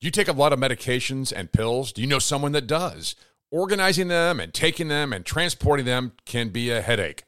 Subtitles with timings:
[0.00, 1.90] Do you take a lot of medications and pills?
[1.90, 3.16] Do you know someone that does?
[3.50, 7.24] Organizing them and taking them and transporting them can be a headache,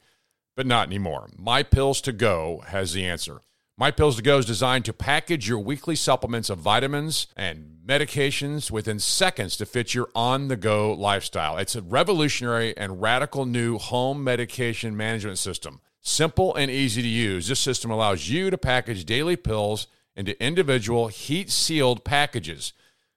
[0.55, 1.29] but not anymore.
[1.37, 3.41] My Pills to Go has the answer.
[3.77, 8.71] My Pills to Go is designed to package your weekly supplements of vitamins and medications
[8.71, 11.57] within seconds to fit your on the go lifestyle.
[11.57, 15.81] It's a revolutionary and radical new home medication management system.
[15.99, 19.87] Simple and easy to use, this system allows you to package daily pills
[20.21, 22.71] into individual heat sealed packages.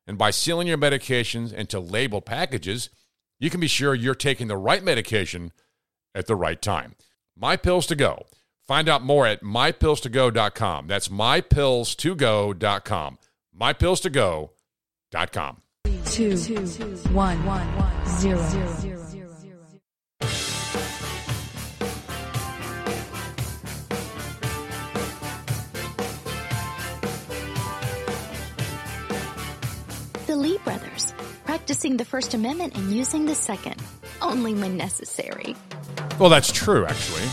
[0.07, 2.89] And by sealing your medications into labeled packages,
[3.39, 5.53] you can be sure you're taking the right medication
[6.14, 6.95] at the right time.
[7.36, 8.25] My Pills to Go.
[8.67, 10.86] Find out more at mypillstogo.com.
[10.86, 13.18] That's mypillstogo.com.
[13.61, 15.61] Mypillstogo.com.
[16.07, 16.36] Two,
[17.12, 17.45] one,
[18.07, 18.39] zero.
[18.39, 19.04] The
[30.64, 31.14] brothers,
[31.45, 33.77] practicing the First Amendment and using the Second,
[34.23, 35.55] only when necessary.
[36.19, 37.29] Well, that's true, actually,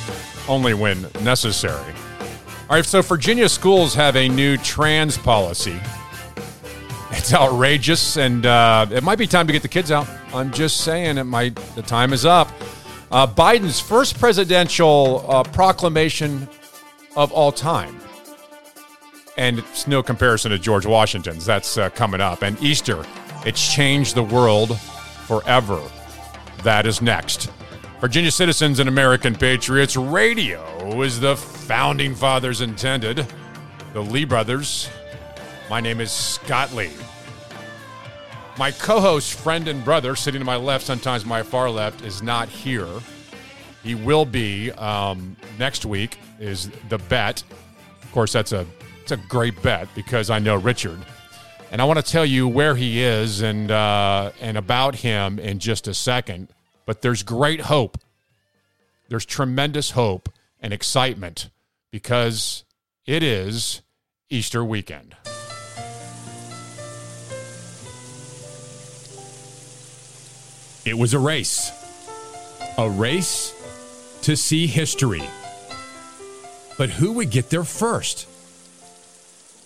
[0.48, 1.94] only when necessary.
[2.70, 5.80] All right, so Virginia schools have a new trans policy.
[7.12, 10.08] It's outrageous, and uh, it might be time to get the kids out.
[10.34, 11.56] I'm just saying, it might.
[11.76, 12.50] The time is up.
[13.12, 16.48] Uh, Biden's first presidential uh, proclamation
[17.18, 18.00] of all time,
[19.38, 21.46] and it's no comparison to George Washington's.
[21.46, 23.06] That's uh, coming up, and Easter.
[23.46, 25.82] It's changed the world forever.
[26.64, 27.50] That is next.
[28.00, 33.26] Virginia citizens and American patriots, radio is the founding fathers intended.
[33.94, 34.90] The Lee brothers.
[35.70, 36.92] My name is Scott Lee.
[38.58, 42.22] My co host, friend, and brother, sitting to my left, sometimes my far left, is
[42.22, 42.90] not here.
[43.84, 47.44] He will be um, next week, is the bet.
[48.04, 48.66] Of course, that's a,
[49.12, 51.00] a great bet because I know Richard.
[51.72, 55.60] And I want to tell you where he is and, uh, and about him in
[55.60, 56.50] just a second.
[56.86, 57.98] But there's great hope.
[59.08, 60.30] There's tremendous hope
[60.60, 61.50] and excitement
[61.92, 62.64] because
[63.06, 63.82] it is
[64.30, 65.16] Easter weekend.
[70.84, 71.72] It was a race.
[72.78, 73.54] A race
[74.24, 75.24] to see history.
[76.78, 78.28] But who would get there first?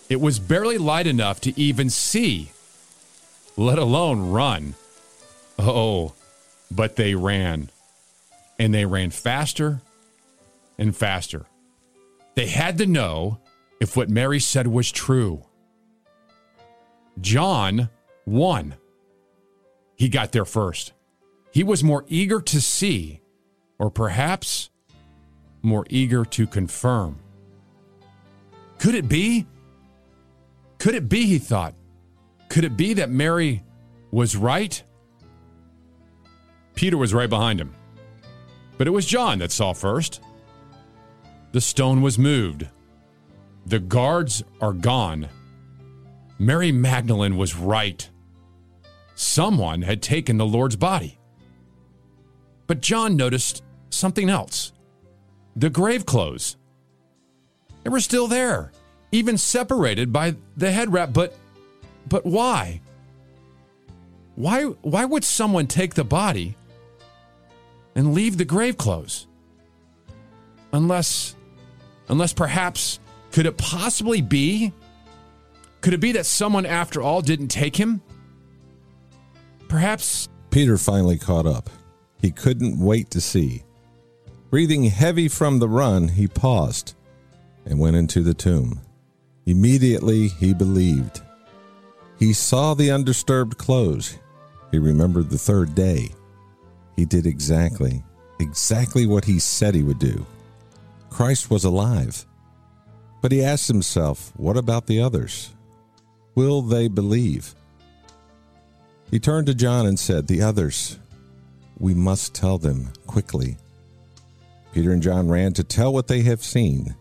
[0.07, 2.51] It was barely light enough to even see,
[3.57, 4.75] let alone run.
[5.57, 6.13] Oh,
[6.69, 7.69] but they ran.
[8.59, 9.81] And they ran faster
[10.77, 11.45] and faster.
[12.35, 13.39] They had to know
[13.79, 15.43] if what Mary said was true.
[17.19, 17.89] John
[18.25, 18.75] won.
[19.95, 20.91] He got there first.
[21.51, 23.21] He was more eager to see,
[23.79, 24.69] or perhaps
[25.61, 27.19] more eager to confirm.
[28.77, 29.45] Could it be?
[30.77, 31.75] Could it be, he thought?
[32.49, 33.63] Could it be that Mary
[34.11, 34.81] was right?
[36.75, 37.73] Peter was right behind him.
[38.77, 40.21] But it was John that saw first.
[41.53, 42.67] The stone was moved.
[43.65, 45.29] The guards are gone.
[46.37, 48.09] Mary Magdalene was right.
[49.15, 51.17] Someone had taken the Lord's body.
[52.67, 54.73] But John noticed something else
[55.55, 56.57] the grave clothes.
[57.83, 58.73] They were still there,
[59.15, 61.13] even separated by the head wrap.
[61.13, 61.35] But,
[62.07, 62.81] but why?
[64.35, 66.55] Why, why would someone take the body
[67.95, 69.27] and leave the grave clothes?
[70.73, 71.35] Unless,
[72.09, 72.99] unless perhaps,
[73.31, 74.73] could it possibly be?
[75.79, 78.01] Could it be that someone, after all, didn't take him?
[79.69, 80.27] Perhaps.
[80.49, 81.69] Peter finally caught up.
[82.19, 83.63] He couldn't wait to see.
[84.49, 86.95] Breathing heavy from the run, he paused
[87.65, 88.81] and went into the tomb.
[89.45, 91.21] Immediately he believed.
[92.17, 94.17] He saw the undisturbed clothes.
[94.71, 96.09] He remembered the third day.
[96.95, 98.03] He did exactly,
[98.39, 100.25] exactly what he said he would do.
[101.09, 102.25] Christ was alive.
[103.21, 105.51] But he asked himself, what about the others?
[106.35, 107.55] Will they believe?
[109.09, 110.99] He turned to John and said, The others,
[111.77, 113.57] we must tell them quickly.
[114.73, 116.95] Peter and John ran to tell what they have seen.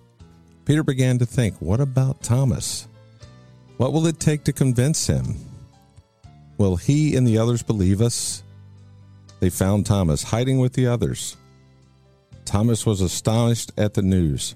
[0.65, 2.89] Peter began to think, What about Thomas?
[3.77, 5.37] What will it take to convince him?
[6.59, 8.43] Will he and the others believe us?
[9.41, 11.37] They found Thomas hiding with the others.
[12.45, 14.55] Thomas was astonished at the news,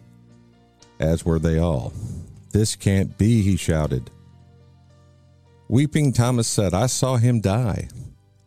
[1.00, 1.92] as were they all.
[2.52, 4.10] This can't be, he shouted.
[5.68, 7.88] Weeping, Thomas said, I saw him die.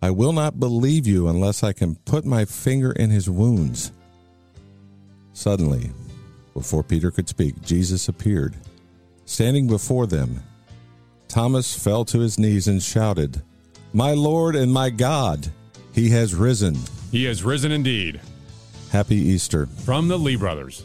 [0.02, 3.92] I will not believe you unless I can put my finger in his wounds.
[5.34, 5.92] Suddenly,
[6.54, 8.56] before Peter could speak, Jesus appeared,
[9.26, 10.42] standing before them.
[11.28, 13.42] Thomas fell to his knees and shouted,
[13.94, 15.50] My Lord and my God,
[15.94, 16.78] he has risen.
[17.12, 18.20] He has risen indeed.
[18.92, 19.66] Happy Easter.
[19.66, 20.84] From the Lee brothers.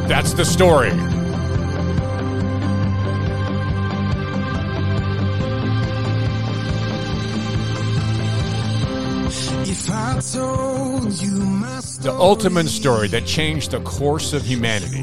[0.08, 0.90] That's the story.
[9.68, 15.02] If I told you my The ultimate story that changed the course of humanity.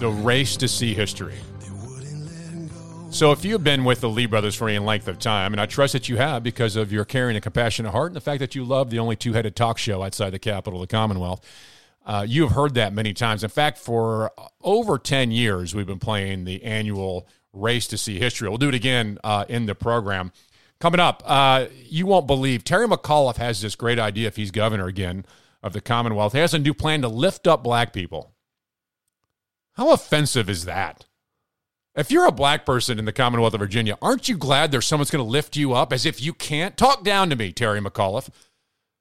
[0.00, 1.38] The race to see history.
[3.18, 5.66] So, if you've been with the Lee brothers for any length of time, and I
[5.66, 8.54] trust that you have because of your caring and compassionate heart and the fact that
[8.54, 11.44] you love the only two headed talk show outside the capital of the Commonwealth,
[12.06, 13.42] uh, you have heard that many times.
[13.42, 14.30] In fact, for
[14.62, 18.48] over 10 years, we've been playing the annual Race to See History.
[18.48, 20.30] We'll do it again uh, in the program.
[20.78, 24.86] Coming up, uh, you won't believe Terry McAuliffe has this great idea if he's governor
[24.86, 25.26] again
[25.60, 26.34] of the Commonwealth.
[26.34, 28.32] He has a new plan to lift up black people.
[29.72, 31.07] How offensive is that?
[31.98, 35.10] If you're a black person in the Commonwealth of Virginia, aren't you glad there's someone's
[35.10, 36.76] going to lift you up as if you can't?
[36.76, 38.28] Talk down to me, Terry McAuliffe.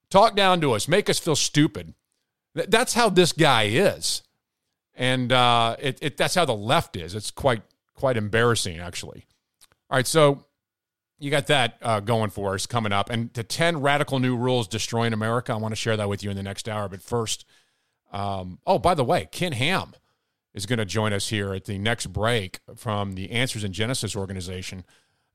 [0.10, 0.88] Talk down to us.
[0.88, 1.94] Make us feel stupid.
[2.56, 4.24] Th- That's how this guy is.
[4.96, 7.14] And uh, it, it, that's how the left is.
[7.14, 7.62] It's quite
[7.94, 9.28] quite embarrassing, actually.
[9.92, 10.46] All right, so
[11.20, 13.12] you got that uh, going for us coming up.
[13.12, 16.32] And the 10 radical new rules destroying America, I want to share that with you
[16.32, 16.90] in the next hour.
[16.90, 17.46] But first,
[18.12, 19.94] um, oh, by the way, Ken Ham
[20.58, 24.16] is going to join us here at the next break from the Answers in Genesis
[24.16, 24.84] organization.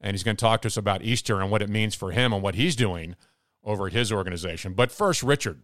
[0.00, 2.32] And he's going to talk to us about Easter and what it means for him
[2.32, 3.14] and what he's doing
[3.62, 4.74] over at his organization.
[4.74, 5.60] But first, Richard,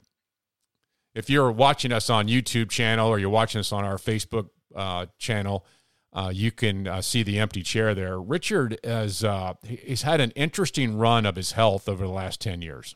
[1.12, 5.06] if you're watching us on YouTube channel or you're watching us on our Facebook uh,
[5.18, 5.66] channel,
[6.12, 8.20] uh, you can uh, see the empty chair there.
[8.20, 12.62] Richard has uh, he's had an interesting run of his health over the last ten
[12.62, 12.94] years,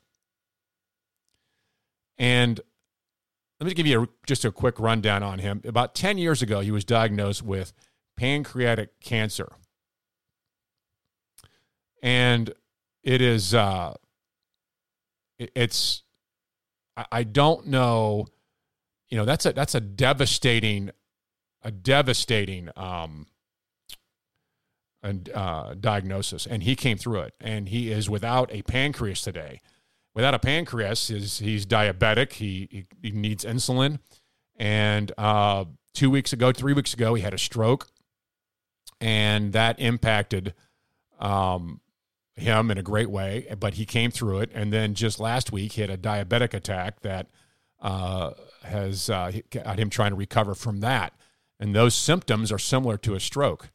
[2.17, 2.61] and
[3.63, 5.61] let me give you a, just a quick rundown on him.
[5.65, 7.73] About ten years ago, he was diagnosed with
[8.17, 9.53] pancreatic cancer,
[12.03, 12.53] and
[13.05, 13.95] it is uh,
[15.39, 16.03] it- it's
[16.97, 18.27] I- I don't know,
[19.09, 20.91] you know that's a that's a devastating
[21.63, 23.29] a devastating um,
[25.05, 27.35] and uh, diagnosis, and he came through it.
[27.41, 29.61] And he is without a pancreas today.
[30.15, 32.33] Without a pancreas, he's diabetic.
[32.35, 33.99] He, he he needs insulin.
[34.57, 35.65] And uh,
[35.95, 37.89] two weeks ago, three weeks ago, he had a stroke,
[39.01, 40.55] and that impacted
[41.19, 41.81] um,
[42.35, 43.47] him in a great way.
[43.59, 44.51] But he came through it.
[44.55, 47.29] And then just last week, he had a diabetic attack that
[47.81, 48.33] uh,
[48.65, 51.15] has uh, got him trying to recover from that
[51.63, 53.71] and those symptoms are similar to a stroke.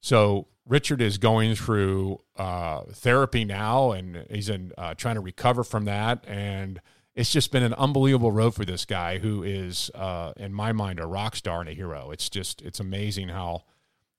[0.00, 5.64] So Richard is going through uh, therapy now, and he's in uh, trying to recover
[5.64, 6.24] from that.
[6.28, 6.80] And
[7.14, 11.00] it's just been an unbelievable road for this guy, who is, uh, in my mind,
[11.00, 12.10] a rock star and a hero.
[12.10, 13.64] It's just it's amazing how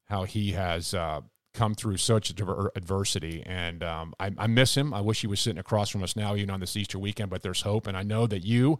[0.06, 1.22] how he has uh,
[1.54, 4.94] come through such adversity, and um, I, I miss him.
[4.94, 7.30] I wish he was sitting across from us now, even on this Easter weekend.
[7.30, 8.80] But there's hope, and I know that you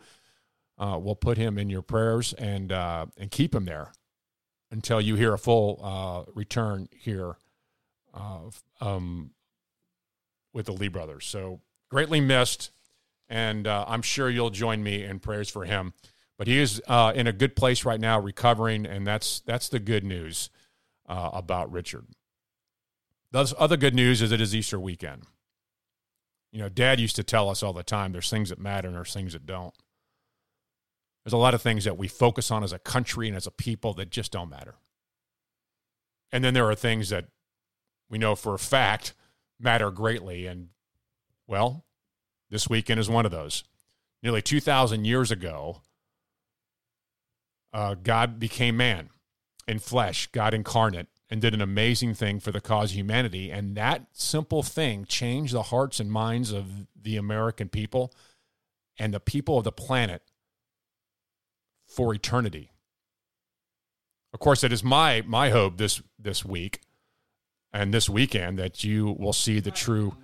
[0.78, 3.94] uh, will put him in your prayers and uh, and keep him there
[4.72, 7.38] until you hear a full return here
[8.14, 8.50] uh,
[8.80, 9.32] um,
[10.54, 11.26] with the Lee brothers.
[11.26, 12.72] So greatly missed,
[13.30, 15.94] and uh, I'm sure you'll join me in prayers for him.
[16.38, 19.80] But he is uh, in a good place right now, recovering, and that's that's the
[19.80, 20.50] good news
[21.08, 22.08] uh, about Richard.
[23.32, 25.24] The other good news is it is Easter weekend.
[26.52, 28.98] You know, Dad used to tell us all the time: there's things that matter and
[28.98, 29.74] there's things that don't.
[31.24, 33.52] There's a lot of things that we focus on as a country and as a
[33.52, 34.76] people that just don't matter.
[36.32, 37.26] And then there are things that
[38.12, 39.14] we know for a fact
[39.60, 40.46] matter greatly.
[40.46, 40.68] And,
[41.48, 41.86] well,
[42.52, 43.64] this weekend is one of those.
[44.22, 45.82] Nearly 2,000 years ago,
[47.74, 49.10] uh, God became man
[49.68, 53.50] in flesh, God incarnate, and did an amazing thing for the cause of humanity.
[53.50, 56.68] And that simple thing changed the hearts and minds of
[57.02, 58.14] the American people
[59.00, 60.22] and the people of the planet
[61.88, 62.72] for eternity.
[64.34, 66.82] Of course, it is my my hope this this week
[67.74, 70.16] and this weekend that you will see the true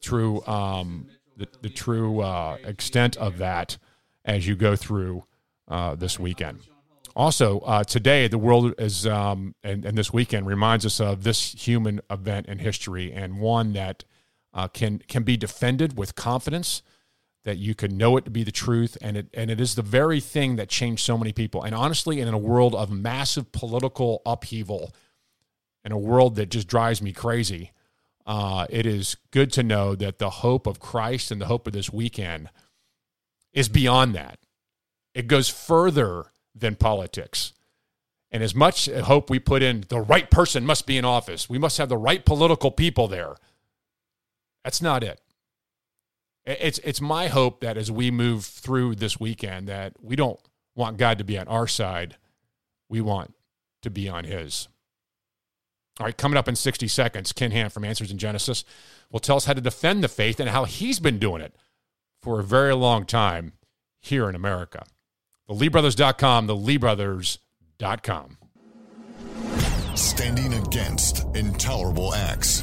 [0.00, 3.78] true um, the, the true uh, extent of that
[4.24, 5.24] as you go through
[5.68, 6.60] uh, this weekend.
[7.14, 11.52] Also, uh, today the world is um, and, and this weekend reminds us of this
[11.52, 14.04] human event in history and one that
[14.52, 16.82] uh, can can be defended with confidence
[17.44, 19.82] that you can know it to be the truth and it and it is the
[19.82, 24.20] very thing that changed so many people and honestly in a world of massive political
[24.26, 24.92] upheaval
[25.86, 27.72] in a world that just drives me crazy
[28.26, 31.72] uh, it is good to know that the hope of christ and the hope of
[31.72, 32.50] this weekend
[33.56, 34.38] is beyond that.
[35.14, 37.54] It goes further than politics.
[38.30, 41.48] And as much hope we put in the right person must be in office.
[41.48, 43.34] We must have the right political people there.
[44.62, 45.20] That's not it.
[46.44, 50.38] It's it's my hope that as we move through this weekend that we don't
[50.74, 52.18] want God to be on our side.
[52.88, 53.34] We want
[53.82, 54.68] to be on his.
[55.98, 58.64] All right, coming up in 60 seconds, Ken Ham from Answers in Genesis
[59.10, 61.54] will tell us how to defend the faith and how he's been doing it
[62.20, 63.54] for a very long time
[64.00, 64.84] here in America.
[65.48, 68.38] The LeeBrothers.com, the LeeBrothers.com.
[69.94, 72.62] Standing against intolerable acts.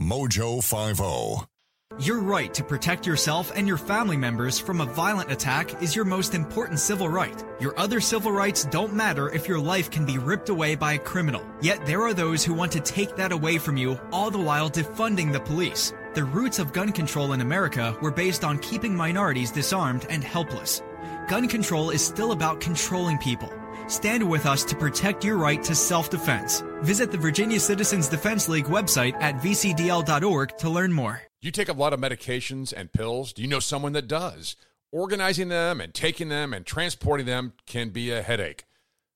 [0.00, 0.60] Mojo
[1.00, 1.38] oh.
[1.40, 1.53] 50.
[2.00, 6.04] Your right to protect yourself and your family members from a violent attack is your
[6.04, 7.44] most important civil right.
[7.60, 10.98] Your other civil rights don't matter if your life can be ripped away by a
[10.98, 11.46] criminal.
[11.60, 14.68] Yet there are those who want to take that away from you, all the while
[14.68, 15.92] defunding the police.
[16.14, 20.82] The roots of gun control in America were based on keeping minorities disarmed and helpless.
[21.28, 23.52] Gun control is still about controlling people.
[23.86, 26.62] Stand with us to protect your right to self defense.
[26.82, 31.22] Visit the Virginia Citizens Defense League website at vcdl.org to learn more.
[31.40, 33.32] You take a lot of medications and pills?
[33.32, 34.56] Do you know someone that does?
[34.90, 38.64] Organizing them and taking them and transporting them can be a headache,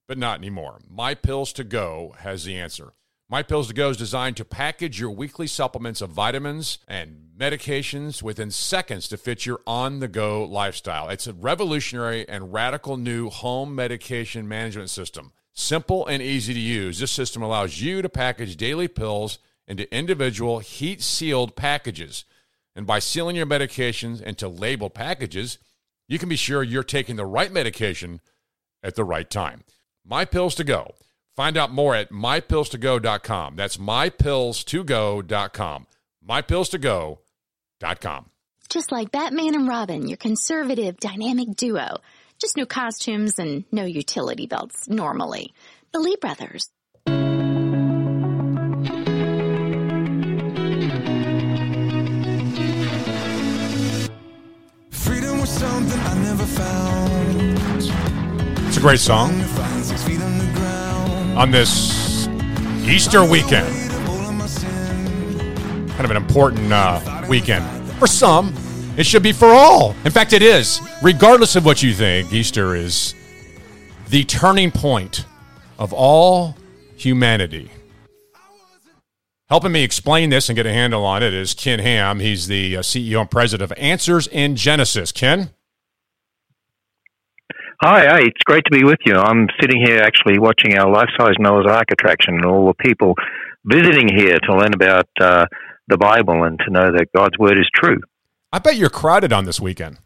[0.07, 0.81] but not anymore.
[0.91, 2.93] My Pills to Go has the answer.
[3.31, 8.23] My Pills to Go is designed to package your weekly supplements of vitamins and medications
[8.23, 11.09] within seconds to fit your on the go lifestyle.
[11.09, 15.33] It's a revolutionary and radical new home medication management system.
[15.53, 20.61] Simple and easy to use, this system allows you to package daily pills into individual
[20.61, 22.25] heat sealed packages.
[22.75, 25.59] And by sealing your medications into labeled packages,
[26.09, 28.21] you can be sure you're taking the right medication
[28.83, 29.65] at the right time.
[30.05, 30.95] My Pills to Go.
[31.37, 33.57] Find out more at mypillstogo.com.
[33.57, 35.87] That's mypillstogo.com.
[37.83, 38.27] Mypillstogo.com.
[38.69, 41.99] Just like Batman and Robin, your conservative, dynamic duo.
[42.39, 45.55] Just no costumes and no utility belts normally.
[45.93, 46.69] The Lee brothers.
[54.91, 57.59] Freedom was something I never found.
[58.69, 61.39] It's a great song Only find six feet on the ground.
[61.39, 62.27] on this
[62.87, 63.88] Easter weekend.
[65.99, 67.67] Kind of an important uh, weekend.
[67.99, 68.55] For some,
[68.97, 69.97] it should be for all.
[70.05, 70.81] In fact, it is.
[71.03, 73.17] Regardless of what you think, Easter is
[74.09, 75.25] the turning point
[75.77, 76.57] of all
[76.95, 77.73] humanity.
[79.49, 82.21] Helping me explain this and get a handle on it is Ken Ham.
[82.21, 85.11] He's the uh, CEO and president of Answers in Genesis.
[85.11, 85.51] Ken?
[87.83, 89.17] Hi, it's great to be with you.
[89.17, 93.17] I'm sitting here actually watching our life-size Noah's Ark attraction and all the people
[93.65, 95.47] visiting here to learn about uh,
[95.89, 98.01] the Bible and to know that God's word is true.
[98.53, 99.99] I bet you're crowded on this weekend.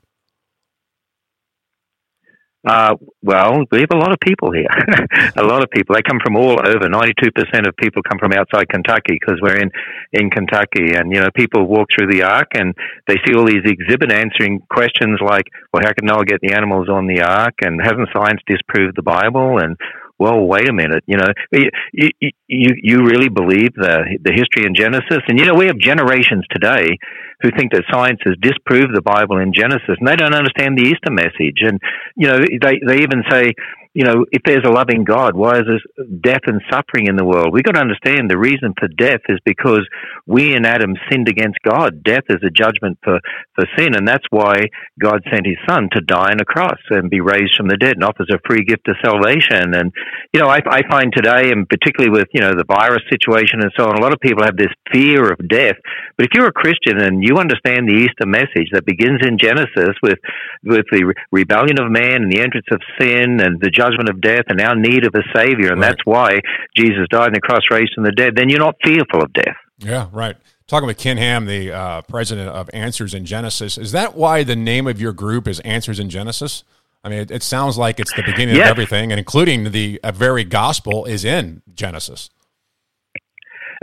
[2.65, 4.71] Uh, well, we have a lot of people here.
[5.37, 5.97] a lot of people.
[5.97, 6.87] They come from all over.
[6.87, 9.71] 92% of people come from outside Kentucky because we're in,
[10.13, 10.95] in Kentucky.
[10.95, 12.73] And, you know, people walk through the ark and
[13.09, 16.89] they see all these exhibit answering questions like, well, how can Noah get the animals
[16.89, 17.55] on the ark?
[17.63, 19.59] And hasn't science disproved the Bible?
[19.59, 19.77] And,
[20.23, 21.03] well, wait a minute.
[21.07, 22.11] You know, you,
[22.47, 25.19] you, you really believe the, the history in Genesis?
[25.27, 26.97] And, you know, we have generations today
[27.43, 30.87] who think that science has disproved the Bible in Genesis, and they don't understand the
[30.87, 31.59] Easter message.
[31.67, 31.81] And
[32.17, 33.53] you know, they they even say,
[33.95, 37.27] you know, if there's a loving God, why is there death and suffering in the
[37.27, 37.53] world?
[37.53, 39.87] We've got to understand the reason for death is because
[40.27, 42.03] we in Adam sinned against God.
[42.03, 43.21] Death is a judgment for,
[43.55, 44.65] for sin, and that's why
[44.99, 47.97] God sent his son to die on a cross and be raised from the dead
[47.97, 49.75] and offers a free gift of salvation.
[49.75, 49.93] And,
[50.33, 53.73] you know, I, I find today, and particularly with, you know, the virus situation and
[53.77, 55.77] so on, a lot of people have this fear of death.
[56.17, 60.01] But if you're a Christian and you understand the Easter message that begins in Genesis
[60.03, 60.19] with,
[60.65, 64.21] with the re- rebellion of man and the entrance of sin and the judgment of
[64.21, 65.89] death and our need of a Savior, and Right.
[65.89, 66.41] that's why
[66.77, 69.57] Jesus died on the cross, raised from the dead, then you're not fearful of death.
[69.79, 70.37] Yeah, right.
[70.69, 73.77] Talking with Ken Ham, the uh, president of Answers in Genesis.
[73.77, 76.65] Is that why the name of your group is Answers in Genesis?
[77.05, 78.67] I mean, it, it sounds like it's the beginning Yes.
[78.67, 82.31] of everything, and including the uh, very gospel is in Genesis.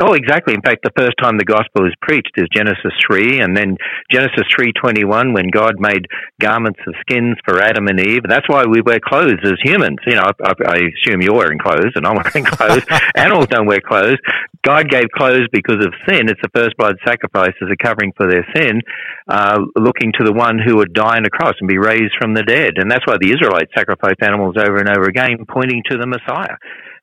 [0.02, 0.54] Oh, exactly.
[0.54, 3.76] In fact, the first time the gospel is preached is Genesis three, and then
[4.10, 6.08] Genesis three twenty one, when God made
[6.40, 8.22] garments of skins for Adam and Eve.
[8.24, 9.98] That's why we wear clothes as humans.
[10.08, 12.86] You know, I, I assume you're wearing clothes, and I'm wearing clothes.
[13.16, 14.18] Animals don't wear clothes.
[14.64, 16.30] God gave clothes because of sin.
[16.32, 18.82] It's the first blood sacrifice as a covering for their sin,
[19.28, 22.34] uh, looking to the one who would die on a cross and be raised from
[22.34, 22.74] the dead.
[22.78, 26.56] And that's why the Israelites sacrificed animals over and over again, pointing to the Messiah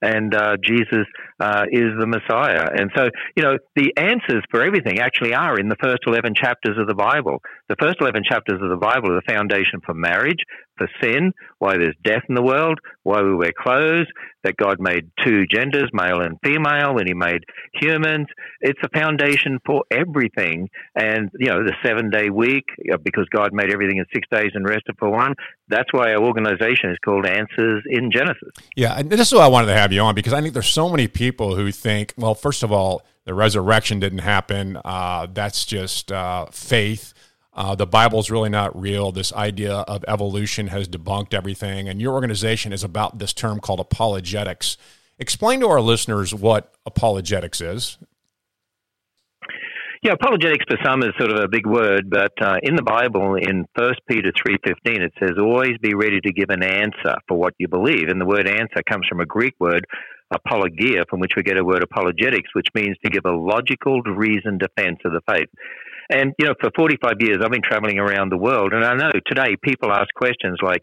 [0.02, 1.06] and uh, Jesus
[1.40, 2.68] uh, is the Messiah.
[2.76, 6.78] And so, you know, the answers for everything actually are in the first 11 chapters
[6.78, 7.42] of the Bible.
[7.68, 10.40] The first 11 chapters of the Bible are the foundation for marriage,
[10.76, 14.06] for sin, why there's death in the world, why we wear clothes,
[14.44, 18.26] that God made two genders, male and female, when He made humans.
[18.60, 20.68] It's a foundation for everything.
[20.94, 22.64] And, you know, the seven day week,
[23.02, 25.34] because God made everything in six days and rested for one.
[25.68, 28.50] That's why our organization is called Answers in Genesis.
[28.76, 30.68] Yeah, and this is why I wanted to have you on because I think there's
[30.68, 34.78] so many people who think, well, first of all, the resurrection didn't happen.
[34.84, 37.12] Uh, that's just uh, faith.
[37.56, 39.10] Uh, the Bible's really not real.
[39.10, 41.88] This idea of evolution has debunked everything.
[41.88, 44.76] And your organization is about this term called apologetics.
[45.18, 47.96] Explain to our listeners what apologetics is.
[50.02, 53.34] Yeah, apologetics for some is sort of a big word, but uh, in the Bible,
[53.34, 57.38] in First Peter three fifteen, it says, "Always be ready to give an answer for
[57.38, 59.84] what you believe." And the word "answer" comes from a Greek word,
[60.30, 64.60] apologia, from which we get a word apologetics, which means to give a logical, reasoned
[64.60, 65.48] defense of the faith.
[66.10, 68.94] And you know, for forty five years, I've been traveling around the world, and I
[68.94, 70.82] know today people ask questions like,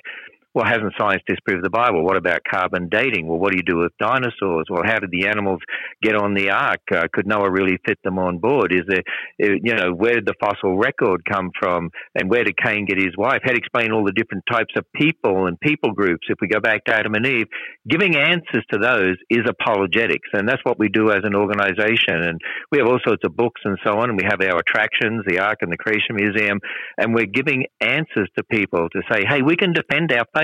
[0.53, 2.03] well, hasn't science disproved the Bible?
[2.03, 3.27] What about carbon dating?
[3.27, 4.67] Well, what do you do with dinosaurs?
[4.69, 5.61] Well, how did the animals
[6.01, 6.81] get on the ark?
[6.93, 8.71] Uh, could Noah really fit them on board?
[8.71, 9.03] Is there,
[9.41, 11.89] uh, you know, where did the fossil record come from?
[12.13, 13.41] And where did Cain get his wife?
[13.43, 16.27] How to explain all the different types of people and people groups?
[16.29, 17.47] If we go back to Adam and Eve,
[17.89, 20.29] giving answers to those is apologetics.
[20.33, 22.21] And that's what we do as an organization.
[22.21, 22.39] And
[22.71, 24.09] we have all sorts of books and so on.
[24.09, 26.59] And we have our attractions, the Ark and the Creation Museum.
[26.99, 30.42] And we're giving answers to people to say, hey, we can defend our faith.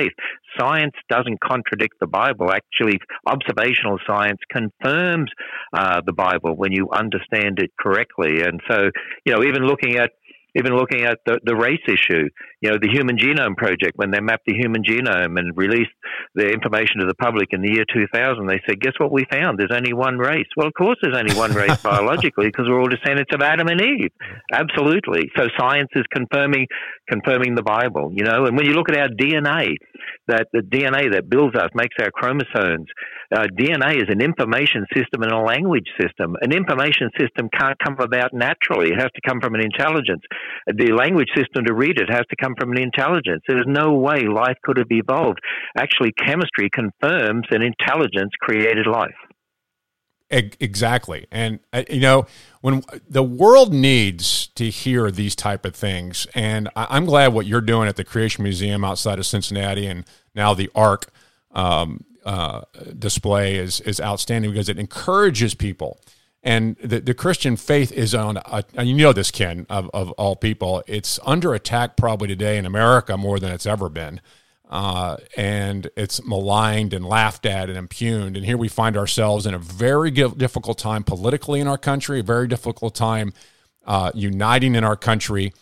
[0.59, 2.51] Science doesn't contradict the Bible.
[2.51, 5.31] Actually, observational science confirms
[5.73, 8.41] uh, the Bible when you understand it correctly.
[8.41, 8.89] And so,
[9.25, 10.11] you know, even looking at
[10.55, 12.29] even looking at the, the race issue,
[12.61, 15.91] you know, the Human Genome Project, when they mapped the human genome and released
[16.35, 19.59] the information to the public in the year 2000, they said, guess what we found?
[19.59, 20.47] There's only one race.
[20.57, 23.81] Well, of course there's only one race biologically because we're all descendants of Adam and
[23.81, 24.11] Eve.
[24.51, 25.29] Absolutely.
[25.37, 26.67] So science is confirming
[27.09, 29.75] confirming the Bible, you know, and when you look at our DNA,
[30.27, 32.87] that the DNA that builds us, makes our chromosomes,
[33.35, 36.35] uh, DNA is an information system and a language system.
[36.41, 38.89] An information system can't come about naturally.
[38.89, 40.23] It has to come from an intelligence.
[40.67, 43.41] The language system to read it has to come from an intelligence.
[43.47, 45.39] There's no way life could have evolved.
[45.77, 49.15] Actually, chemistry confirms that intelligence created life.
[50.31, 52.27] Exactly, and uh, you know
[52.61, 57.61] when the world needs to hear these type of things, and I'm glad what you're
[57.61, 61.11] doing at the Creation Museum outside of Cincinnati, and now the Ark
[61.51, 62.61] um, uh,
[62.97, 65.99] display is is outstanding because it encourages people.
[66.41, 70.11] And the, the Christian faith is on, a, and you know this, Ken, of, of
[70.11, 70.81] all people.
[70.87, 74.21] It's under attack probably today in America more than it's ever been
[74.69, 78.37] uh, and it's maligned and laughed at and impugned.
[78.37, 82.23] And here we find ourselves in a very difficult time politically in our country, a
[82.23, 83.33] very difficult time
[83.85, 85.53] uh, uniting in our country.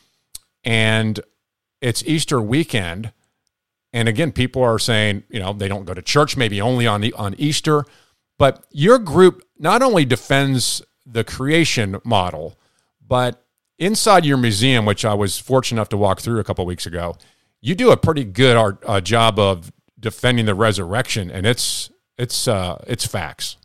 [0.63, 1.19] And
[1.79, 3.13] it's Easter weekend.
[3.93, 7.01] And again, people are saying, you know, they don't go to church maybe only on
[7.01, 7.85] the, on Easter.
[8.37, 12.59] But your group not only defends the creation model,
[13.05, 13.45] but
[13.79, 17.15] inside your museum, which I was fortunate enough to walk through a couple weeks ago,
[17.61, 22.47] you do a pretty good art, uh, job of defending the resurrection, and it's it's
[22.47, 23.57] uh, it's facts.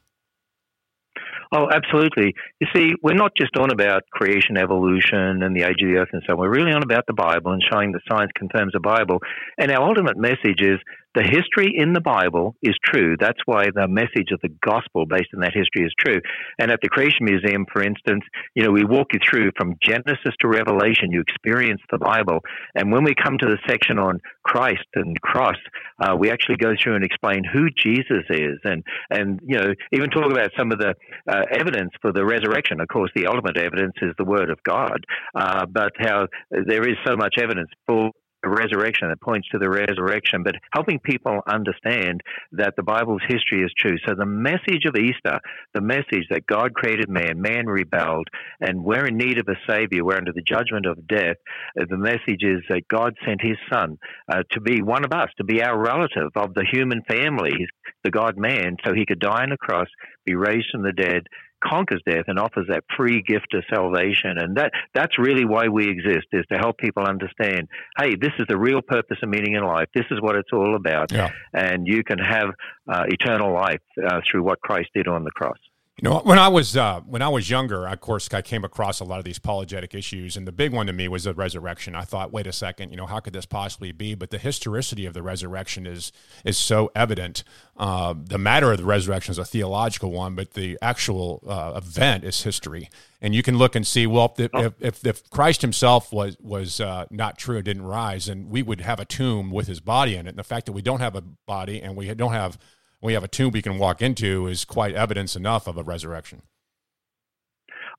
[1.55, 2.35] Oh, absolutely.
[2.61, 6.09] You see, we're not just on about creation, evolution, and the age of the earth
[6.13, 6.39] and so on.
[6.39, 9.19] We're really on about the Bible and showing that science confirms the Bible.
[9.59, 10.79] And our ultimate message is
[11.15, 13.17] the history in the Bible is true.
[13.19, 16.21] That's why the message of the gospel based on that history is true.
[16.59, 20.35] And at the Creation Museum, for instance, you know, we walk you through from Genesis
[20.41, 21.11] to Revelation.
[21.11, 22.41] You experience the Bible.
[22.75, 25.57] And when we come to the section on Christ and cross,
[25.99, 30.11] uh, we actually go through and explain who Jesus is and, and, you know, even
[30.11, 30.95] talk about some of the
[31.29, 32.81] uh, evidence for the resurrection.
[32.81, 36.97] Of course, the ultimate evidence is the Word of God, uh, but how there is
[37.07, 38.11] so much evidence for
[38.49, 43.73] resurrection that points to the resurrection, but helping people understand that the Bible's history is
[43.79, 43.97] true.
[44.07, 45.39] So the message of Easter,
[45.75, 48.29] the message that God created man, man rebelled,
[48.61, 51.37] and we're in need of a Savior, we're under the judgment of death.
[51.81, 55.29] Uh, the message is that God sent His Son uh, to be one of us,
[55.39, 57.67] to be our relative of the human family,
[58.05, 59.89] the God man, so He could die on the cross,
[60.25, 61.27] be raised from the dead,
[61.63, 64.39] conquers death and offers that free gift of salvation.
[64.39, 68.47] And that that's really why we exist is to help people understand, hey, this is
[68.49, 69.89] the real purpose and meaning in life.
[69.95, 71.13] This is what it's all about.
[71.13, 71.31] Yeah.
[71.53, 72.51] And you can have
[72.89, 75.59] uh, eternal life uh, through what Christ did on the cross.
[75.99, 79.01] You know, when I was uh, when I was younger, of course, I came across
[79.01, 81.95] a lot of these apologetic issues, and the big one to me was the resurrection.
[81.95, 84.15] I thought, wait a second, you know, how could this possibly be?
[84.15, 86.11] But the historicity of the resurrection is
[86.47, 87.45] is so evident.
[87.77, 92.25] Uh, the matter of the resurrection is a theological one, but the actual uh, event
[92.25, 92.89] is history.
[93.21, 96.81] And you can look and see, well, if if, if, if Christ Himself was was
[96.81, 100.27] uh, not true, didn't rise, and we would have a tomb with His body in
[100.27, 100.31] it.
[100.31, 102.57] And the fact that we don't have a body and we don't have
[103.03, 106.43] we have a tomb we can walk into is quite evidence enough of a resurrection.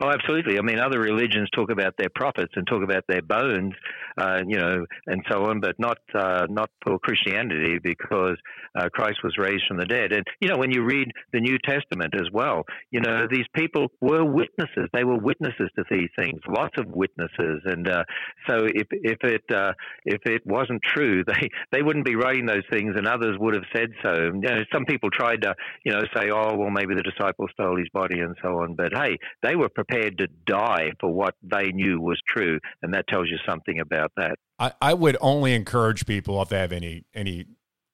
[0.01, 0.57] Oh, absolutely.
[0.57, 3.73] I mean, other religions talk about their prophets and talk about their bones,
[4.17, 8.37] uh, you know, and so on, but not uh, not for Christianity because
[8.75, 10.11] uh, Christ was raised from the dead.
[10.11, 13.87] And you know, when you read the New Testament as well, you know, these people
[14.01, 14.89] were witnesses.
[14.93, 16.39] They were witnesses to these things.
[16.47, 17.61] Lots of witnesses.
[17.65, 18.03] And uh,
[18.49, 19.73] so, if if it uh,
[20.05, 23.65] if it wasn't true, they they wouldn't be writing those things, and others would have
[23.75, 24.13] said so.
[24.13, 25.53] You know, some people tried to,
[25.85, 28.75] you know, say, oh, well, maybe the disciples stole his body and so on.
[28.75, 33.07] But hey, they were prepared to die for what they knew was true, and that
[33.07, 34.37] tells you something about that.
[34.59, 37.45] I, I would only encourage people if they have any any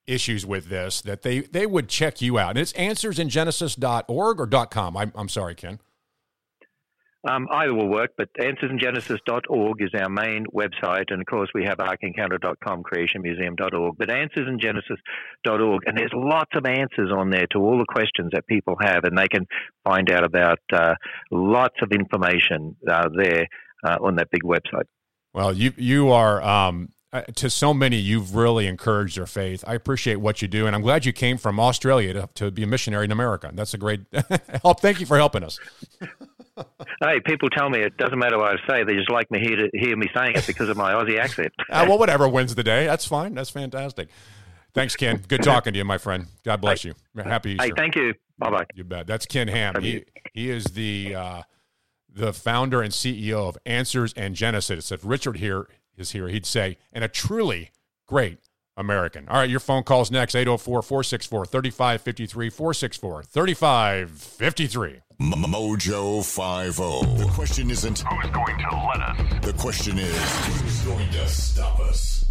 [0.08, 2.52] issues with this that they they would check you out.
[2.52, 4.98] And it's answersingenesis.org or .com.
[4.98, 5.80] I'm, I'm sorry, Ken.
[7.28, 11.06] Um, either will work, but answersingenesis.org is our main website.
[11.10, 15.82] And of course, we have arkencounter.com, creationmuseum.org, but answersingenesis.org.
[15.86, 19.18] And there's lots of answers on there to all the questions that people have, and
[19.18, 19.46] they can
[19.84, 20.96] find out about uh,
[21.30, 23.48] lots of information uh, there
[23.86, 24.86] uh, on that big website.
[25.34, 27.98] Well, you you are um, uh, to so many.
[27.98, 29.64] You've really encouraged their faith.
[29.68, 32.64] I appreciate what you do, and I'm glad you came from Australia to, to be
[32.64, 33.52] a missionary in America.
[33.54, 34.02] That's a great
[34.64, 34.80] help.
[34.80, 35.60] Thank you for helping us.
[37.02, 39.56] Hey, people tell me it doesn't matter what I say; they just like me hear
[39.56, 41.54] to hear me saying it because of my Aussie accent.
[41.70, 43.34] uh, well, whatever wins the day, that's fine.
[43.34, 44.10] That's fantastic.
[44.74, 45.24] Thanks, Ken.
[45.28, 46.28] Good talking to you, my friend.
[46.44, 46.94] God bless you.
[47.16, 47.66] Happy Easter.
[47.66, 48.14] Hey, thank you.
[48.38, 48.66] Bye bye.
[48.76, 49.08] You bet.
[49.08, 49.82] That's Ken Ham.
[49.82, 51.42] He he is the uh,
[52.10, 54.92] the founder and CEO of Answers in Genesis.
[54.92, 55.68] If Richard here
[55.98, 57.72] is here, he'd say, and a truly
[58.06, 58.40] great
[58.80, 59.28] American.
[59.28, 65.02] All right, your phone calls next 804 464 3553 464 3553.
[65.20, 67.24] Mojo 50.
[67.24, 69.46] The question isn't who's going to let us.
[69.46, 72.26] The question is who's going to stop us?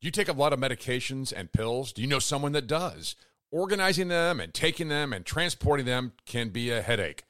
[0.00, 1.92] You take a lot of medications and pills.
[1.92, 3.14] Do you know someone that does?
[3.52, 7.24] Organizing them and taking them and transporting them can be a headache,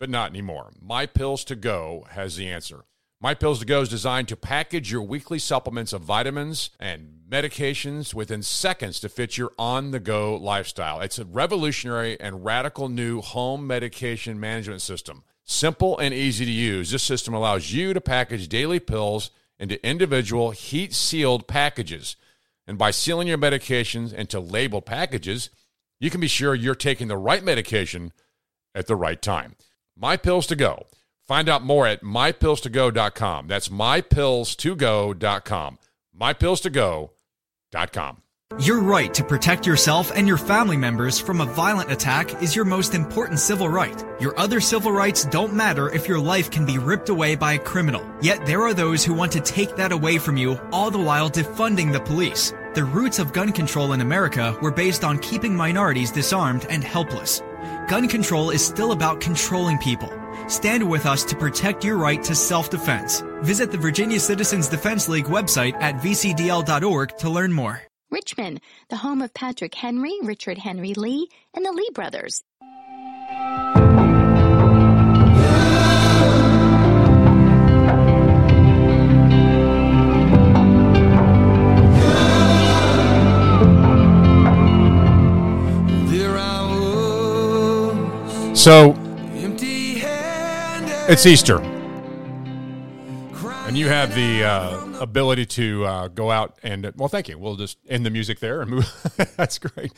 [0.00, 0.72] but not anymore.
[0.80, 2.84] My Pills to Go has the answer.
[3.20, 8.14] My Pills to Go is designed to package your weekly supplements of vitamins and medications
[8.14, 11.00] within seconds to fit your on the go lifestyle.
[11.00, 15.24] It's a revolutionary and radical new home medication management system.
[15.42, 20.52] Simple and easy to use, this system allows you to package daily pills into individual
[20.52, 22.14] heat sealed packages.
[22.68, 25.50] And by sealing your medications into labeled packages,
[25.98, 28.12] you can be sure you're taking the right medication
[28.76, 29.56] at the right time.
[29.96, 30.86] My Pills to Go.
[31.28, 33.46] Find out more at mypills2go.com.
[33.46, 35.78] That's mypillstogo.com.
[36.18, 38.22] Mypillstogo.com.
[38.58, 42.64] Your right to protect yourself and your family members from a violent attack is your
[42.64, 44.02] most important civil right.
[44.20, 47.58] Your other civil rights don't matter if your life can be ripped away by a
[47.58, 48.02] criminal.
[48.22, 51.28] Yet there are those who want to take that away from you, all the while
[51.28, 52.54] defunding the police.
[52.72, 57.42] The roots of gun control in America were based on keeping minorities disarmed and helpless.
[57.86, 60.10] Gun control is still about controlling people.
[60.48, 63.22] Stand with us to protect your right to self-defense.
[63.42, 67.82] Visit the Virginia Citizens Defense League website at vcdl.org to learn more.
[68.10, 72.42] Richmond, the home of Patrick Henry, Richard Henry Lee, and the Lee brothers.
[88.54, 88.92] So
[91.08, 91.58] it's Easter.
[93.66, 97.38] And you have the uh, ability to uh, go out and, well, thank you.
[97.38, 99.34] We'll just end the music there and move.
[99.36, 99.92] That's great.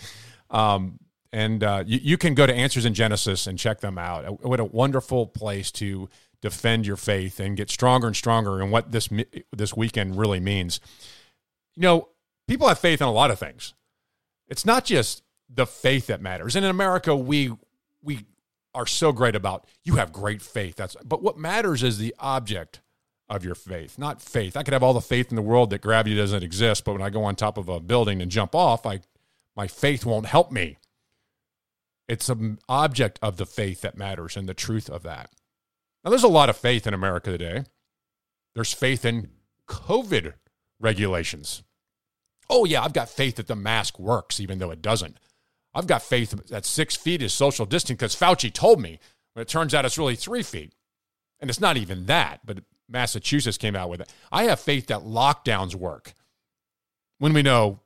[0.50, 1.00] Um,
[1.32, 4.44] and uh, you, you, can go to Answers in Genesis and check them out.
[4.44, 6.08] What a wonderful place to
[6.40, 9.08] defend your faith and get stronger and stronger in what this
[9.52, 10.80] this weekend really means.
[11.76, 12.08] You know,
[12.48, 13.74] people have faith in a lot of things.
[14.48, 16.56] It's not just the faith that matters.
[16.56, 17.52] And in America, we
[18.02, 18.24] we
[18.74, 20.76] are so great about you have great faith.
[20.76, 22.80] That's but what matters is the object
[23.28, 24.56] of your faith, not faith.
[24.56, 27.02] I could have all the faith in the world that gravity doesn't exist, but when
[27.02, 29.00] I go on top of a building and jump off, I
[29.56, 30.78] my faith won't help me.
[32.08, 35.30] It's an object of the faith that matters and the truth of that.
[36.02, 37.64] Now, there's a lot of faith in America today.
[38.54, 39.28] There's faith in
[39.68, 40.34] COVID
[40.80, 41.62] regulations.
[42.48, 45.18] Oh, yeah, I've got faith that the mask works, even though it doesn't.
[45.74, 48.98] I've got faith that six feet is social distancing because Fauci told me.
[49.34, 50.74] But it turns out it's really three feet.
[51.38, 54.12] And it's not even that, but Massachusetts came out with it.
[54.32, 56.14] I have faith that lockdowns work
[57.18, 57.80] when we know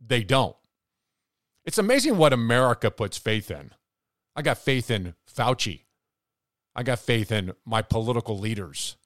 [0.00, 0.56] they don't.
[1.64, 3.70] It's amazing what America puts faith in.
[4.36, 5.82] I got faith in Fauci.
[6.76, 8.96] I got faith in my political leaders.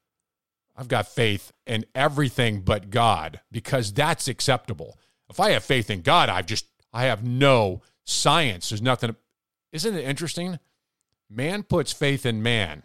[0.77, 4.99] I've got faith in everything but God because that's acceptable.
[5.29, 8.71] If I have faith in God, I've just I have no science.
[8.71, 9.15] There's nothing
[9.73, 10.59] Isn't it interesting?
[11.31, 12.83] Man puts faith in man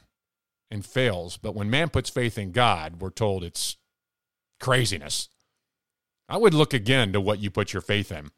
[0.70, 3.78] and fails, but when man puts faith in God, we're told it's
[4.60, 5.30] craziness.
[6.28, 8.32] I would look again to what you put your faith in.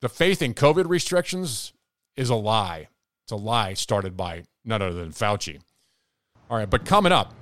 [0.00, 1.72] The faith in COVID restrictions
[2.16, 2.88] is a lie.
[3.24, 5.60] It's a lie started by none other than Fauci.
[6.50, 7.34] All right, but coming up,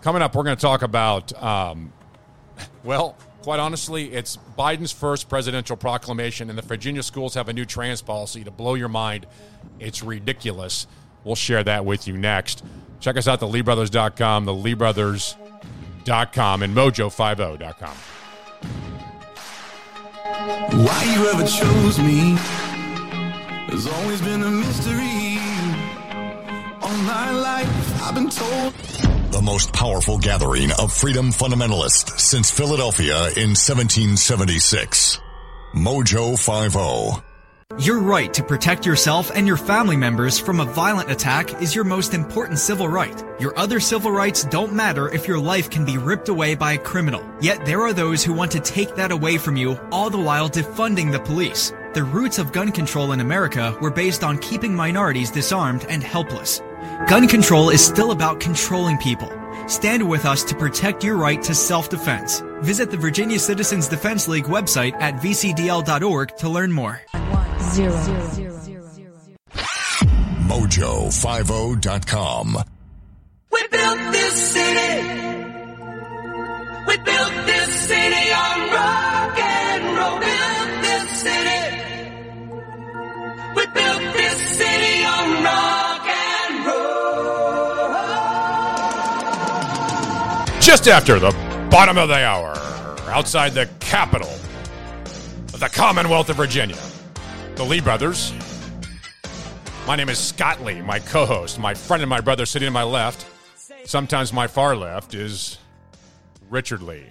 [0.00, 1.92] coming up, we're going to talk about, um,
[2.84, 7.66] well, quite honestly, it's Biden's first presidential proclamation, and the Virginia schools have a new
[7.66, 9.26] trans policy to blow your mind.
[9.78, 10.86] It's ridiculous.
[11.24, 12.64] We'll share that with you next.
[13.00, 17.96] Check us out, the LeeBrothers.com, the LeeBrothers.com, and Mojo50.com.
[20.82, 22.36] Why you ever chose me
[23.68, 25.38] has always been a mystery.
[26.80, 29.13] All my life I've been told.
[29.34, 35.18] The most powerful gathering of freedom fundamentalists since Philadelphia in 1776.
[35.74, 36.38] Mojo
[36.76, 37.22] oh.
[37.76, 37.84] 50.
[37.84, 41.82] Your right to protect yourself and your family members from a violent attack is your
[41.82, 43.24] most important civil right.
[43.40, 46.78] Your other civil rights don't matter if your life can be ripped away by a
[46.78, 47.28] criminal.
[47.40, 50.48] Yet there are those who want to take that away from you, all the while
[50.48, 51.72] defunding the police.
[51.92, 56.60] The roots of gun control in America were based on keeping minorities disarmed and helpless.
[57.08, 59.30] Gun control is still about controlling people.
[59.66, 62.42] Stand with us to protect your right to self-defense.
[62.60, 67.00] Visit the Virginia Citizens Defense League website at vcdl.org to learn more.
[67.60, 67.96] Zero.
[70.48, 72.58] Mojo50.com.
[73.50, 75.02] We built this city.
[76.86, 80.18] We built this city on rock and roll.
[80.20, 81.80] Built this city.
[83.56, 85.83] We built this city on rock
[90.74, 91.30] Just after the
[91.70, 92.52] bottom of the hour,
[93.08, 94.28] outside the capital
[95.52, 96.76] of the Commonwealth of Virginia,
[97.54, 98.32] the Lee brothers.
[99.86, 101.60] My name is Scott Lee, my co host.
[101.60, 103.24] My friend and my brother sitting to my left,
[103.84, 105.58] sometimes my far left, is
[106.50, 107.06] Richard Lee.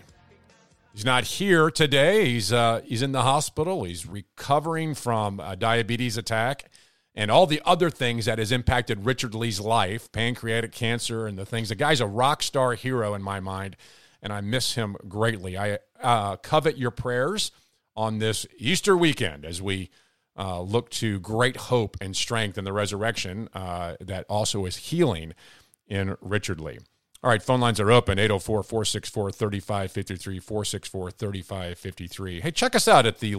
[0.93, 2.25] He's not here today.
[2.31, 3.85] He's, uh, he's in the hospital.
[3.85, 6.69] He's recovering from a diabetes attack
[7.15, 11.45] and all the other things that has impacted Richard Lee's life pancreatic cancer and the
[11.45, 11.69] things.
[11.69, 13.75] The guy's a rock star hero in my mind,
[14.21, 15.57] and I miss him greatly.
[15.57, 17.51] I uh, covet your prayers
[17.95, 19.89] on this Easter weekend as we
[20.37, 25.33] uh, look to great hope and strength in the resurrection uh, that also is healing
[25.87, 26.79] in Richard Lee.
[27.23, 32.41] All right, phone lines are open 804 464 3553, 464 3553.
[32.41, 33.35] Hey, check us out at the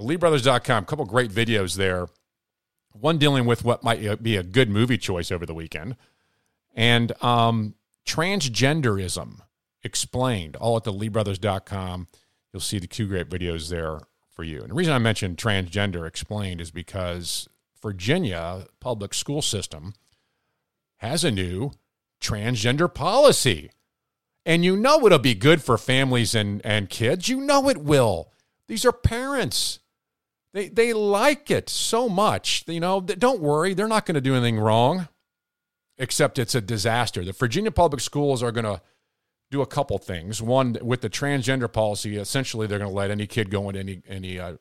[0.00, 0.04] LeeBrothers.com.
[0.04, 2.08] The LeeBrothers.com, a couple great videos there.
[2.92, 5.96] One dealing with what might be a good movie choice over the weekend,
[6.74, 7.74] and um,
[8.06, 9.40] transgenderism
[9.82, 12.08] explained, all at the LeeBrothers.com.
[12.52, 14.60] You'll see the two great videos there for you.
[14.60, 17.48] And the reason I mentioned transgender explained is because
[17.82, 19.94] Virginia public school system
[20.98, 21.72] has a new
[22.20, 23.70] transgender policy.
[24.44, 27.28] And you know it'll be good for families and, and kids.
[27.28, 28.32] You know it will.
[28.68, 29.80] These are parents.
[30.56, 32.64] They, they like it so much.
[32.66, 35.06] You know, don't worry, they're not going to do anything wrong,
[35.98, 37.22] except it's a disaster.
[37.22, 38.80] The Virginia public schools are going to
[39.50, 40.40] do a couple things.
[40.40, 44.00] One, with the transgender policy, essentially they're going to let any kid go in any
[44.08, 44.56] any uh,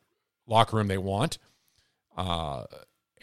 [0.46, 1.38] locker room they want,
[2.18, 2.66] uh,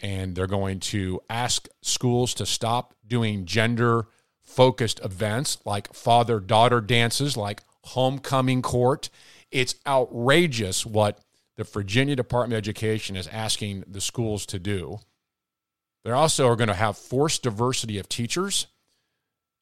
[0.01, 4.07] and they're going to ask schools to stop doing gender
[4.41, 9.11] focused events like father daughter dances, like homecoming court.
[9.51, 11.19] It's outrageous what
[11.57, 14.99] the Virginia Department of Education is asking the schools to do.
[16.03, 18.67] They also are going to have forced diversity of teachers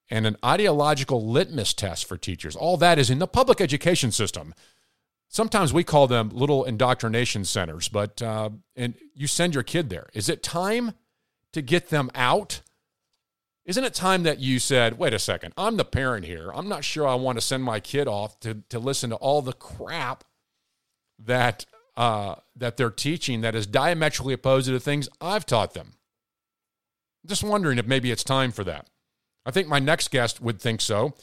[0.09, 2.55] and an ideological litmus test for teachers.
[2.55, 4.53] All that is in the public education system.
[5.29, 10.09] Sometimes we call them little indoctrination centers, but uh, and you send your kid there.
[10.13, 10.93] Is it time
[11.53, 12.61] to get them out?
[13.63, 16.51] Isn't it time that you said, wait a second, I'm the parent here.
[16.53, 19.41] I'm not sure I want to send my kid off to, to listen to all
[19.41, 20.23] the crap
[21.19, 21.65] that
[21.97, 25.95] uh, that they're teaching that is diametrically opposed to the things I've taught them.
[27.25, 28.87] Just wondering if maybe it's time for that.
[29.45, 31.13] I think my next guest would think so.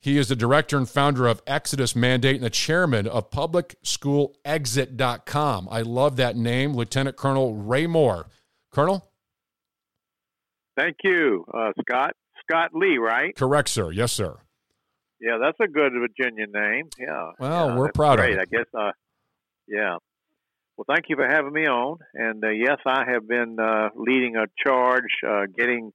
[0.00, 5.68] He is the director and founder of Exodus Mandate and the chairman of publicschoolexit.com.
[5.70, 8.26] I love that name, Lieutenant Colonel Ray Moore.
[8.72, 9.08] Colonel?
[10.76, 12.16] Thank you, uh, Scott.
[12.40, 13.36] Scott Lee, right?
[13.36, 13.92] Correct, sir.
[13.92, 14.38] Yes, sir.
[15.20, 16.88] Yeah, that's a good Virginia name.
[16.98, 17.30] Yeah.
[17.38, 18.32] Well, yeah, we're proud great.
[18.32, 18.40] of it.
[18.40, 18.66] I guess.
[18.76, 18.90] Uh,
[19.66, 19.96] yeah.
[20.76, 21.98] Well, thank you for having me on.
[22.14, 25.92] And uh, yes, I have been uh, leading a charge, uh, getting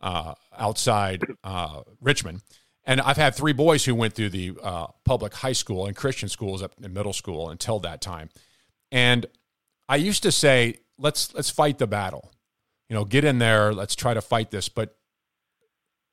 [0.00, 2.42] uh, outside uh, Richmond.
[2.84, 6.28] And I've had three boys who went through the uh, public high school and Christian
[6.28, 8.28] schools up in middle school until that time.
[8.92, 9.26] And
[9.88, 12.30] I used to say, let's let's fight the battle.
[12.88, 14.68] You know, get in there, let's try to fight this.
[14.68, 14.96] But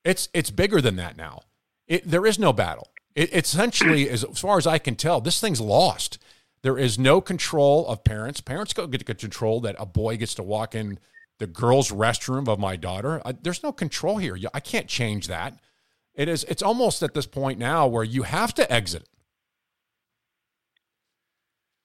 [0.03, 1.43] it's it's bigger than that now.
[1.87, 2.89] It, there is no battle.
[3.15, 6.17] It, essentially, as, as far as I can tell, this thing's lost.
[6.63, 8.41] There is no control of parents.
[8.41, 10.97] Parents go get control that a boy gets to walk in
[11.37, 13.21] the girls' restroom of my daughter.
[13.25, 14.37] I, there's no control here.
[14.53, 15.59] I can't change that.
[16.15, 16.43] It is.
[16.45, 19.07] It's almost at this point now where you have to exit.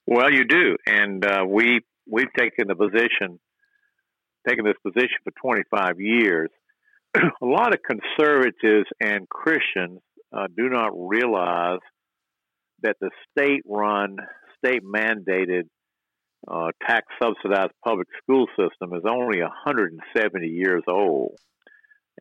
[0.07, 3.40] Well, you do, and uh, we we've taken the position,
[4.49, 6.51] taken this position for 25 years.
[7.17, 10.01] a lot of conservatives and Christians
[10.33, 11.81] uh, do not realize
[12.83, 14.17] that the state-run,
[14.65, 15.65] state-mandated,
[16.47, 21.37] uh, tax-subsidized public school system is only 170 years old,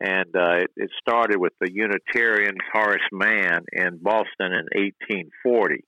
[0.00, 5.84] and uh, it, it started with the Unitarian Horace Mann in Boston in 1840.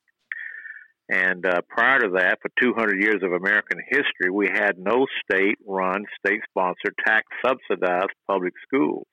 [1.11, 5.57] And uh, prior to that, for 200 years of American history, we had no state
[5.67, 9.05] run, state sponsored, tax subsidized public schools.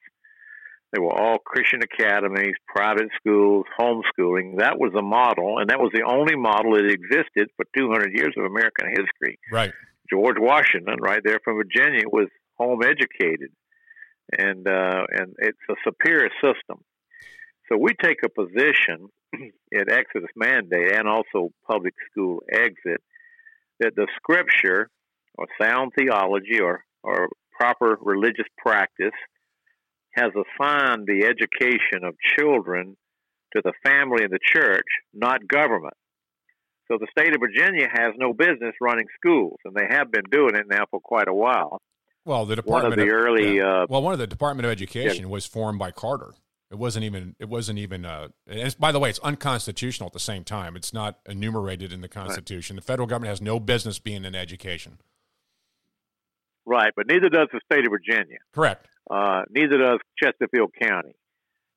[0.93, 4.59] They were all Christian academies, private schools, homeschooling.
[4.59, 8.33] That was the model, and that was the only model that existed for 200 years
[8.39, 9.41] of American history.
[9.51, 9.73] Right.
[10.09, 13.51] George Washington, right there from Virginia, was home educated,
[14.39, 16.85] and uh, and it's a superior system.
[17.69, 19.11] So we take a position
[19.75, 23.03] at Exodus Mandate and also Public School Exit
[23.81, 24.91] that the Scripture
[25.37, 29.15] or sound theology or or proper religious practice
[30.13, 32.97] has assigned the education of children
[33.55, 35.95] to the family and the church, not government.
[36.89, 40.55] So the state of Virginia has no business running schools, and they have been doing
[40.55, 41.81] it now for quite a while.
[42.25, 43.83] Well, the department One of the early, yeah.
[43.83, 46.35] uh, well, one of the Department of Education was formed by Carter.
[46.71, 47.35] It wasn't even.
[47.39, 48.05] It wasn't even.
[48.05, 48.29] Uh,
[48.79, 50.77] by the way, it's unconstitutional at the same time.
[50.77, 52.77] It's not enumerated in the Constitution.
[52.77, 54.99] The federal government has no business being in education.
[56.67, 58.39] Right, but neither does the state of Virginia.
[58.53, 58.87] Correct.
[59.11, 61.15] Uh, neither does Chesterfield County.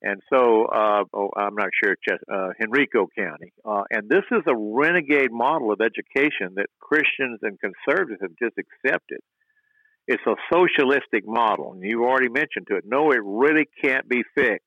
[0.04, 3.54] And so, uh, oh, I'm not sure, Ches- uh, Henrico County.
[3.64, 8.58] Uh, and this is a renegade model of education that Christians and conservatives have just
[8.58, 9.20] accepted.
[10.08, 12.84] It's a socialistic model, and you already mentioned to it.
[12.86, 14.66] No, it really can't be fixed.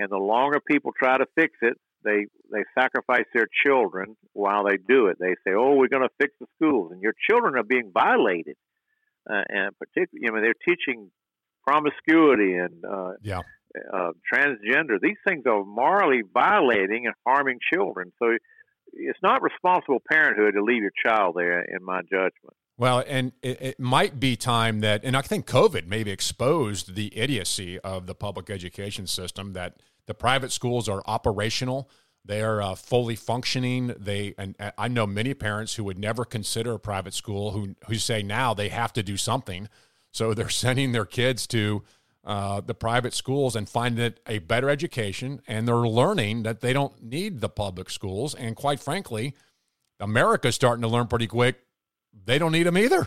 [0.00, 4.76] And the longer people try to fix it, they they sacrifice their children while they
[4.76, 5.18] do it.
[5.20, 8.56] They say, "Oh, we're going to fix the schools," and your children are being violated.
[9.28, 11.10] Uh, and particularly, I mean, they're teaching
[11.66, 13.42] promiscuity and uh, Yeah.
[13.92, 14.98] uh, transgender.
[15.00, 18.12] These things are morally violating and harming children.
[18.18, 18.36] So
[18.94, 22.56] it's not responsible parenthood to leave your child there, in my judgment.
[22.78, 27.16] Well, and it, it might be time that, and I think COVID maybe exposed the
[27.16, 31.90] idiocy of the public education system that the private schools are operational.
[32.24, 33.94] They are uh, fully functioning.
[33.98, 37.96] They and I know many parents who would never consider a private school who who
[37.96, 39.68] say now they have to do something,
[40.12, 41.82] so they're sending their kids to
[42.24, 46.72] uh, the private schools and finding it a better education, and they're learning that they
[46.72, 48.34] don't need the public schools.
[48.34, 49.34] And quite frankly,
[49.98, 51.60] America's starting to learn pretty quick
[52.24, 53.06] they don't need them either.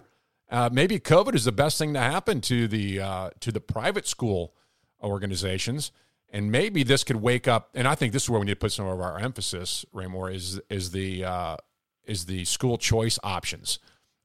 [0.50, 4.08] Uh, maybe COVID is the best thing to happen to the uh, to the private
[4.08, 4.54] school
[5.02, 5.92] organizations,
[6.34, 7.70] and maybe this could wake up.
[7.76, 10.08] And I think this is where we need to put some of our emphasis, Ray
[10.08, 11.58] Moore, is is the uh,
[12.06, 13.80] is the school choice options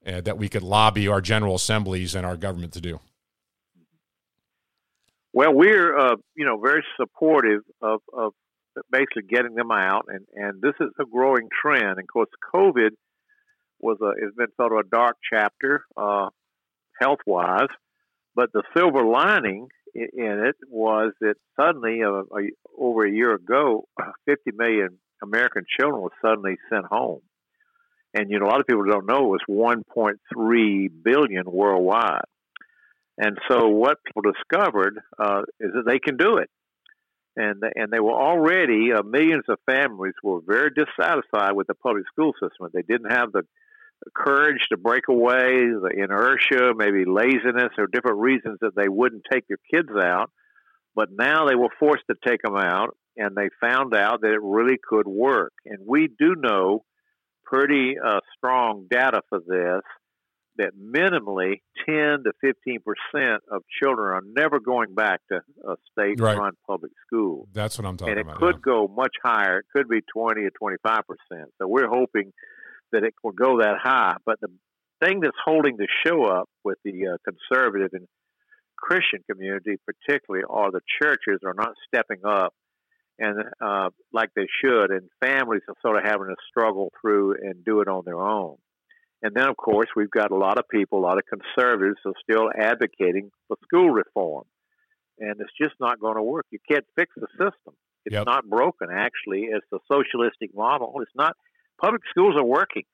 [0.06, 2.98] uh, that we could lobby our general assemblies and our government to do.
[5.34, 8.32] Well, we're uh, you know very supportive of, of
[8.90, 11.84] basically getting them out, and, and this is a growing trend.
[11.84, 12.90] And of course, COVID
[13.80, 16.30] was a has been sort of a dark chapter uh,
[16.98, 17.68] health wise,
[18.34, 19.68] but the silver lining
[20.12, 22.22] in it was that suddenly, uh,
[22.78, 23.86] over a year ago,
[24.26, 27.20] 50 million American children were suddenly sent home.
[28.14, 32.22] And you know, a lot of people don't know it was 1.3 billion worldwide.
[33.18, 36.48] And so, what people discovered uh, is that they can do it,
[37.36, 42.04] and and they were already uh, millions of families were very dissatisfied with the public
[42.12, 42.70] school system.
[42.72, 43.42] They didn't have the
[44.14, 49.44] courage to break away, the inertia, maybe laziness, or different reasons that they wouldn't take
[49.48, 50.30] their kids out.
[50.94, 54.42] But now they were forced to take them out, and they found out that it
[54.42, 55.52] really could work.
[55.64, 56.84] And we do know
[57.44, 59.82] pretty uh, strong data for this
[60.58, 66.36] that minimally 10 to 15 percent of children are never going back to a state-run
[66.36, 66.52] Right.
[66.66, 68.20] public school, That's what I'm talking about.
[68.20, 68.54] and it about.
[68.54, 69.60] could go much higher.
[69.60, 71.50] It could be 20 or 25 percent.
[71.58, 72.32] So we're hoping
[72.92, 74.16] that it will go that high.
[74.24, 74.48] But the
[75.02, 78.06] thing that's holding the show up with the uh, conservative and
[78.76, 82.54] Christian community, particularly, are the churches are not stepping up
[83.18, 87.64] and uh, like they should, and families are sort of having to struggle through and
[87.64, 88.56] do it on their own.
[89.22, 92.12] And then, of course, we've got a lot of people, a lot of conservatives, are
[92.22, 94.44] still advocating for school reform,
[95.18, 96.46] and it's just not going to work.
[96.50, 97.74] You can't fix the system.
[98.04, 98.26] It's Yep.
[98.26, 98.88] not broken.
[98.92, 100.94] Actually, it's the socialistic model.
[101.02, 101.36] It's not.
[101.80, 102.84] Public schools are working.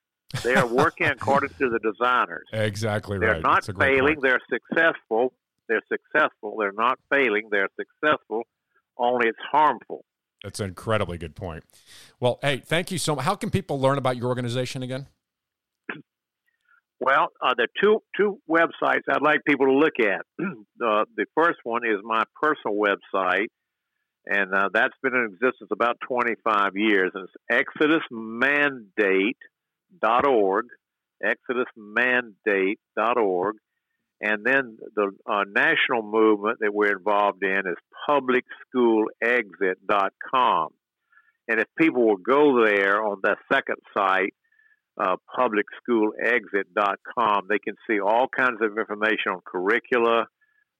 [0.43, 2.45] They are working according to the designers.
[2.51, 3.41] exactly They're right.
[3.41, 4.19] not failing.
[4.21, 5.33] They're successful.
[5.67, 6.57] They're successful.
[6.59, 7.49] They're not failing.
[7.51, 8.43] They're successful.
[8.97, 10.05] Only it's harmful.
[10.43, 11.63] That's an incredibly good point.
[12.19, 13.25] Well, hey, thank you so much.
[13.25, 15.07] How can people learn about your organization again?
[16.99, 20.25] Well, uh, there are two two websites I'd like people to look at.
[20.39, 23.47] uh, the first one is my personal website,
[24.27, 27.11] and uh, that's been in existence about 25 years.
[27.13, 27.35] And it's
[28.11, 30.65] exodusmandate.org,
[31.23, 33.55] exodusmandate.org.
[34.21, 37.75] And then the uh, national movement that we're involved in is
[38.09, 40.69] publicschoolexit.com.
[41.47, 44.33] And if people will go there on that second site,
[44.97, 50.27] uh, publicschoolexit.com, they can see all kinds of information on curricula,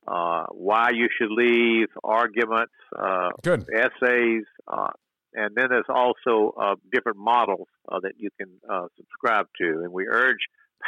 [0.07, 3.67] uh, why you should leave, arguments, uh, Good.
[3.73, 4.91] essays, uh,
[5.33, 9.81] and then there's also uh, different models uh, that you can uh, subscribe to.
[9.83, 10.37] And we urge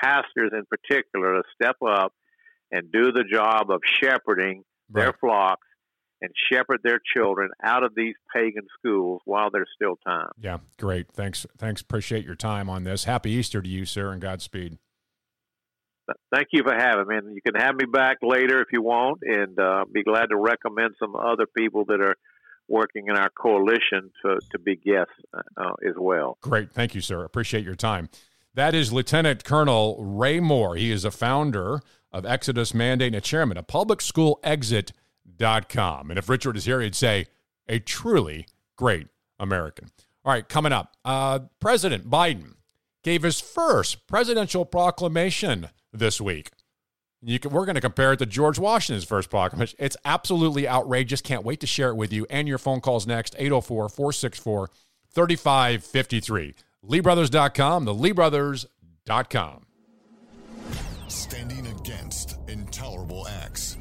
[0.02, 2.14] pastors in particular to step up
[2.72, 5.68] and do the job of shepherding their flocks
[6.22, 10.30] and shepherd their children out of these pagan schools while there's still time.
[10.40, 11.08] Yeah, great.
[11.12, 11.46] Thanks.
[11.58, 11.82] Thanks.
[11.82, 13.04] Appreciate your time on this.
[13.04, 14.78] Happy Easter to you, sir, and Godspeed.
[16.34, 17.18] Thank you for having me.
[17.18, 20.38] And you can have me back later if you want, and uh, be glad to
[20.38, 22.16] recommend some other people that are
[22.68, 26.38] working in our coalition to, to be guests uh, as well.
[26.42, 26.70] Great.
[26.72, 27.24] Thank you, sir.
[27.24, 28.10] Appreciate your time.
[28.54, 30.76] That is Lieutenant Colonel Ray Moore.
[30.76, 31.82] He is a founder
[32.12, 36.10] of Exodus Mandate and a chairman of publicschoolexit.com.
[36.10, 37.28] And if Richard is here, he'd say
[37.70, 39.08] a truly great
[39.40, 39.92] American.
[40.26, 42.56] All right, coming up, uh, President Biden
[43.04, 46.52] gave his first presidential proclamation this week.
[47.26, 49.78] Can, we're going to compare it to George Washington's first proclamation.
[49.80, 51.22] It's absolutely outrageous.
[51.22, 52.28] Can't wait to share it with you.
[52.30, 54.70] And your phone calls next 804 464
[55.14, 56.54] 3553.
[56.86, 59.66] LeeBrothers.com, the LeeBrothers.com.
[61.08, 63.78] Standing against intolerable acts.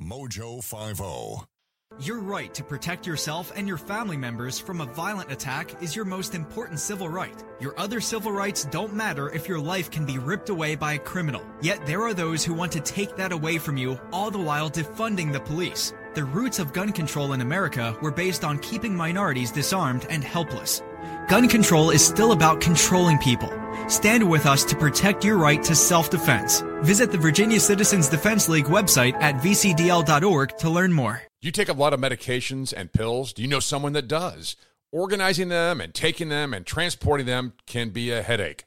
[0.00, 1.38] Mojo oh.
[1.38, 1.51] 50.
[2.00, 6.04] Your right to protect yourself and your family members from a violent attack is your
[6.04, 7.44] most important civil right.
[7.60, 10.98] Your other civil rights don't matter if your life can be ripped away by a
[10.98, 11.42] criminal.
[11.60, 14.70] Yet there are those who want to take that away from you, all the while
[14.70, 15.92] defunding the police.
[16.14, 20.82] The roots of gun control in America were based on keeping minorities disarmed and helpless.
[21.28, 23.52] Gun control is still about controlling people.
[23.88, 26.62] Stand with us to protect your right to self-defense.
[26.80, 31.22] Visit the Virginia Citizens Defense League website at vcdl.org to learn more.
[31.42, 33.32] Do you take a lot of medications and pills?
[33.32, 34.54] Do you know someone that does?
[34.92, 38.64] Organizing them and taking them and transporting them can be a headache,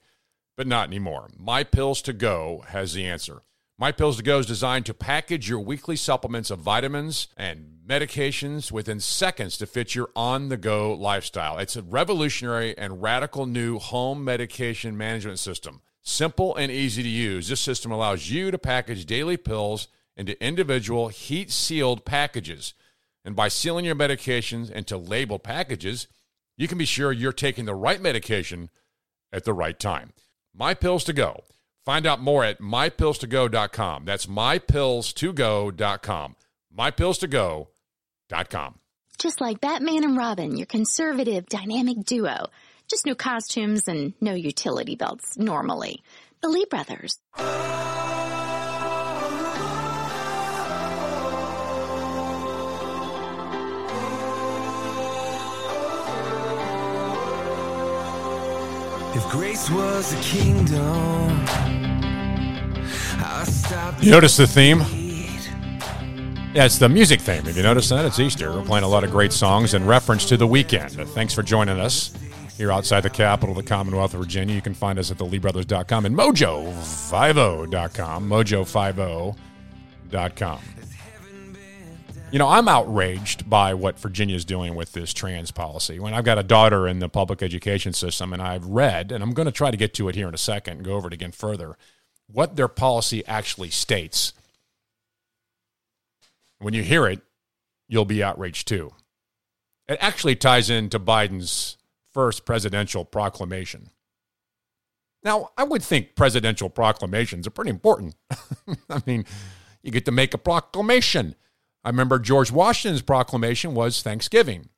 [0.58, 1.30] but not anymore.
[1.40, 3.44] My Pills to Go has the answer.
[3.78, 8.74] My Pills to Go is designed to package your weekly supplements of vitamins and medications
[8.74, 11.58] within seconds to fit your on the go lifestyle.
[11.58, 15.82] It's a revolutionary and radical new home medication management system.
[16.02, 19.88] Simple and easy to use, this system allows you to package daily pills
[20.18, 22.74] into individual heat sealed packages.
[23.24, 26.08] And by sealing your medications into labeled packages,
[26.58, 28.70] you can be sure you're taking the right medication
[29.34, 30.14] at the right time.
[30.54, 31.44] My Pills to Go.
[31.86, 34.06] Find out more at mypillstogo.com.
[34.06, 36.36] That's mypillstogo.com.
[36.78, 38.76] Mypillstogo.com.
[39.18, 42.48] Just like Batman and Robin, your conservative, dynamic duo.
[42.90, 46.04] Just no costumes and no utility belts normally.
[46.42, 47.18] The Lee Brothers.
[64.02, 64.80] You notice the theme?
[66.54, 67.44] Yeah, it's the music theme.
[67.46, 68.06] Have you noticed that?
[68.06, 68.52] It's Easter.
[68.52, 70.92] We're playing a lot of great songs in reference to the weekend.
[71.10, 72.14] Thanks for joining us
[72.58, 74.56] here outside the capital of the Commonwealth of Virginia.
[74.56, 78.30] You can find us at theleebrothers.com and mojo50.com.
[78.30, 80.60] Mojo50.com.
[82.32, 86.00] You know, I'm outraged by what Virginia's doing with this trans policy.
[86.00, 89.34] When I've got a daughter in the public education system, and I've read, and I'm
[89.34, 91.14] going to try to get to it here in a second and go over it
[91.14, 91.78] again further,
[92.28, 94.34] what their policy actually states.
[96.60, 97.22] When you hear it,
[97.88, 98.92] you'll be outraged too.
[99.88, 101.78] It actually ties into Biden's
[102.12, 103.92] first presidential proclamation.
[105.24, 108.16] Now, I would think presidential proclamations are pretty important.
[108.90, 109.26] I mean,
[109.84, 111.36] you get to make a proclamation.
[111.86, 114.70] I remember George Washington's proclamation was Thanksgiving.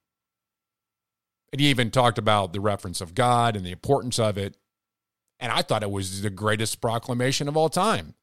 [1.54, 4.58] And he even talked about the reference of God and the importance of it.
[5.40, 8.16] And I thought it was the greatest proclamation of all time.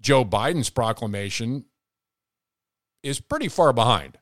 [0.00, 1.66] Joe Biden's proclamation
[3.02, 4.16] is pretty far behind.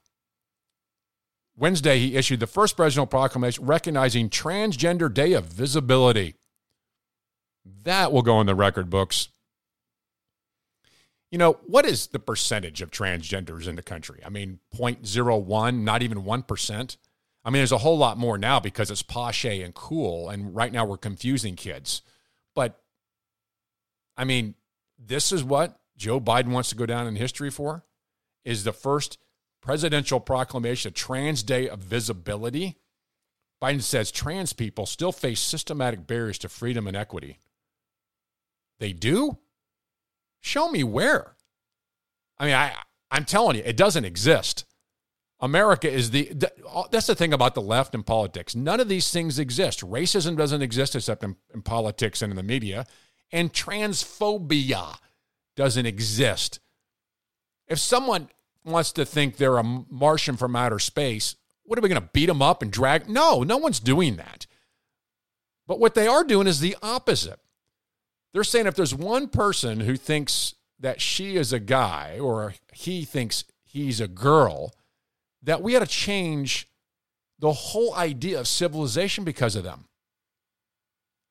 [1.57, 6.35] Wednesday, he issued the first presidential proclamation recognizing Transgender Day of Visibility.
[7.85, 9.29] That will go in the record books.
[11.33, 14.21] You know, what is the percentage of transgenders in the country?
[14.25, 16.97] I mean, 0.01, not even 1%.
[17.45, 20.29] I mean, there's a whole lot more now because it's posh and cool.
[20.29, 22.03] And right now we're confusing kids.
[22.55, 22.79] But
[24.15, 24.57] I mean,
[24.99, 27.85] this is what Joe Biden wants to go down in history for
[28.45, 29.17] is the first
[29.63, 32.77] presidential proclamation, a trans day of visibility.
[33.63, 37.39] Biden says trans people still face systematic barriers to freedom and equity.
[38.81, 39.39] They do?
[40.43, 41.37] Show me where.
[42.39, 42.75] I mean, I
[43.11, 44.67] I'm telling you, it doesn't exist.
[45.41, 46.33] America is the
[46.91, 48.55] that's the thing about the left and politics.
[48.55, 49.81] None of these things exist.
[49.81, 52.87] Racism doesn't exist except in, in politics and in the media,
[53.31, 54.99] and transphobia
[55.57, 56.61] doesn't exist.
[57.69, 58.29] If someone
[58.65, 62.27] wants to think they're a Martian from outer space, what are we going to beat
[62.27, 63.09] them up and drag?
[63.09, 64.47] No, no one's doing that.
[65.67, 67.41] But what they are doing is the opposite.
[68.33, 73.05] They're saying if there's one person who thinks that she is a guy or he
[73.05, 74.75] thinks he's a girl,
[75.43, 76.69] that we had to change
[77.39, 79.87] the whole idea of civilization because of them.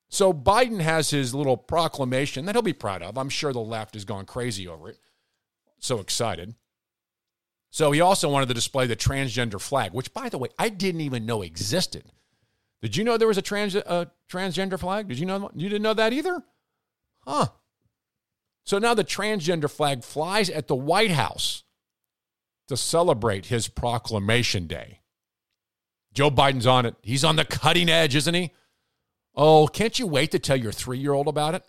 [0.08, 3.16] So Biden has his little proclamation that he'll be proud of.
[3.16, 4.98] I'm sure the left has gone crazy over it.
[5.78, 6.54] So excited.
[7.70, 11.00] So he also wanted to display the transgender flag, which, by the way, I didn't
[11.00, 12.04] even know existed.
[12.82, 15.08] Did you know there was a trans uh, transgender flag?
[15.08, 16.42] Did you know you didn't know that either?
[17.24, 17.48] Huh.
[18.64, 21.64] So now the transgender flag flies at the White House
[22.68, 25.00] to celebrate his proclamation day.
[26.14, 26.94] Joe Biden's on it.
[27.02, 28.52] He's on the cutting edge, isn't he?
[29.34, 31.64] Oh, can't you wait to tell your three year old about it?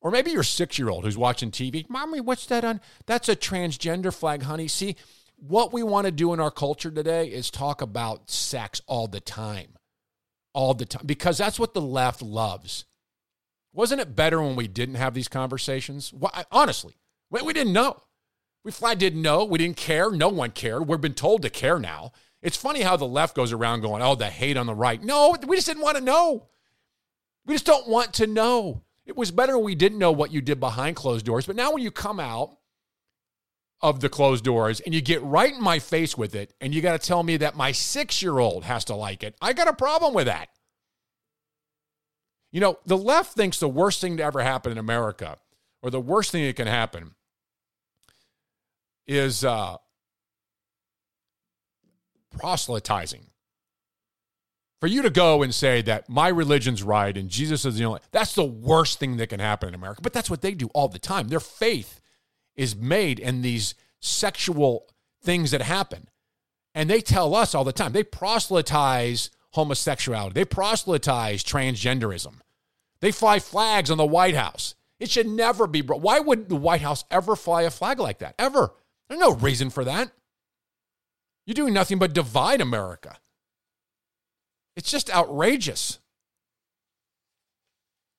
[0.00, 1.88] Or maybe your six year old who's watching TV.
[1.88, 2.80] Mommy, what's that on?
[3.06, 4.68] That's a transgender flag, honey.
[4.68, 4.96] See,
[5.36, 9.20] what we want to do in our culture today is talk about sex all the
[9.20, 9.78] time.
[10.52, 11.06] All the time.
[11.06, 12.84] Because that's what the left loves.
[13.76, 16.14] Wasn't it better when we didn't have these conversations?
[16.50, 16.96] Honestly,
[17.28, 18.02] we, we didn't know.
[18.64, 19.44] We flat didn't know.
[19.44, 20.10] We didn't care.
[20.10, 20.88] No one cared.
[20.88, 22.12] We've been told to care now.
[22.40, 25.02] It's funny how the left goes around going, oh, the hate on the right.
[25.02, 26.46] No, we just didn't want to know.
[27.44, 28.82] We just don't want to know.
[29.04, 31.46] It was better when we didn't know what you did behind closed doors.
[31.46, 32.56] But now when you come out
[33.82, 36.80] of the closed doors and you get right in my face with it and you
[36.80, 39.68] got to tell me that my six year old has to like it, I got
[39.68, 40.48] a problem with that.
[42.56, 45.36] You know, the left thinks the worst thing to ever happen in America,
[45.82, 47.14] or the worst thing that can happen,
[49.06, 49.76] is uh,
[52.38, 53.26] proselytizing.
[54.80, 58.00] For you to go and say that my religion's right and Jesus is the only,
[58.10, 60.00] that's the worst thing that can happen in America.
[60.00, 61.28] But that's what they do all the time.
[61.28, 62.00] Their faith
[62.54, 64.88] is made in these sexual
[65.22, 66.08] things that happen.
[66.74, 72.36] And they tell us all the time, they proselytize homosexuality, they proselytize transgenderism,
[73.00, 74.74] they fly flags on the White House.
[74.98, 75.82] It should never be.
[75.82, 78.34] Why would the White House ever fly a flag like that?
[78.38, 78.72] Ever?
[79.08, 80.10] There's no reason for that.
[81.46, 83.18] You're doing nothing but divide America.
[84.74, 86.00] It's just outrageous.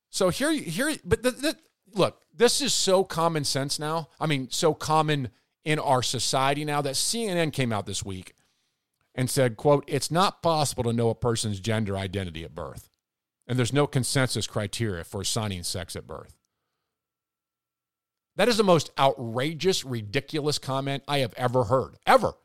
[0.10, 1.58] So here, here, but the, the,
[1.94, 4.10] look, this is so common sense now.
[4.20, 5.30] I mean, so common
[5.66, 8.34] in our society now that CNN came out this week
[9.14, 12.90] and said, "quote It's not possible to know a person's gender identity at birth,
[13.48, 16.36] and there's no consensus criteria for assigning sex at birth."
[18.36, 22.36] That is the most outrageous, ridiculous comment I have ever heard, ever.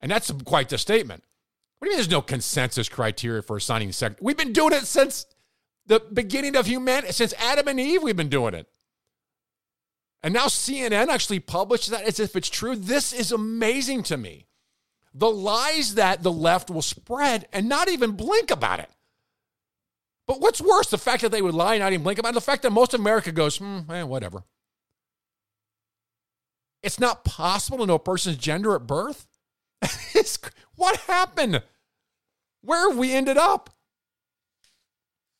[0.00, 1.24] And that's quite the statement.
[1.78, 4.16] What do you mean there's no consensus criteria for assigning sex?
[4.20, 5.26] We've been doing it since
[5.86, 8.68] the beginning of humanity, since Adam and Eve, we've been doing it.
[10.22, 12.76] And now CNN actually published that as if it's true.
[12.76, 14.46] This is amazing to me.
[15.14, 18.90] The lies that the left will spread and not even blink about it.
[20.28, 22.34] But what's worse, the fact that they would lie and not even blink about it,
[22.34, 24.44] the fact that most of America goes, hmm, eh, whatever.
[26.82, 29.26] It's not possible to know a person's gender at birth.
[30.78, 31.60] What happened?
[32.60, 33.70] Where have we ended up?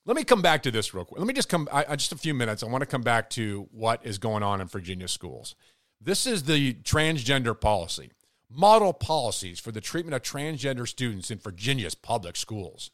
[0.05, 1.21] Let me come back to this real quick.
[1.21, 2.65] Let me just come, I, I, just a few minutes.
[2.65, 5.55] I want to come back to what is going on in Virginia schools.
[6.01, 8.11] This is the transgender policy,
[8.51, 12.91] model policies for the treatment of transgender students in Virginia's public schools.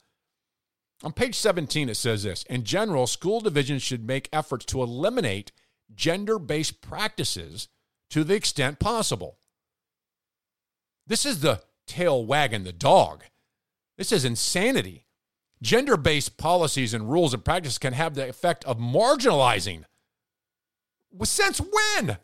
[1.05, 5.53] On page 17, it says this In general, school divisions should make efforts to eliminate
[5.95, 7.69] gender based practices
[8.09, 9.37] to the extent possible.
[11.07, 13.25] This is the tail wagging the dog.
[13.99, 15.07] This is insanity.
[15.61, 19.85] Gender based policies and rules and practices can have the effect of marginalizing.
[21.23, 22.17] Since when?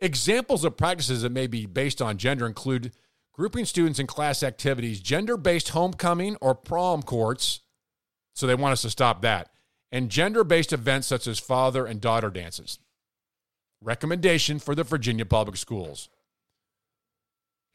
[0.00, 2.92] Examples of practices that may be based on gender include
[3.40, 7.60] grouping students in class activities, gender based homecoming or prom courts.
[8.34, 9.48] So they want us to stop that.
[9.90, 12.78] And gender based events such as father and daughter dances.
[13.80, 16.10] Recommendation for the Virginia Public Schools.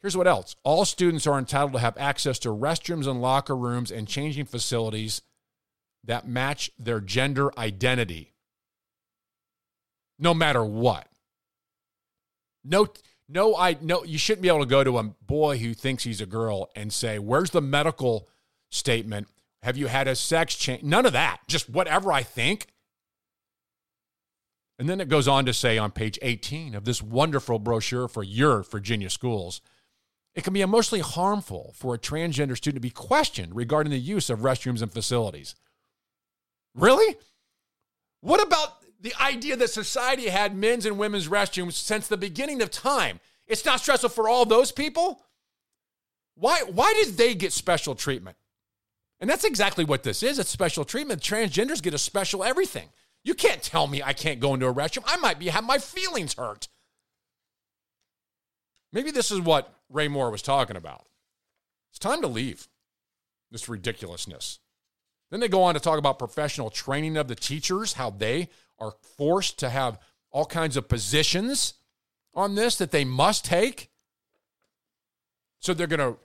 [0.00, 3.90] Here's what else all students are entitled to have access to restrooms and locker rooms
[3.90, 5.20] and changing facilities
[6.04, 8.34] that match their gender identity,
[10.16, 11.08] no matter what.
[12.62, 12.86] No,
[13.28, 14.04] no, I no.
[14.04, 16.92] You shouldn't be able to go to a boy who thinks he's a girl and
[16.92, 18.28] say, "Where's the medical
[18.70, 19.28] statement?
[19.62, 21.40] Have you had a sex change?" None of that.
[21.48, 22.68] Just whatever I think.
[24.78, 28.22] And then it goes on to say on page 18 of this wonderful brochure for
[28.22, 29.62] your Virginia schools,
[30.34, 34.28] it can be emotionally harmful for a transgender student to be questioned regarding the use
[34.28, 35.54] of restrooms and facilities.
[36.74, 37.16] Really?
[38.20, 42.72] What about the idea that society had men's and women's restrooms since the beginning of
[42.72, 43.20] time?
[43.46, 45.22] It's not stressful for all those people?
[46.34, 48.36] Why, why did they get special treatment?
[49.20, 50.40] And that's exactly what this is.
[50.40, 51.22] It's special treatment.
[51.22, 52.88] Transgenders get a special everything.
[53.22, 55.04] You can't tell me I can't go into a restroom.
[55.06, 56.66] I might be have my feelings hurt.
[58.92, 61.06] Maybe this is what Ray Moore was talking about.
[61.90, 62.66] It's time to leave
[63.52, 64.58] this ridiculousness.
[65.30, 68.48] Then they go on to talk about professional training of the teachers, how they
[68.78, 69.98] are forced to have
[70.30, 71.74] all kinds of positions
[72.34, 73.90] on this that they must take.
[75.60, 76.18] So they're going to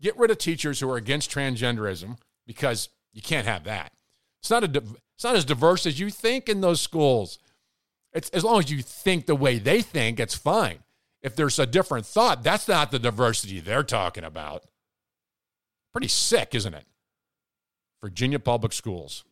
[0.00, 3.92] get rid of teachers who are against transgenderism because you can't have that.
[4.40, 4.82] It's not a
[5.16, 7.38] it's not as diverse as you think in those schools.
[8.12, 10.78] It's as long as you think the way they think, it's fine.
[11.22, 14.64] If there's a different thought, that's not the diversity they're talking about.
[15.92, 16.84] Pretty sick, isn't it?
[18.02, 19.24] Virginia Public Schools.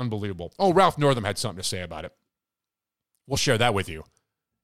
[0.00, 0.52] Unbelievable.
[0.58, 2.12] Oh, Ralph Northam had something to say about it.
[3.26, 4.04] We'll share that with you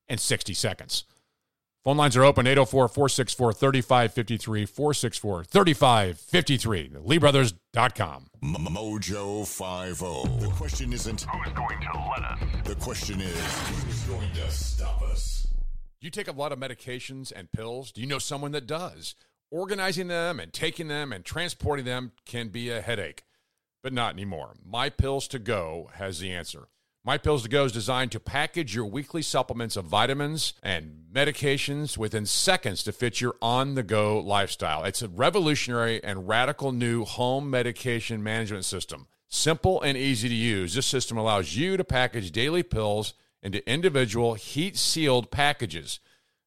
[0.08, 1.04] in 60 seconds.
[1.84, 6.88] Phone lines are open 804 464 3553 464 3553.
[6.88, 8.26] LeeBrothers.com.
[8.42, 10.44] Mojo 50.
[10.44, 12.40] The question isn't who's going to let us.
[12.64, 15.46] The question is who's going to stop us.
[16.00, 17.92] You take a lot of medications and pills.
[17.92, 19.14] Do you know someone that does?
[19.52, 23.22] Organizing them and taking them and transporting them can be a headache,
[23.86, 24.52] but not anymore.
[24.68, 26.66] My Pills to Go has the answer.
[27.04, 31.96] My Pills to Go is designed to package your weekly supplements of vitamins and medications
[31.96, 34.82] within seconds to fit your on the go lifestyle.
[34.82, 39.06] It's a revolutionary and radical new home medication management system.
[39.28, 44.34] Simple and easy to use, this system allows you to package daily pills into individual
[44.34, 46.00] heat sealed packages.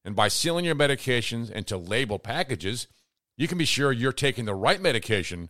[0.04, 2.86] And by sealing your medications into labeled packages,
[3.38, 5.48] you can be sure you're taking the right medication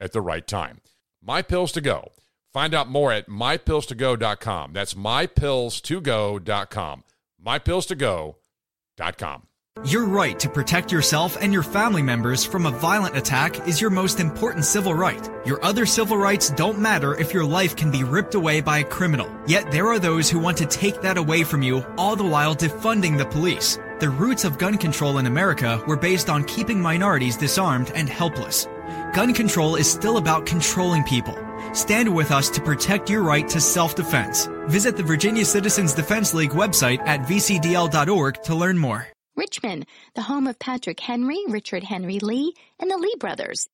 [0.00, 0.80] at the right time.
[1.22, 2.12] My Pills to Go.
[2.52, 4.72] Find out more at mypillstogo.com.
[4.72, 7.04] That's mypillstogo.com.
[7.44, 9.42] Mypillstogo.com.
[9.84, 13.90] Your right to protect yourself and your family members from a violent attack is your
[13.90, 15.30] most important civil right.
[15.46, 18.84] Your other civil rights don't matter if your life can be ripped away by a
[18.84, 19.30] criminal.
[19.46, 22.56] Yet there are those who want to take that away from you, all the while
[22.56, 23.78] defunding the police.
[24.00, 28.66] The roots of gun control in America were based on keeping minorities disarmed and helpless.
[29.14, 31.36] Gun control is still about controlling people.
[31.72, 34.48] Stand with us to protect your right to self-defense.
[34.66, 39.06] Visit the Virginia Citizens Defense League website at vcdl.org to learn more.
[39.36, 43.68] Richmond, the home of Patrick Henry, Richard Henry Lee, and the Lee brothers.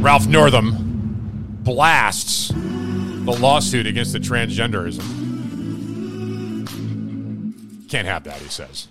[0.00, 2.52] Ralph Northam blasts
[3.24, 5.26] the lawsuit against the transgenderism.
[7.88, 8.88] Can't have that, he says.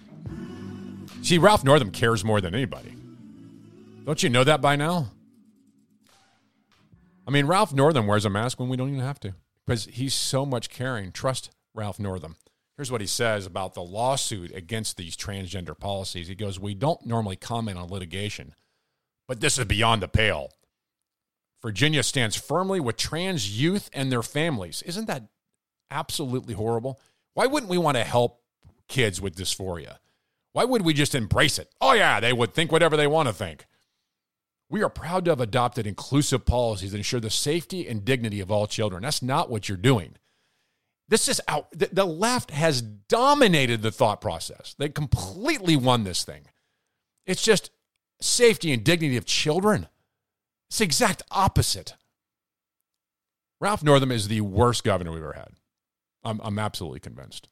[1.21, 2.93] See, Ralph Northam cares more than anybody.
[4.05, 5.11] Don't you know that by now?
[7.28, 9.34] I mean, Ralph Northam wears a mask when we don't even have to
[9.65, 11.11] because he's so much caring.
[11.11, 12.38] Trust Ralph Northam.
[12.78, 16.28] Here's what he says about the lawsuit against these transgender policies.
[16.28, 18.53] He goes, We don't normally comment on litigation,
[19.28, 20.51] but this is beyond the pale.
[21.62, 24.82] Virginia stands firmly with trans youth and their families.
[24.84, 25.24] Isn't that
[25.89, 26.99] absolutely horrible?
[27.34, 28.41] Why wouldn't we want to help
[28.88, 29.97] kids with dysphoria?
[30.53, 31.70] Why would we just embrace it?
[31.82, 33.66] Oh, yeah, they would think whatever they want to think.
[34.70, 38.51] We are proud to have adopted inclusive policies that ensure the safety and dignity of
[38.51, 39.03] all children.
[39.03, 40.16] That's not what you're doing.
[41.10, 41.68] This is out.
[41.72, 44.76] The, left has dominated the thought process.
[44.78, 46.47] They completely won this thing.
[47.26, 47.72] It's just
[48.20, 49.88] safety and dignity of children.
[50.70, 51.95] It's the exact opposite.
[53.59, 55.53] Ralph Northam is the worst governor we've ever had.
[56.24, 57.47] I'm, I'm absolutely convinced.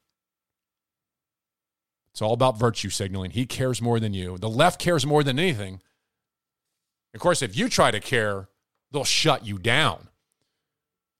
[2.11, 3.31] It's all about virtue signaling.
[3.31, 4.37] He cares more than you.
[4.37, 5.81] The left cares more than anything.
[7.13, 8.49] Of course, if you try to care,
[8.91, 10.09] they'll shut you down.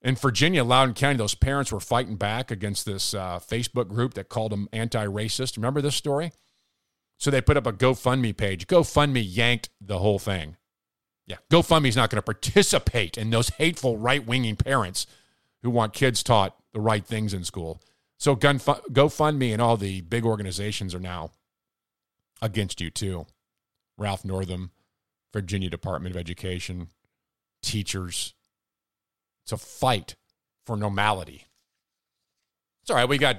[0.02, 4.28] In Virginia, Loudoun County, those parents were fighting back against this uh, Facebook group that
[4.28, 5.56] called them anti racist.
[5.56, 6.32] Remember this story?
[7.18, 8.66] So they put up a GoFundMe page.
[8.66, 10.56] GoFundMe yanked the whole thing.
[11.26, 15.06] Yeah, GoFundMe is not going to participate in those hateful right winging parents
[15.62, 17.80] who want kids taught the right things in school.
[18.18, 21.32] So GoFundMe and all the big organizations are now
[22.40, 23.26] against you too.
[23.98, 24.70] Ralph Northam,
[25.32, 26.88] Virginia Department of Education,
[27.62, 28.34] teachers.
[29.44, 30.14] It's a fight
[30.64, 31.46] for normality.
[32.82, 33.08] It's all right.
[33.08, 33.38] We got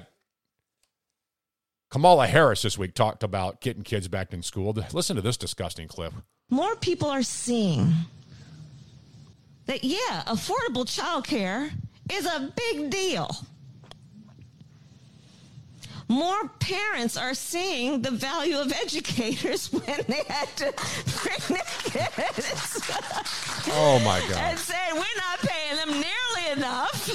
[1.90, 4.76] Kamala Harris this week talked about getting kids back in school.
[4.92, 6.12] Listen to this disgusting clip.
[6.50, 7.92] More people are seeing
[9.64, 11.70] that, yeah, affordable childcare
[12.12, 13.30] is a big deal.
[16.08, 20.72] More parents are seeing the value of educators when they had to
[21.22, 22.90] bring their kids.
[23.70, 24.38] Oh my God.
[24.38, 27.08] And said, we're not paying them nearly enough.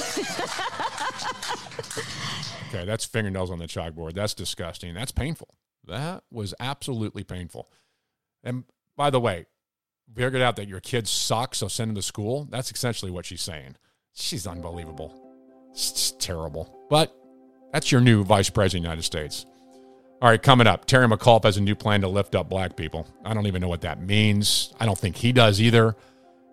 [2.74, 4.14] Okay, that's fingernails on the chalkboard.
[4.14, 4.96] That's disgusting.
[4.96, 5.50] That's painful.
[5.86, 7.70] That was absolutely painful.
[8.44, 8.64] And
[8.98, 9.46] by the way,
[10.16, 12.48] figured out that your kids suck, so send them to school.
[12.50, 13.76] That's essentially what she's saying.
[14.14, 15.14] She's unbelievable.
[15.72, 16.88] It's terrible.
[16.90, 17.16] But
[17.74, 19.46] that's your new vice president of the United States.
[20.22, 23.06] All right, coming up, Terry McAuliffe has a new plan to lift up black people.
[23.26, 24.74] I don't even know what that means.
[24.80, 25.98] I don't think he does either.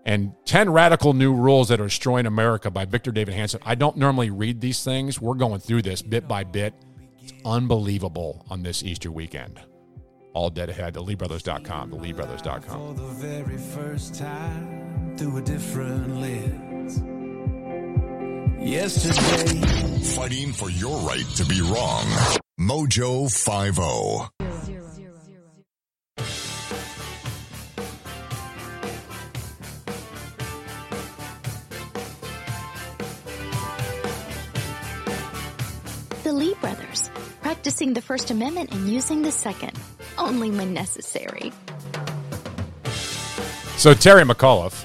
[0.05, 3.61] And 10 radical new rules that are destroying America by Victor Davis Hanson.
[3.64, 5.21] I don't normally read these things.
[5.21, 6.75] We're going through this bit by bit.
[7.21, 9.61] It's unbelievable on this Easter weekend.
[10.33, 12.97] All dead ahead, the LeeBrothers.com, the LeeBrothers.com.
[12.97, 17.20] For the very first time through a different lens.
[18.61, 19.59] Yesterday,
[20.15, 22.05] Fighting for your right to be wrong.
[22.61, 24.29] Mojo oh.
[24.39, 24.41] 50.
[36.23, 39.73] The Lee brothers, practicing the First Amendment and using the Second,
[40.19, 41.51] only when necessary.
[43.79, 44.85] So Terry McAuliffe,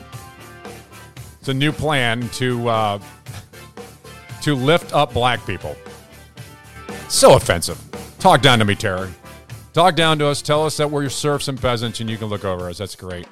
[1.42, 3.00] it's a new plan to uh,
[4.46, 5.76] to lift up black people.
[7.08, 7.82] So offensive.
[8.20, 9.10] Talk down to me, Terry.
[9.74, 10.44] Talk down to us.
[10.44, 12.78] Tell us that we're your serfs and peasants, and you can look over us.
[12.78, 13.28] That's great.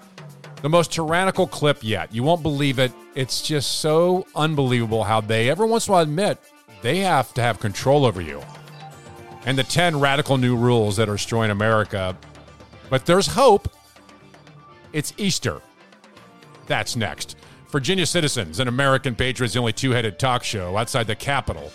[0.64, 2.12] The most tyrannical clip yet.
[2.12, 2.92] You won't believe it.
[3.14, 6.40] It's just so unbelievable how they, every once in a while, admit
[6.82, 8.42] they have to have control over you.
[9.46, 12.18] And the 10 radical new rules that are destroying America.
[12.90, 13.72] But there's hope.
[14.94, 15.62] It's Easter.
[16.66, 17.36] That's next.
[17.74, 21.72] Virginia Citizens, an American Patriots, the only two headed talk show outside the capital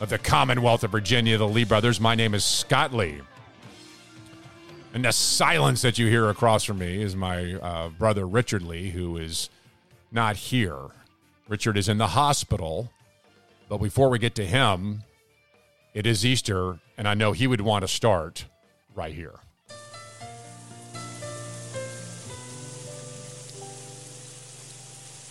[0.00, 2.00] of the Commonwealth of Virginia, the Lee brothers.
[2.00, 3.20] My name is Scott Lee.
[4.94, 8.88] And the silence that you hear across from me is my uh, brother Richard Lee,
[8.88, 9.50] who is
[10.10, 10.86] not here.
[11.48, 12.90] Richard is in the hospital.
[13.68, 15.02] But before we get to him,
[15.92, 18.46] it is Easter, and I know he would want to start
[18.94, 19.38] right here.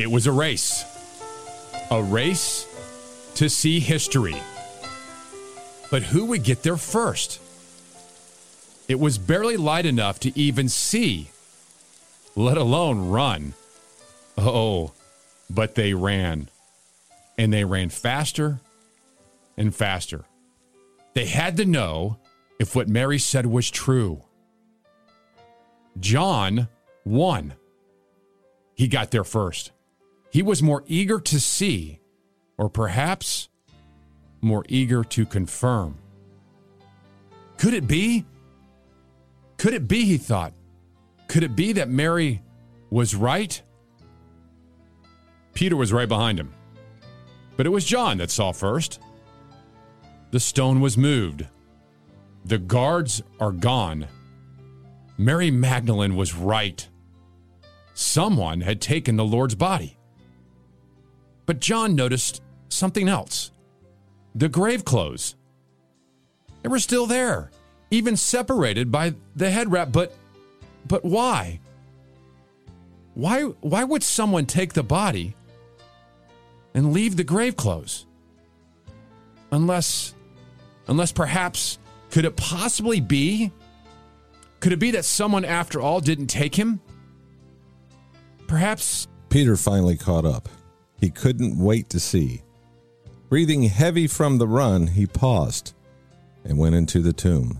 [0.01, 0.83] It was a race.
[1.91, 2.65] A race
[3.35, 4.35] to see history.
[5.91, 7.39] But who would get there first?
[8.87, 11.29] It was barely light enough to even see,
[12.35, 13.53] let alone run.
[14.39, 14.93] Oh,
[15.51, 16.49] but they ran.
[17.37, 18.59] And they ran faster
[19.55, 20.25] and faster.
[21.13, 22.17] They had to know
[22.59, 24.23] if what Mary said was true.
[25.99, 26.69] John
[27.05, 27.53] won.
[28.73, 29.71] He got there first.
[30.31, 31.99] He was more eager to see,
[32.57, 33.49] or perhaps
[34.39, 35.97] more eager to confirm.
[37.57, 38.25] Could it be?
[39.57, 40.53] Could it be, he thought?
[41.27, 42.41] Could it be that Mary
[42.89, 43.61] was right?
[45.53, 46.53] Peter was right behind him.
[47.57, 48.99] But it was John that saw first.
[50.31, 51.45] The stone was moved.
[52.45, 54.07] The guards are gone.
[55.17, 56.87] Mary Magdalene was right.
[57.93, 59.97] Someone had taken the Lord's body.
[61.51, 63.51] But John noticed something else
[64.33, 65.35] the grave clothes.
[66.63, 67.51] They were still there,
[67.89, 69.91] even separated by the head wrap.
[69.91, 70.15] But,
[70.87, 71.59] but why?
[73.15, 75.35] Why, why would someone take the body
[76.73, 78.05] and leave the grave clothes?
[79.51, 80.15] Unless,
[80.87, 81.79] unless perhaps,
[82.11, 83.51] could it possibly be?
[84.61, 86.79] Could it be that someone, after all, didn't take him?
[88.47, 90.47] Perhaps Peter finally caught up.
[91.01, 92.43] He couldn't wait to see.
[93.27, 95.73] Breathing heavy from the run, he paused
[96.45, 97.59] and went into the tomb.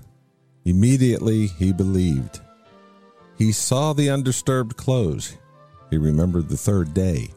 [0.64, 2.40] Immediately he believed.
[3.38, 5.38] He saw the undisturbed clothes.
[5.90, 7.32] He remembered the third day.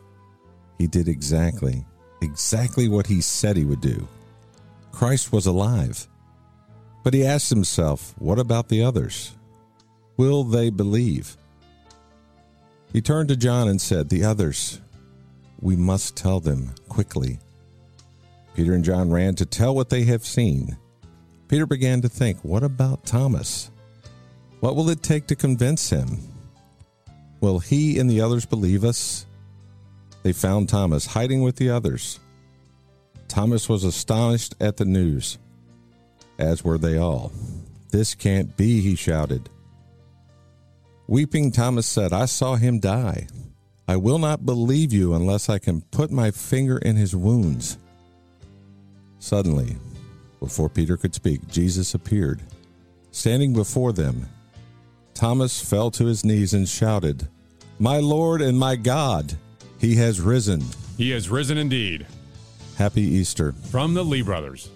[0.78, 1.84] He did exactly,
[2.20, 4.06] exactly what he said he would do.
[4.92, 6.06] Christ was alive.
[7.02, 9.34] But he asked himself, what about the others?
[10.16, 11.36] Will they believe?
[12.92, 14.80] He turned to John and said, The others,
[15.64, 17.38] we must tell them quickly.
[18.54, 20.76] Peter and John ran to tell what they have seen.
[21.48, 23.70] Peter began to think, What about Thomas?
[24.60, 26.18] What will it take to convince him?
[27.40, 29.26] Will he and the others believe us?
[30.22, 32.20] They found Thomas hiding with the others.
[33.26, 35.38] Thomas was astonished at the news,
[36.38, 37.32] as were they all.
[37.90, 39.48] This can't be, he shouted.
[41.06, 43.28] Weeping, Thomas said, I saw him die.
[43.86, 47.78] I will not believe you unless I can put my finger in his wounds.
[49.18, 49.76] Suddenly,
[50.40, 52.40] before Peter could speak, Jesus appeared.
[53.10, 54.28] Standing before them,
[55.14, 57.28] Thomas fell to his knees and shouted,
[57.78, 59.34] My Lord and my God,
[59.78, 60.62] he has risen.
[60.96, 62.06] he has risen indeed.
[62.76, 63.52] Happy Easter.
[63.70, 64.70] From the Lee brothers.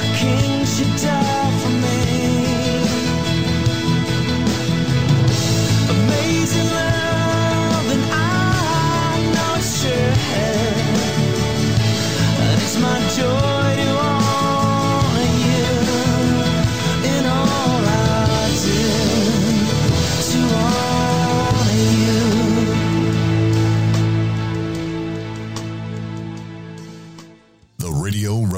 [0.00, 0.51] That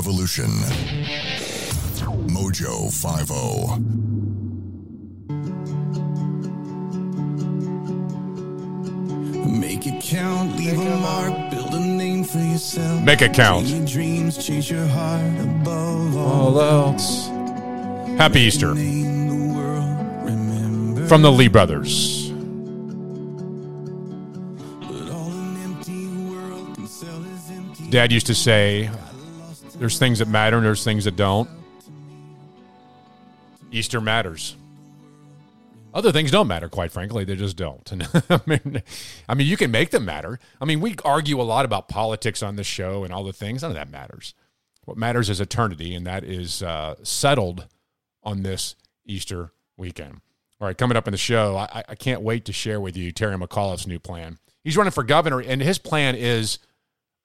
[0.05, 0.51] Revolution.
[2.29, 2.91] Mojo
[3.31, 3.79] oh.
[9.31, 9.49] 50.
[9.49, 13.03] Make it count, leave a mark, build a name for yourself.
[13.03, 13.65] Make it count.
[13.67, 17.29] Your dreams, chase your heart above All all else.
[18.19, 22.29] Happy Easter the world, from the Lee brothers.
[24.81, 27.89] But all an empty world can sell is empty.
[27.89, 28.91] Dad used to say,
[29.79, 31.49] There's things that matter and there's things that don't.
[33.70, 34.57] Easter matters.
[35.93, 37.25] Other things don't matter, quite frankly.
[37.25, 37.91] They just don't.
[37.93, 38.83] And I mean,
[39.29, 40.39] I mean, you can make them matter.
[40.61, 43.62] I mean, we argue a lot about politics on the show and all the things.
[43.62, 44.35] None of that matters.
[44.85, 47.66] What matters is eternity, and that is uh, settled
[48.22, 48.75] on this
[49.07, 50.20] Easter weekend.
[50.61, 53.12] All right, coming up in the show, I, I can't wait to share with you
[53.12, 54.39] Terry McAuliffe's new plan.
[54.62, 56.59] He's running for governor, and his plan is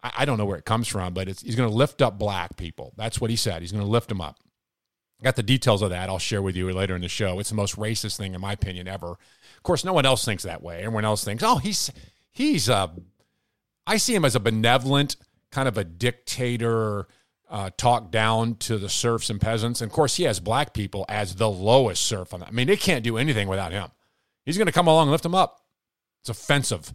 [0.04, 2.58] I, I don't know where it comes from, but he's going to lift up black
[2.58, 2.94] people.
[2.98, 3.62] That's what he said.
[3.62, 4.38] He's going to lift them up.
[5.22, 6.10] Got the details of that.
[6.10, 7.40] I'll share with you later in the show.
[7.40, 9.12] It's the most racist thing, in my opinion, ever.
[9.12, 10.80] Of course, no one else thinks that way.
[10.80, 11.92] Everyone else thinks, oh, he's
[12.32, 12.88] he's uh,
[13.86, 15.18] I see him as a benevolent
[15.52, 17.08] kind of a dictator,
[17.50, 19.82] uh, talk down to the serfs and peasants.
[19.82, 22.50] And of course, he has black people as the lowest serf on that.
[22.50, 23.90] I mean, they can't do anything without him.
[24.46, 25.62] He's going to come along and lift them up.
[26.22, 26.94] It's offensive.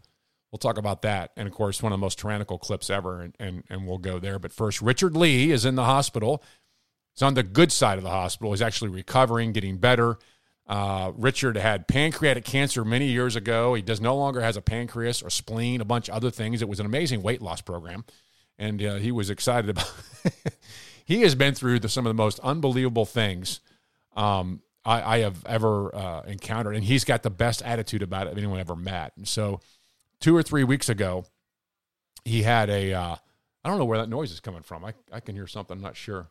[0.55, 1.33] We'll talk about that.
[1.37, 4.21] And of course, one of the most tyrannical clips ever, and, and, and we'll go
[4.21, 4.39] there.
[4.39, 6.45] But first, Richard Lee is in the hospital.
[7.13, 8.53] He's on the good side of the hospital.
[8.53, 10.17] He's actually recovering, getting better.
[10.69, 13.75] Uh, Richard had pancreatic cancer many years ago.
[13.75, 16.63] He does no longer has a pancreas or spleen, a bunch of other things.
[16.63, 18.05] It was an amazing weight loss program,
[18.57, 19.93] and uh, he was excited about.
[21.05, 23.59] he has been through the, some of the most unbelievable things
[24.15, 28.39] um, I, I, have ever uh, encountered, and he's got the best attitude about it
[28.39, 29.15] anyone ever met.
[29.17, 29.59] And so,
[30.25, 31.27] two or three weeks ago,
[32.25, 32.95] he had a.
[32.95, 33.17] Uh,
[33.63, 34.83] I don't know where that noise is coming from.
[34.83, 35.77] I, I can hear something.
[35.77, 36.31] I'm not sure.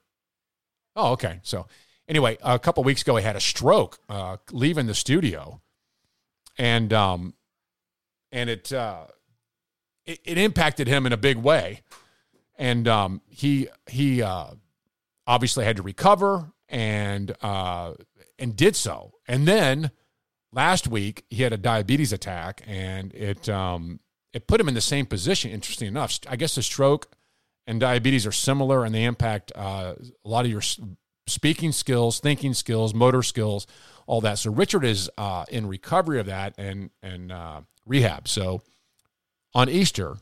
[0.95, 1.39] Oh, okay.
[1.43, 1.67] So
[2.07, 5.61] anyway, a couple weeks ago, he had a stroke uh, leaving the studio,
[6.57, 7.35] and um,
[8.31, 9.05] and it, uh,
[10.07, 11.81] it it impacted him in a big way,
[12.57, 14.47] and um, he he uh,
[15.27, 17.93] obviously had to recover and uh,
[18.39, 19.91] and did so, and then
[20.54, 23.99] last week he had a diabetes attack, and it um,
[24.34, 25.51] it put him in the same position.
[25.51, 27.16] Interesting enough, I guess the stroke
[27.68, 29.93] and diabetes are similar and they impact uh,
[30.24, 30.62] a lot of your
[31.28, 33.68] speaking skills, thinking skills, motor skills,
[34.06, 34.39] all that.
[34.39, 38.28] So Richard is uh, in recovery of that and and uh, rehab.
[38.28, 38.62] So
[39.54, 40.18] on Easter,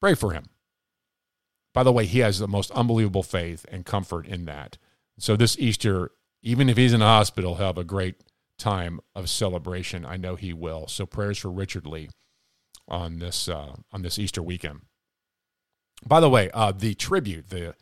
[0.00, 0.46] pray for him.
[1.72, 4.76] By the way, he has the most unbelievable faith and comfort in that.
[5.18, 6.10] So this Easter,
[6.42, 8.16] even if he's in the hospital, have a great
[8.60, 10.06] time of celebration.
[10.06, 10.86] I know he will.
[10.86, 12.10] So prayers for Richard Lee
[12.88, 14.80] on this uh, on this Easter weekend.
[16.06, 17.74] By the way, uh, the tribute, the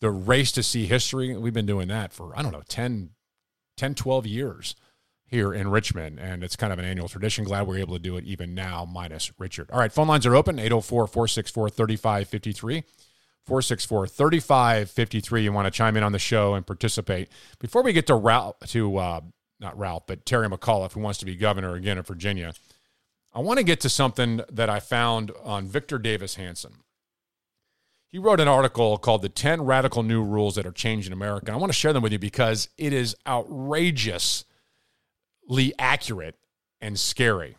[0.00, 3.10] the race to see history, we've been doing that for, I don't know, 10,
[3.76, 4.76] 10 12 years
[5.26, 6.20] here in Richmond.
[6.20, 7.44] And it's kind of an annual tradition.
[7.44, 9.70] Glad we're able to do it even now, minus Richard.
[9.70, 12.84] All right, phone lines are open 804 464 3553.
[13.44, 15.42] 464 3553.
[15.42, 17.28] You want to chime in on the show and participate.
[17.58, 19.20] Before we get to route to, uh,
[19.60, 22.52] not Ralph, but Terry McAuliffe, who wants to be governor again of Virginia,
[23.32, 26.78] I want to get to something that I found on Victor Davis Hanson.
[28.08, 31.52] He wrote an article called The 10 Radical New Rules That Are Changing America.
[31.52, 34.46] I want to share them with you because it is outrageously
[35.78, 36.36] accurate
[36.80, 37.56] and scary.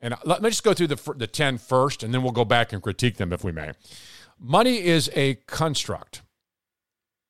[0.00, 2.72] And let me just go through the, the 10 first, and then we'll go back
[2.72, 3.72] and critique them if we may.
[4.38, 6.22] Money is a construct,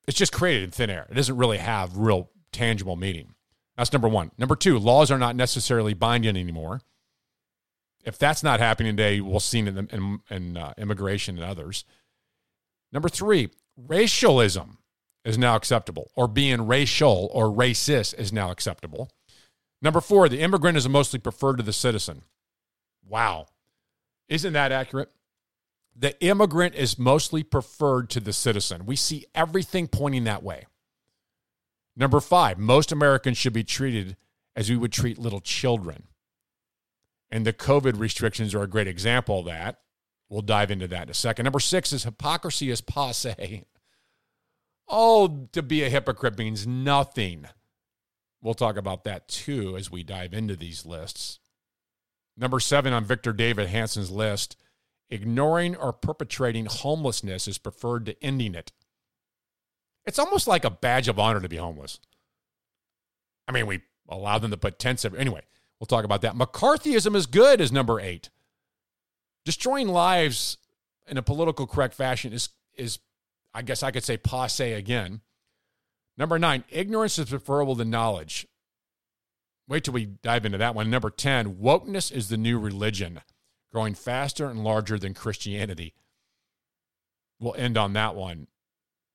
[0.09, 1.07] it's just created in thin air.
[1.11, 3.35] It doesn't really have real tangible meaning.
[3.77, 4.31] That's number one.
[4.37, 6.81] Number two, laws are not necessarily binding anymore.
[8.05, 11.85] If that's not happening today, we'll see it in, in, in uh, immigration and others.
[12.93, 14.79] Number three, racialism
[15.25, 19.11] is now acceptable, or being racial or racist is now acceptable.
[19.81, 22.23] Number four, the immigrant is mostly preferred to the citizen.
[23.09, 23.47] Wow.
[24.29, 25.11] Isn't that accurate?
[25.95, 28.87] The immigrant is mostly preferred to the citizen.
[28.87, 30.67] We see everything pointing that way.
[31.97, 34.17] Number five, most Americans should be treated
[34.57, 36.05] as we would treat little children.
[37.31, 39.81] And the COVID restrictions are a great example of that.
[40.29, 41.45] We'll dive into that in a second.
[41.45, 43.65] Number six is hypocrisy is passe.
[44.95, 47.47] Oh, to be a hypocrite means nothing.
[48.43, 51.39] We'll talk about that too as we dive into these lists.
[52.37, 54.57] Number seven on Victor David Hanson's list
[55.09, 58.73] ignoring or perpetrating homelessness is preferred to ending it.
[60.05, 62.01] It's almost like a badge of honor to be homeless.
[63.47, 65.19] I mean, we allow them to put tents every.
[65.19, 65.43] Anyway,
[65.79, 66.35] we'll talk about that.
[66.35, 68.31] McCarthyism is good, is number eight
[69.45, 70.59] destroying lives
[71.07, 72.99] in a political correct fashion is is
[73.55, 75.21] I guess I could say passe again.
[76.17, 78.47] Number nine, ignorance is preferable to knowledge.
[79.69, 80.91] Wait till we dive into that one.
[80.91, 83.21] Number 10, wokeness is the new religion,
[83.71, 85.95] growing faster and larger than Christianity.
[87.41, 88.47] We'll end on that one.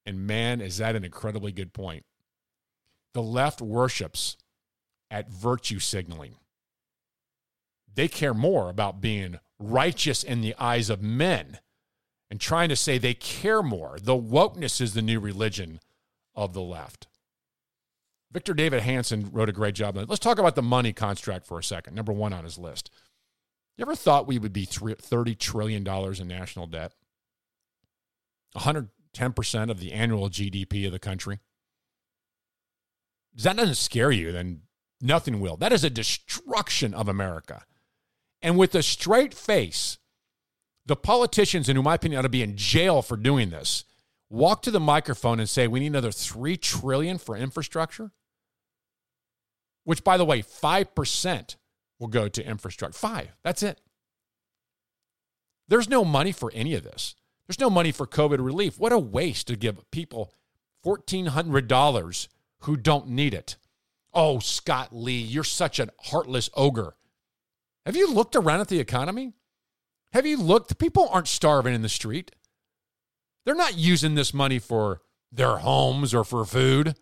[0.07, 2.05] And man, is that an incredibly good point.
[3.13, 4.37] The left worships
[5.11, 6.37] at virtue signaling.
[7.93, 11.59] They care more about being righteous in the eyes of men
[12.31, 13.97] and trying to say they care more.
[14.01, 15.81] The wokeness is the new religion
[16.35, 17.07] of the left.
[18.31, 19.97] Victor David Hanson wrote a great job.
[19.97, 21.95] Let's talk about the money construct for a second.
[21.95, 22.91] Number one on his list.
[23.77, 26.93] You ever thought we would be $30 trillion in national debt?
[29.17, 31.39] 110% of the annual GDP of the country?
[33.35, 34.61] That doesn't scare you, then
[35.01, 35.57] nothing will.
[35.57, 37.63] That is a destruction of America.
[38.41, 39.97] And with a straight face,
[40.85, 43.83] the politicians, and in my opinion, ought to be in jail for doing this,
[44.29, 48.11] walk to the microphone and say, we need another three trillion for infrastructure.
[49.83, 51.55] Which, by the way, 5%
[51.99, 52.97] will go to infrastructure.
[52.97, 53.29] Five.
[53.43, 53.79] That's it.
[55.67, 57.15] There's no money for any of this.
[57.47, 58.77] There's no money for COVID relief.
[58.79, 60.33] What a waste to give people
[60.85, 62.27] $1,400
[62.61, 63.55] who don't need it.
[64.13, 66.95] Oh, Scott Lee, you're such a heartless ogre.
[67.85, 69.33] Have you looked around at the economy?
[70.13, 70.77] Have you looked?
[70.77, 72.31] People aren't starving in the street.
[73.45, 76.95] They're not using this money for their homes or for food.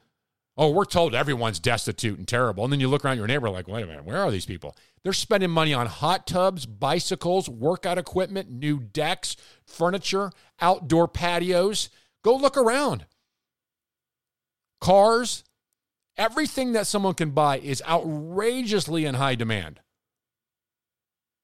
[0.57, 2.63] Oh, we're told everyone's destitute and terrible.
[2.63, 4.75] And then you look around your neighbor like, wait a minute, where are these people?
[5.03, 9.35] They're spending money on hot tubs, bicycles, workout equipment, new decks,
[9.65, 10.31] furniture,
[10.61, 11.89] outdoor patios.
[12.23, 13.05] Go look around.
[14.79, 15.43] Cars,
[16.17, 19.81] everything that someone can buy is outrageously in high demand.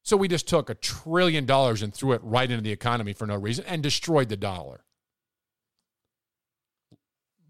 [0.03, 3.27] So we just took a trillion dollars and threw it right into the economy for
[3.27, 4.85] no reason and destroyed the dollar.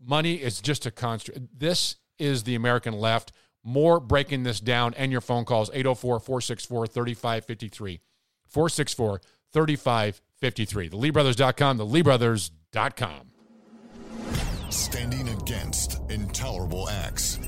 [0.03, 1.39] Money is just a construct.
[1.57, 3.31] This is the American left.
[3.63, 8.01] More breaking this down and your phone calls 804 464 3553.
[8.47, 9.21] 464
[9.53, 10.89] 3553.
[10.89, 13.31] TheLeeBrothers.com, TheLeeBrothers.com.
[14.69, 17.39] Standing against intolerable acts.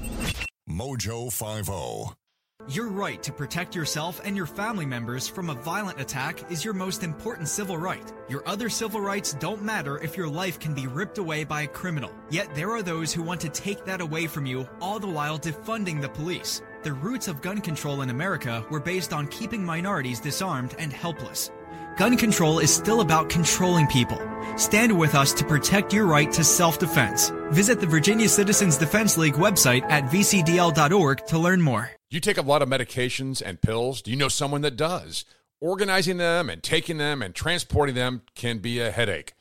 [0.70, 1.30] Mojo
[1.70, 2.08] oh.
[2.10, 2.23] 50.
[2.70, 6.74] Your right to protect yourself and your family members from a violent attack is your
[6.74, 8.14] most important civil right.
[8.30, 11.68] Your other civil rights don't matter if your life can be ripped away by a
[11.68, 12.10] criminal.
[12.30, 15.38] Yet there are those who want to take that away from you, all the while
[15.38, 16.62] defunding the police.
[16.84, 21.52] The roots of gun control in America were based on keeping minorities disarmed and helpless.
[21.98, 24.22] Gun control is still about controlling people.
[24.56, 27.34] Stand with us to protect your right to self-defense.
[27.52, 31.92] Visit the Virginia Citizens Defense League website at vcdl.org to learn more.
[32.14, 34.04] You take a lot of medications and pills?
[34.04, 35.26] Do you know someone that does?
[35.60, 39.34] Organizing them and taking them and transporting them can be a headache,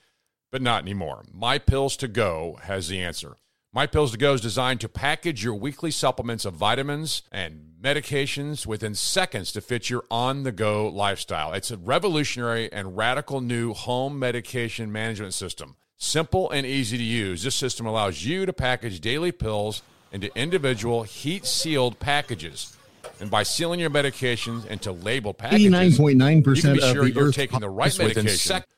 [0.50, 1.22] but not anymore.
[1.30, 3.36] My Pills to Go has the answer.
[3.74, 8.64] My Pills to Go is designed to package your weekly supplements of vitamins and medications
[8.64, 11.52] within seconds to fit your on the go lifestyle.
[11.52, 15.76] It's a revolutionary and radical new home medication management system.
[15.98, 19.82] Simple and easy to use, this system allows you to package daily pills
[20.12, 22.76] into individual heat sealed packages.
[23.20, 27.36] And by sealing your medications into labeled packages, 89.9% you can be sure you're Earth's
[27.36, 28.68] taking the right medication sec-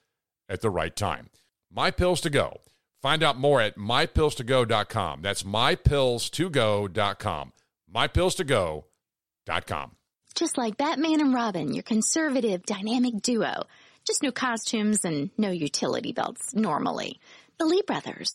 [0.48, 1.30] at the right time.
[1.72, 2.60] My Pills to Go.
[3.02, 5.22] Find out more at mypillstogo.com.
[5.22, 7.52] That's mypillstogo.com.
[7.94, 9.90] Mypillstogo.com.
[10.34, 13.64] Just like Batman and Robin, your conservative, dynamic duo.
[14.06, 17.20] Just no costumes and no utility belts normally.
[17.58, 18.34] The Lee brothers.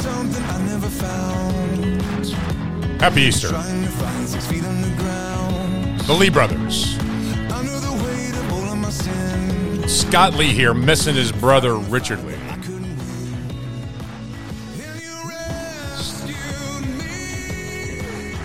[0.00, 2.00] Something I never found.
[3.00, 3.48] Happy Easter.
[3.48, 6.00] Trying to find six feet underground.
[6.00, 6.98] The Lee brothers.
[6.98, 9.92] Under the weight of all of my sins.
[9.92, 12.34] Scott Lee here, missing his brother Richard Lee.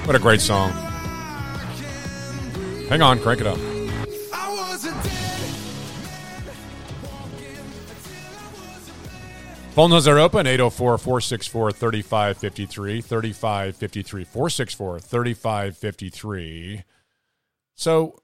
[0.06, 0.72] What a great song.
[2.90, 3.58] Hang on, crank it up.
[9.76, 13.02] Phone lines are open 804 464 3553.
[13.02, 16.84] 3553 464 3553.
[17.74, 18.18] So,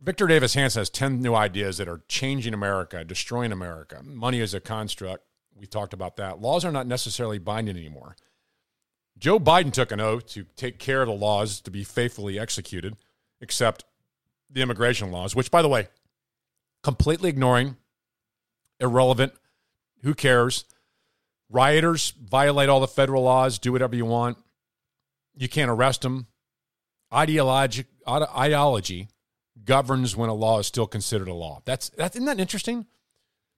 [0.00, 4.04] Victor Davis Hanson has 10 new ideas that are changing America, destroying America.
[4.04, 5.24] Money is a construct.
[5.56, 6.40] We talked about that.
[6.40, 8.14] Laws are not necessarily binding anymore.
[9.18, 12.94] Joe Biden took an oath to take care of the laws to be faithfully executed,
[13.40, 13.84] except
[14.48, 15.88] the immigration laws, which, by the way,
[16.84, 17.78] completely ignoring,
[18.78, 19.32] irrelevant,
[20.02, 20.64] who cares?
[21.50, 24.38] Rioters violate all the federal laws, do whatever you want.
[25.36, 26.26] You can't arrest them.
[27.12, 29.08] Ideology, ideology
[29.64, 31.62] governs when a law is still considered a law.
[31.64, 32.86] That's, that's isn't that interesting?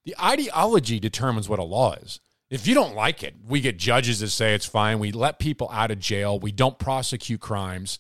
[0.05, 2.21] The ideology determines what a law is.
[2.49, 4.99] If you don't like it, we get judges that say it's fine.
[4.99, 6.39] We let people out of jail.
[6.39, 7.99] We don't prosecute crimes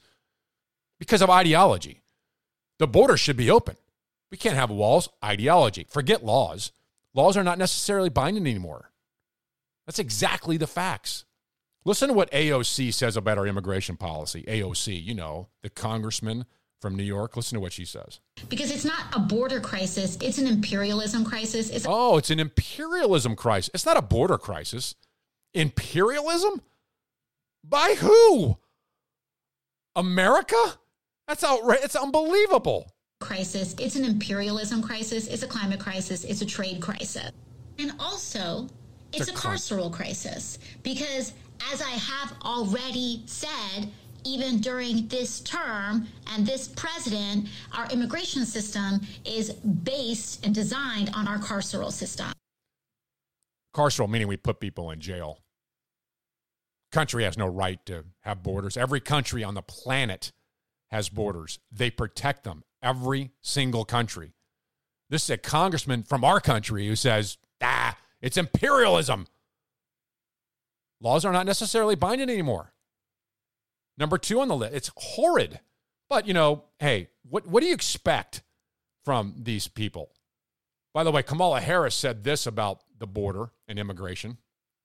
[0.99, 2.03] because of ideology.
[2.79, 3.77] The border should be open.
[4.31, 5.09] We can't have walls.
[5.23, 5.87] Ideology.
[5.89, 6.73] Forget laws.
[7.15, 8.93] Laws are not necessarily binding anymore.
[9.87, 11.25] That's exactly the facts.
[11.85, 14.45] Listen to what AOC says about our immigration policy.
[14.47, 16.45] AOC, you know, the congressman
[16.81, 17.37] from New York.
[17.37, 18.21] Listen to what she says.
[18.49, 21.71] Because it's not a border crisis, it's an imperialism crisis.
[21.71, 23.71] It's Oh, it's an imperialism crisis.
[23.75, 24.95] It's not a border crisis.
[25.55, 26.63] Imperialism?
[27.65, 28.59] By who?
[29.97, 30.79] America?
[31.27, 31.85] That's outrageous.
[31.87, 32.93] It's unbelievable.
[33.31, 33.75] Crisis.
[33.79, 35.27] It's an imperialism crisis.
[35.29, 36.25] It's a climate crisis.
[36.25, 37.31] It's a trade crisis.
[37.79, 38.69] And also,
[39.13, 41.33] it's, It's a a, carceral crisis because,
[41.73, 43.89] as I have already said,
[44.25, 51.27] even during this term and this president, our immigration system is based and designed on
[51.27, 52.33] our carceral system.
[53.75, 55.39] Carceral, meaning we put people in jail.
[56.93, 58.77] Country has no right to have borders.
[58.77, 60.33] Every country on the planet
[60.91, 61.59] has borders.
[61.71, 62.65] They protect them.
[62.83, 64.33] Every single country.
[65.11, 69.27] This is a congressman from our country who says, ah, it's imperialism.
[71.01, 72.73] Laws are not necessarily binding anymore.
[73.99, 75.61] Number two on the list, it's horrid.
[76.09, 78.43] But, you know, hey, what, what do you expect
[79.05, 80.11] from these people?
[80.93, 84.39] By the way, Kamala Harris said this about the border and immigration.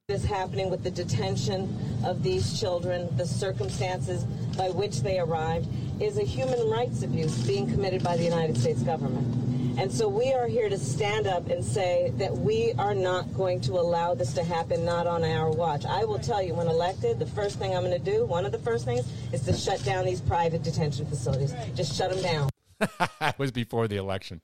[0.07, 1.76] Is happening with the detention
[2.06, 4.23] of these children, the circumstances
[4.56, 5.68] by which they arrived,
[5.99, 9.80] is a human rights abuse being committed by the United States government.
[9.80, 13.61] And so we are here to stand up and say that we are not going
[13.61, 15.86] to allow this to happen, not on our watch.
[15.88, 18.52] I will tell you, when elected, the first thing I'm going to do, one of
[18.52, 21.56] the first things, is to shut down these private detention facilities.
[21.73, 22.49] Just shut them down.
[23.19, 24.41] that was before the election.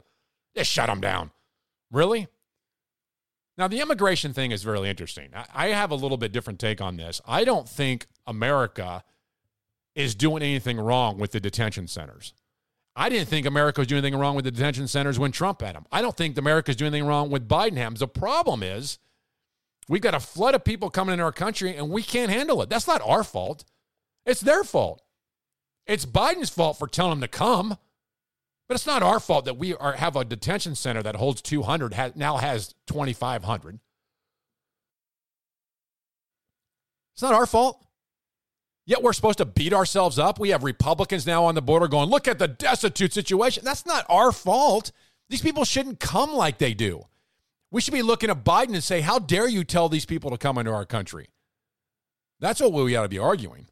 [0.56, 1.30] Just shut them down.
[1.92, 2.30] Really?
[3.62, 5.30] Now, the immigration thing is really interesting.
[5.54, 7.22] I, have a little bit different take on this.
[7.28, 9.04] I don't think America
[9.94, 12.34] is doing anything wrong with the detention centers.
[12.96, 15.76] I didn't think America was doing anything wrong with the detention centers when Trump had
[15.76, 15.86] them.
[15.92, 18.00] I don't think America is doing anything wrong with Biden.
[18.00, 18.98] The problem is
[19.88, 22.70] we've got a flood of people coming into our country and we can't handle it.
[22.72, 23.64] That's not our fault.
[24.26, 25.04] It's their fault.
[25.86, 27.78] It's Biden's fault for telling them to come.
[28.72, 31.94] But it's not our fault that we are, have a detention center that holds 200,
[31.94, 33.82] has, now has 2,500.
[37.14, 37.86] It's not our fault.
[38.86, 40.40] Yet we're supposed to beat ourselves up.
[40.40, 43.66] We have Republicans now on the border going, look at the destitute situation.
[43.66, 44.94] That's not our fault.
[45.28, 47.04] These people shouldn't come like they do.
[47.72, 50.38] We should be looking at Biden and say, how dare you tell these people to
[50.38, 51.28] come into our country?
[52.40, 53.68] That's what we ought to be arguing.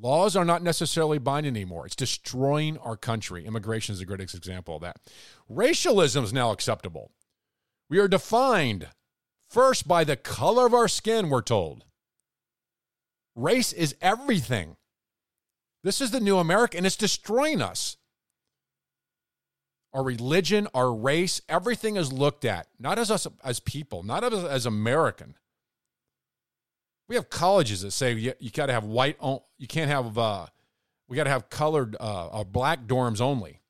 [0.00, 1.84] Laws are not necessarily binding anymore.
[1.84, 3.44] It's destroying our country.
[3.44, 4.96] Immigration is a great example of that.
[5.48, 7.10] Racialism is now acceptable.
[7.90, 8.88] We are defined
[9.50, 11.84] first by the color of our skin, we're told.
[13.36, 14.76] Race is everything.
[15.82, 17.96] This is the new America, and it's destroying us.
[19.92, 24.44] Our religion, our race, everything is looked at, not as us as people, not as,
[24.44, 25.34] as American.
[27.10, 29.16] We have colleges that say you, you got to have white,
[29.58, 30.46] you can't have, uh,
[31.08, 33.62] we got to have colored, uh, uh, black dorms only.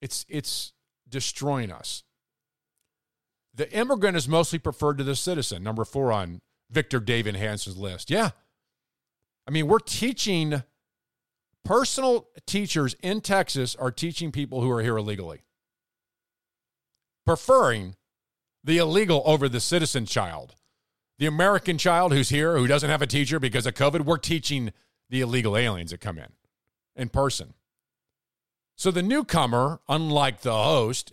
[0.00, 0.72] It's, it's
[1.08, 2.04] destroying us.
[3.52, 8.08] The immigrant is mostly preferred to the citizen, number four on Victor David Hanson's list.
[8.08, 8.30] Yeah.
[9.48, 10.62] I mean, we're teaching,
[11.64, 15.42] personal teachers in Texas are teaching people who are here illegally,
[17.26, 17.96] preferring
[18.62, 20.54] the illegal over the citizen child.
[21.20, 24.72] The American child who's here, who doesn't have a teacher because of COVID, we're teaching
[25.10, 26.32] the illegal aliens that come in
[26.96, 27.52] in person.
[28.74, 31.12] So the newcomer, unlike the host,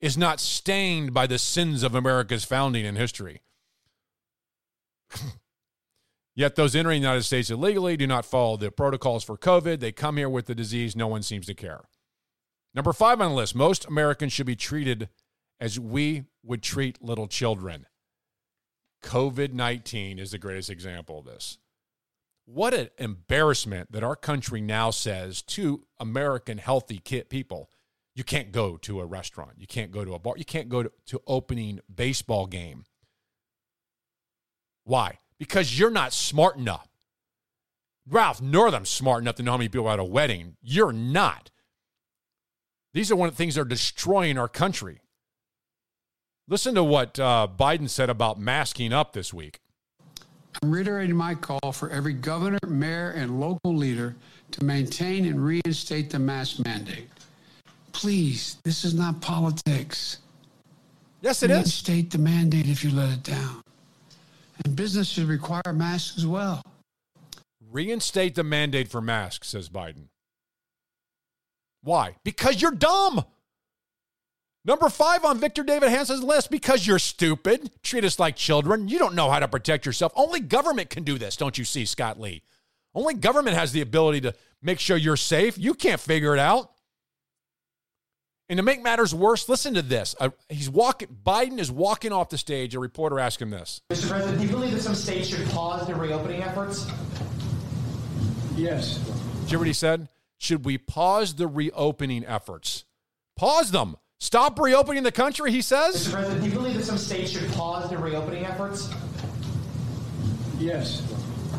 [0.00, 3.42] is not stained by the sins of America's founding and history.
[6.36, 9.80] Yet those entering the United States illegally do not follow the protocols for COVID.
[9.80, 10.94] They come here with the disease.
[10.94, 11.80] No one seems to care.
[12.72, 15.08] Number five on the list most Americans should be treated
[15.58, 17.86] as we would treat little children.
[19.02, 21.58] COVID 19 is the greatest example of this.
[22.44, 27.70] What an embarrassment that our country now says to American healthy kid people
[28.14, 30.82] you can't go to a restaurant, you can't go to a bar, you can't go
[30.82, 32.84] to, to opening baseball game.
[34.84, 35.18] Why?
[35.38, 36.88] Because you're not smart enough.
[38.08, 40.56] Ralph Northam's smart enough to know how many people are at a wedding.
[40.60, 41.50] You're not.
[42.92, 45.00] These are one of the things that are destroying our country.
[46.50, 49.60] Listen to what uh, Biden said about masking up this week.
[50.60, 54.16] I'm reiterating my call for every governor, mayor, and local leader
[54.50, 57.08] to maintain and reinstate the mask mandate.
[57.92, 60.18] Please, this is not politics.
[61.20, 61.56] Yes, it is.
[61.56, 63.62] Reinstate the mandate if you let it down.
[64.64, 66.62] And business should require masks as well.
[67.70, 70.08] Reinstate the mandate for masks, says Biden.
[71.84, 72.16] Why?
[72.24, 73.24] Because you're dumb.
[74.64, 77.70] Number five on Victor David Hanson's list because you're stupid.
[77.82, 78.88] Treat us like children.
[78.88, 80.12] You don't know how to protect yourself.
[80.14, 82.42] Only government can do this, don't you see, Scott Lee?
[82.94, 85.56] Only government has the ability to make sure you're safe.
[85.56, 86.72] You can't figure it out.
[88.50, 90.16] And to make matters worse, listen to this.
[90.18, 91.08] Uh, he's walking.
[91.24, 92.74] Biden is walking off the stage.
[92.74, 93.80] A reporter asked him this.
[93.90, 94.08] Mr.
[94.10, 96.90] President, do you believe that some states should pause their reopening efforts?
[98.56, 98.98] Yes.
[98.98, 99.06] Did
[99.42, 100.08] you hear what he said?
[100.38, 102.84] Should we pause the reopening efforts?
[103.36, 103.96] Pause them.
[104.20, 106.06] Stop reopening the country, he says.
[106.06, 106.12] Mr.
[106.12, 108.90] President, do you believe that some states should pause their reopening efforts?
[110.58, 111.02] Yes.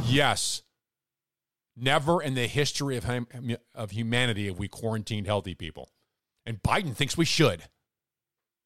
[0.05, 0.61] Yes.
[1.75, 3.27] Never in the history of, hum-
[3.73, 5.89] of humanity have we quarantined healthy people.
[6.45, 7.63] And Biden thinks we should.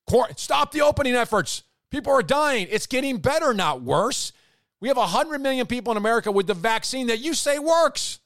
[0.08, 1.64] Quar- Stop the opening efforts.
[1.90, 2.68] People are dying.
[2.70, 4.34] It's getting better, not worse.
[4.82, 8.20] We have 100 million people in America with the vaccine that you say works.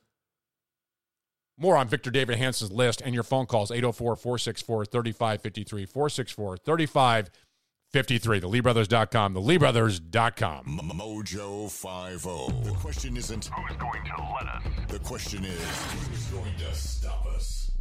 [1.61, 8.39] More on Victor David Hanson's list and your phone calls 804 464 3553 464 3553.
[8.39, 9.33] TheLeeBrothers.com.
[9.35, 10.65] TheLeeBrothers.com.
[10.95, 12.69] Mojo 50.
[12.69, 14.63] The question isn't who's going to let us.
[14.87, 17.71] The question is who's going to stop us.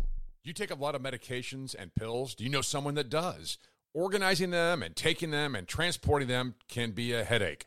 [0.42, 2.34] You take a lot of medications and pills.
[2.34, 3.58] Do you know someone that does?
[3.94, 7.66] Organizing them and taking them and transporting them can be a headache,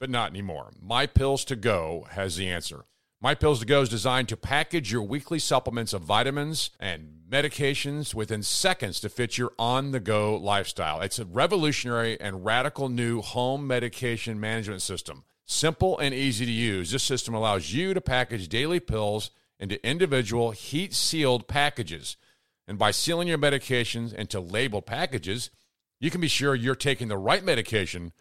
[0.00, 0.72] but not anymore.
[0.80, 2.84] My Pills to Go has the answer.
[3.22, 8.16] My Pills to Go is designed to package your weekly supplements of vitamins and medications
[8.16, 11.00] within seconds to fit your on the go lifestyle.
[11.00, 15.22] It's a revolutionary and radical new home medication management system.
[15.46, 19.30] Simple and easy to use, this system allows you to package daily pills
[19.60, 22.16] into individual heat sealed packages.
[22.66, 25.50] And by sealing your medications into labeled packages,
[26.00, 28.14] you can be sure you're taking the right medication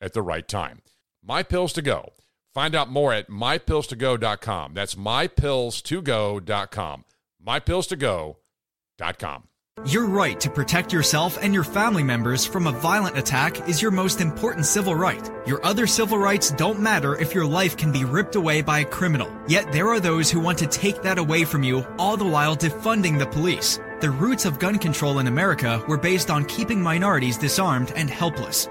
[0.00, 0.80] at the right time.
[1.22, 2.12] My Pills to Go.
[2.58, 4.74] Find out more at mypills2go.com.
[4.74, 7.04] That's mypillstogo.com.
[7.46, 9.48] Mypillstogo.com.
[9.86, 13.92] Your right to protect yourself and your family members from a violent attack is your
[13.92, 15.30] most important civil right.
[15.46, 18.84] Your other civil rights don't matter if your life can be ripped away by a
[18.84, 19.32] criminal.
[19.46, 22.56] Yet there are those who want to take that away from you, all the while
[22.56, 23.78] defunding the police.
[24.00, 28.66] The roots of gun control in America were based on keeping minorities disarmed and helpless.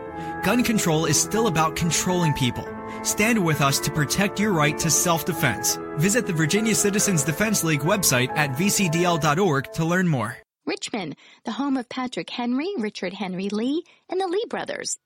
[0.48, 2.66] Gun control is still about controlling people.
[3.04, 5.78] Stand with us to protect your right to self defense.
[5.98, 10.38] Visit the Virginia Citizens Defense League website at vcdl.org to learn more.
[10.66, 14.98] Richmond, the home of Patrick Henry, Richard Henry Lee, and the Lee brothers.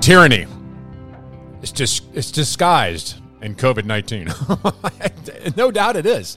[0.00, 0.48] Tyranny.
[1.62, 4.26] It's just it's disguised in COVID nineteen.
[5.56, 6.36] no doubt it is.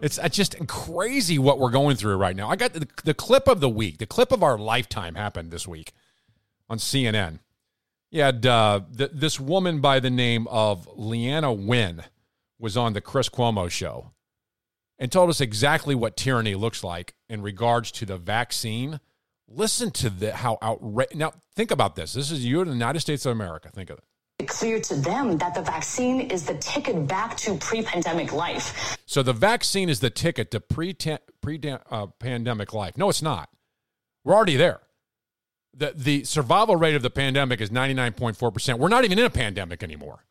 [0.00, 2.48] It's just crazy what we're going through right now.
[2.48, 5.68] I got the, the clip of the week, the clip of our lifetime happened this
[5.68, 5.92] week
[6.68, 7.40] on CNN.
[8.10, 12.04] You had uh, th- this woman by the name of Leana Wen
[12.58, 14.12] was on the Chris Cuomo show
[14.98, 19.00] and told us exactly what tyranny looks like in regards to the vaccine.
[19.48, 21.16] Listen to the how outrageous.
[21.16, 22.12] Now, think about this.
[22.12, 23.70] This is you in the United States of America.
[23.70, 24.04] Think of it.
[24.48, 28.96] Clear to them that the vaccine is the ticket back to pre-pandemic life.
[29.06, 30.94] So the vaccine is the ticket to pre
[31.40, 31.60] pre
[31.90, 32.96] uh, pandemic life.
[32.96, 33.50] No, it's not.
[34.24, 34.80] We're already there.
[35.74, 38.78] The the survival rate of the pandemic is 99.4%.
[38.78, 40.24] We're not even in a pandemic anymore.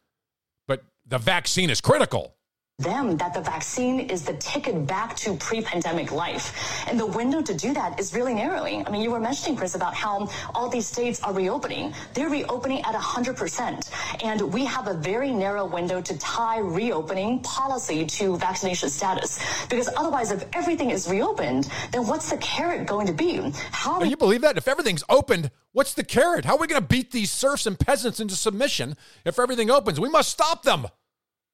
[0.67, 2.35] But the vaccine is critical.
[2.79, 6.87] Them that the vaccine is the ticket back to pre-pandemic life.
[6.87, 8.87] And the window to do that is really narrowing.
[8.87, 11.93] I mean, you were mentioning, Chris, about how all these states are reopening.
[12.13, 14.23] They're reopening at 100%.
[14.23, 19.43] And we have a very narrow window to tie reopening policy to vaccination status.
[19.69, 23.51] Because otherwise, if everything is reopened, then what's the carrot going to be?
[23.71, 24.57] How Can you believe that?
[24.57, 26.45] If everything's opened, what's the carrot?
[26.45, 28.95] How are we going to beat these serfs and peasants into submission
[29.25, 29.99] if everything opens?
[29.99, 30.87] We must stop them.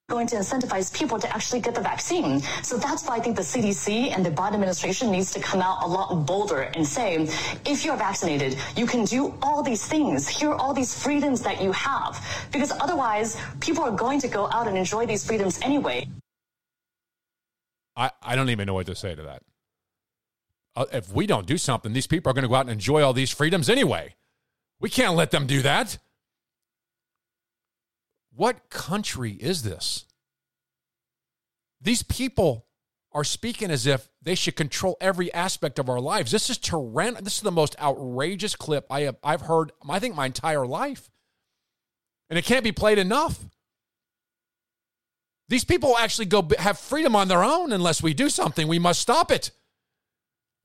[0.10, 2.40] Going to incentivize people to actually get the vaccine.
[2.61, 5.84] So that's why I think the CDC and the Biden administration needs to come out
[5.84, 7.27] a lot bolder and say,
[7.65, 10.27] if you're vaccinated, you can do all these things.
[10.27, 12.23] Here are all these freedoms that you have.
[12.52, 16.07] Because otherwise, people are going to go out and enjoy these freedoms anyway.
[17.95, 19.41] I, I don't even know what to say to that.
[20.76, 23.02] Uh, if we don't do something, these people are going to go out and enjoy
[23.02, 24.14] all these freedoms anyway.
[24.80, 25.98] We can't let them do that.
[28.36, 30.06] What country is this?
[31.82, 32.66] These people
[33.14, 36.32] are speaking as if they should control every aspect of our lives.
[36.32, 39.72] This is tyrann- This is the most outrageous clip I have I've heard.
[39.90, 41.10] I think my entire life,
[42.30, 43.45] and it can't be played enough.
[45.48, 48.68] These people actually go have freedom on their own unless we do something.
[48.68, 49.52] We must stop it.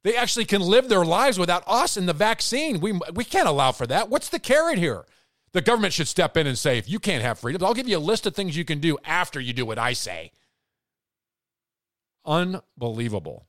[0.02, 2.80] They actually can live their lives without us and the vaccine.
[2.80, 4.08] We we can't allow for that.
[4.08, 5.04] What's the carrot here?
[5.52, 7.98] The government should step in and say, if you can't have freedoms, I'll give you
[7.98, 10.32] a list of things you can do after you do what I say.
[12.24, 13.46] Unbelievable.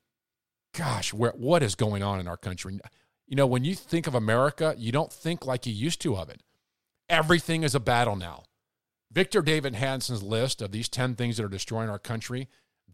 [0.75, 2.79] gosh, where what is going on in our country?
[3.27, 6.29] You know, when you think of America, you don't think like you used to of
[6.29, 6.41] it.
[7.09, 8.43] Everything is a battle now.
[9.11, 12.47] Victor David Hanson's list of these 10 things that are destroying our country,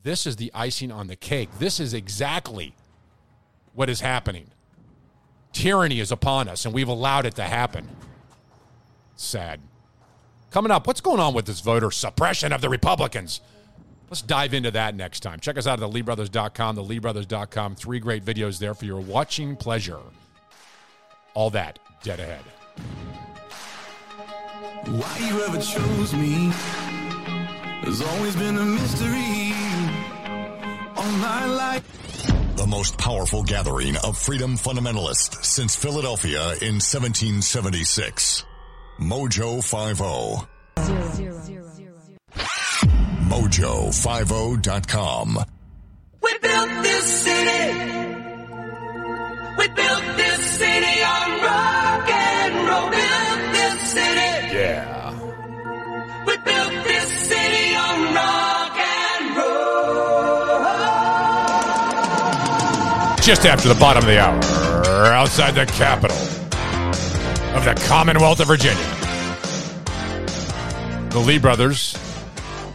[0.04, 1.50] this is the icing on the cake.
[1.60, 2.76] This is exactly
[3.74, 4.48] what is happening.
[5.54, 7.88] Tyranny is upon us, and we've allowed it to happen.
[9.18, 9.60] Sad.
[10.52, 13.42] Coming up, what's going on with this voter suppression of the Republicans?
[14.10, 15.42] Let's dive into that next time.
[15.42, 17.76] Check us out at theleebrothers.com, theleebrothers.com.
[17.76, 20.00] Three great videos there for your watching pleasure.
[21.34, 22.44] All that dead ahead.
[24.86, 26.52] Why you ever chose me
[27.84, 29.54] has always been a mystery.
[30.96, 32.56] All my life.
[32.56, 38.46] The most powerful gathering of freedom fundamentalists since Philadelphia in 1776.
[39.00, 40.48] Mojo 50.
[43.30, 45.38] Mojo50.com.
[46.24, 47.78] We built this city.
[49.58, 52.90] We built this city on rock and roll.
[52.90, 54.56] Built this city.
[54.56, 55.14] Yeah.
[56.26, 60.64] We built this city on rock and roll.
[63.22, 64.42] Just after the bottom of the hour,
[65.06, 66.18] outside the capital
[67.58, 68.78] of the Commonwealth of Virginia.
[71.10, 71.98] The Lee brothers,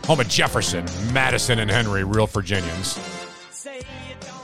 [0.05, 2.99] home of Jefferson, Madison, and Henry, real Virginians.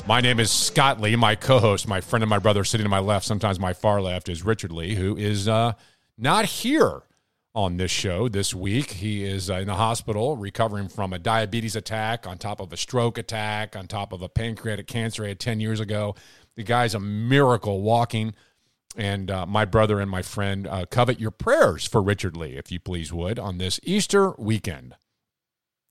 [0.06, 1.16] My name is Scott Lee.
[1.16, 4.28] My co-host, my friend and my brother, sitting to my left, sometimes my far left,
[4.28, 5.72] is Richard Lee, who is uh,
[6.16, 7.02] not here
[7.52, 8.92] on this show this week.
[8.92, 12.76] He is uh, in the hospital recovering from a diabetes attack, on top of a
[12.76, 16.14] stroke attack, on top of a pancreatic cancer he had ten years ago.
[16.54, 18.34] The guy's a miracle walking.
[18.98, 22.72] And uh, my brother and my friend uh, covet your prayers for Richard Lee, if
[22.72, 24.96] you please would, on this Easter weekend.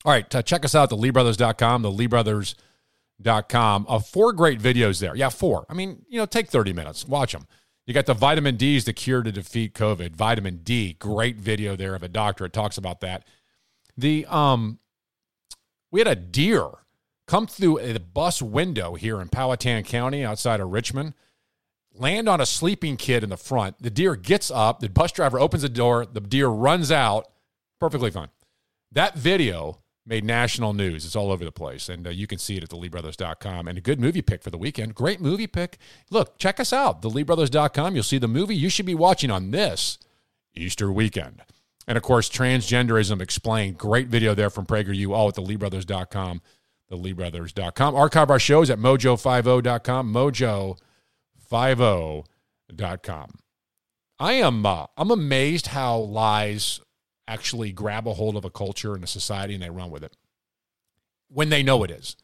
[0.04, 3.86] All right, uh, check us out, the LeeBrothers.com, the LeeBrothers.com.
[3.88, 5.16] Uh, four great videos there.
[5.16, 5.66] Yeah, four.
[5.70, 7.48] I mean, you know, take 30 minutes, watch them.
[7.86, 10.14] You got the vitamin D is the cure to defeat COVID.
[10.14, 12.44] Vitamin D, great video there of a doctor.
[12.44, 13.26] It talks about that.
[13.96, 14.80] The um,
[15.90, 16.68] we had a deer
[17.26, 21.14] come through a bus window here in Powhatan County, outside of Richmond,
[22.00, 23.82] land on a sleeping kid in the front.
[23.82, 24.80] The deer gets up.
[24.80, 26.06] The bus driver opens the door.
[26.06, 27.28] The deer runs out.
[27.80, 28.30] Perfectly fine.
[28.92, 31.06] That video made national news.
[31.06, 31.90] It's all over the place.
[31.90, 33.68] And uh, you can see it at theleebrothers.com.
[33.68, 34.96] And a good movie pick for the weekend.
[34.96, 35.78] Great movie pick.
[36.10, 37.94] Look, check us out, theleebrothers.com.
[37.94, 39.98] You'll see the movie you should be watching on this
[40.56, 41.44] Easter weekend.
[41.88, 43.78] And of course, Transgenderism Explained.
[43.78, 46.42] Great video there from PragerU, all at theleebrothers.com,
[46.92, 47.96] theleebrothers.com.
[47.96, 50.14] Archive our shows at mojo50.com,
[51.50, 53.32] mojo50.com.
[54.20, 56.82] I am uh, I'm amazed how lies
[57.28, 60.16] actually grab a hold of a culture and a society and they run with it
[61.30, 62.16] when they know it is.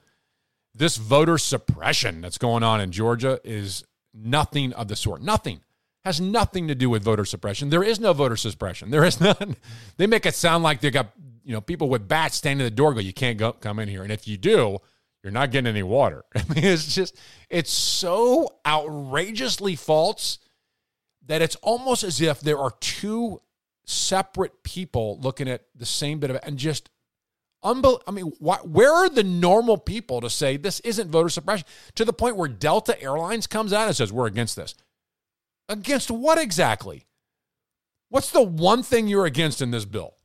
[0.73, 3.83] This voter suppression that's going on in Georgia is
[4.13, 5.21] nothing of the sort.
[5.21, 5.61] Nothing.
[6.03, 7.69] Has nothing to do with voter suppression.
[7.69, 8.89] There is no voter suppression.
[8.89, 9.55] There is none.
[9.97, 11.11] They make it sound like they got,
[11.43, 13.87] you know, people with bats standing at the door go, you can't go come in
[13.87, 14.03] here.
[14.03, 14.79] And if you do,
[15.23, 16.23] you're not getting any water.
[16.35, 17.17] I mean, it's just
[17.49, 20.39] it's so outrageously false
[21.25, 23.39] that it's almost as if there are two
[23.85, 26.89] separate people looking at the same bit of it and just
[27.63, 31.65] unbel- I mean, why, where are the normal people to say this isn't voter suppression
[31.95, 34.75] to the point where Delta Airlines comes out and says we're against this?
[35.69, 37.05] Against what exactly?
[38.09, 40.15] What's the one thing you're against in this bill?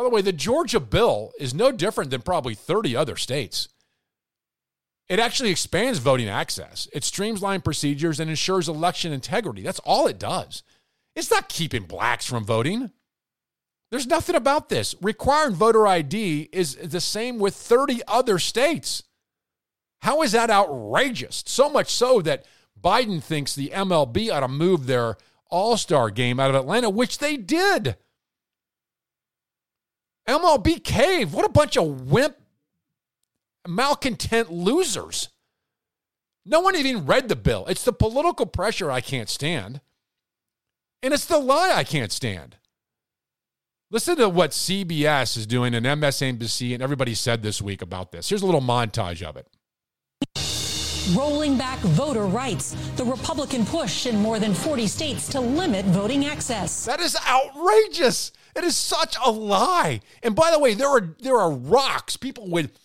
[0.00, 3.68] By the way, the Georgia bill is no different than probably 30 other states.
[5.10, 6.88] It actually expands voting access.
[6.94, 9.60] It streamlines procedures and ensures election integrity.
[9.60, 10.62] That's all it does.
[11.14, 12.92] It's not keeping blacks from voting.
[13.90, 14.94] There's nothing about this.
[15.02, 19.02] Requiring voter ID is the same with 30 other states.
[20.00, 21.44] How is that outrageous?
[21.46, 22.46] So much so that
[22.82, 25.18] Biden thinks the MLB ought to move their
[25.50, 27.96] All Star game out of Atlanta, which they did.
[30.30, 31.34] MLB cave.
[31.34, 32.36] What a bunch of wimp,
[33.66, 35.28] malcontent losers.
[36.46, 37.66] No one even read the bill.
[37.66, 39.80] It's the political pressure I can't stand.
[41.02, 42.56] And it's the lie I can't stand.
[43.90, 48.28] Listen to what CBS is doing and MSNBC and everybody said this week about this.
[48.28, 49.48] Here's a little montage of it.
[51.16, 56.24] Rolling back voter rights, the Republican push in more than 40 states to limit voting
[56.24, 56.84] access.
[56.84, 58.32] That is outrageous.
[58.54, 60.00] It is such a lie.
[60.22, 62.16] And by the way, there are there are rocks.
[62.16, 62.78] People with,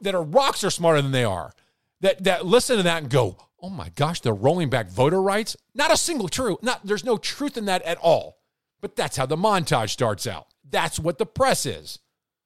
[0.00, 1.52] that are rocks are smarter than they are.
[2.00, 5.56] That that listen to that and go, "Oh my gosh, they're rolling back voter rights."
[5.74, 6.58] Not a single true.
[6.62, 8.38] Not there's no truth in that at all.
[8.80, 10.48] But that's how the montage starts out.
[10.68, 11.98] That's what the press is.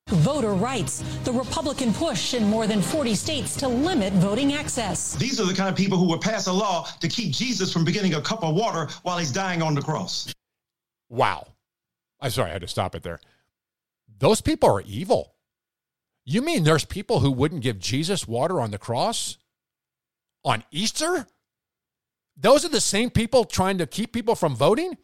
[0.09, 5.15] Voter rights, the Republican push in more than 40 states to limit voting access.
[5.15, 7.85] These are the kind of people who would pass a law to keep Jesus from
[7.85, 10.33] beginning a cup of water while he's dying on the cross.
[11.09, 11.47] Wow.
[12.21, 13.19] I'm sorry, I had to stop it there.
[14.19, 15.35] Those people are evil.
[16.27, 19.39] You mean there's people who wouldn't give Jesus water on the cross?
[20.45, 21.27] On Easter?
[22.37, 24.99] Those are the same people trying to keep people from voting?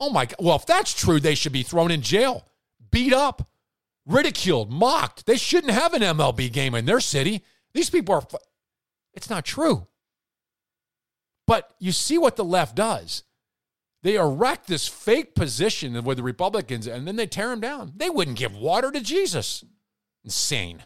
[0.00, 0.36] Oh my God.
[0.40, 2.46] Well, if that's true, they should be thrown in jail,
[2.90, 3.48] beat up,
[4.06, 5.26] ridiculed, mocked.
[5.26, 7.42] They shouldn't have an MLB game in their city.
[7.74, 8.22] These people are.
[9.14, 9.86] It's not true.
[11.46, 13.24] But you see what the left does.
[14.02, 17.92] They erect this fake position with the Republicans and then they tear them down.
[17.96, 19.64] They wouldn't give water to Jesus.
[20.24, 20.84] Insane.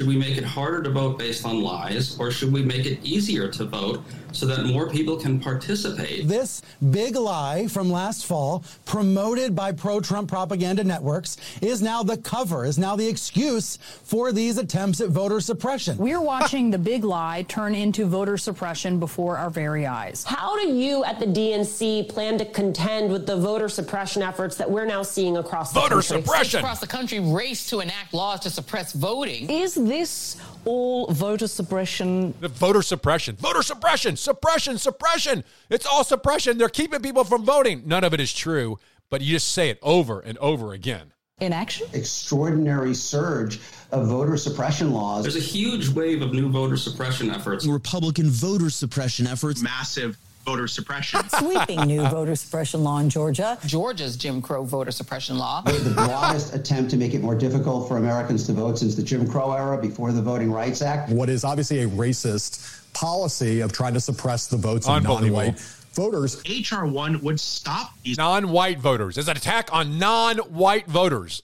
[0.00, 2.98] Should we make it harder to vote based on lies, or should we make it
[3.04, 4.02] easier to vote
[4.34, 6.28] so that more people can participate?
[6.28, 12.16] This big lie from last fall, promoted by pro Trump propaganda networks, is now the
[12.18, 15.96] cover, is now the excuse for these attempts at voter suppression.
[15.96, 20.24] We're watching the big lie turn into voter suppression before our very eyes.
[20.24, 24.70] How do you at the DNC plan to contend with the voter suppression efforts that
[24.70, 25.96] we're now seeing across the country?
[25.96, 26.22] Voter country?
[26.22, 26.60] suppression.
[26.60, 29.48] Across the country race to enact laws to suppress voting.
[29.50, 32.34] Is this all voter suppression?
[32.40, 33.36] The voter suppression.
[33.36, 34.16] Voter suppression.
[34.16, 34.78] Suppression.
[34.78, 35.44] Suppression.
[35.70, 36.58] It's all suppression.
[36.58, 37.82] They're keeping people from voting.
[37.86, 38.78] None of it is true,
[39.10, 41.12] but you just say it over and over again.
[41.40, 41.88] In action?
[41.92, 43.58] Extraordinary surge
[43.90, 45.24] of voter suppression laws.
[45.24, 47.66] There's a huge wave of new voter suppression efforts.
[47.66, 49.60] Republican voter suppression efforts.
[49.60, 51.20] Massive voter suppression.
[51.38, 53.58] Sweeping new voter suppression law in Georgia.
[53.66, 55.62] Georgia's Jim Crow voter suppression law.
[55.62, 59.28] the broadest attempt to make it more difficult for Americans to vote since the Jim
[59.28, 61.10] Crow era before the Voting Rights Act.
[61.10, 65.58] What is obviously a racist policy of trying to suppress the votes of non-white
[65.94, 66.42] voters.
[66.48, 69.18] HR one would stop these non-white voters.
[69.18, 71.42] It's an attack on non-white voters.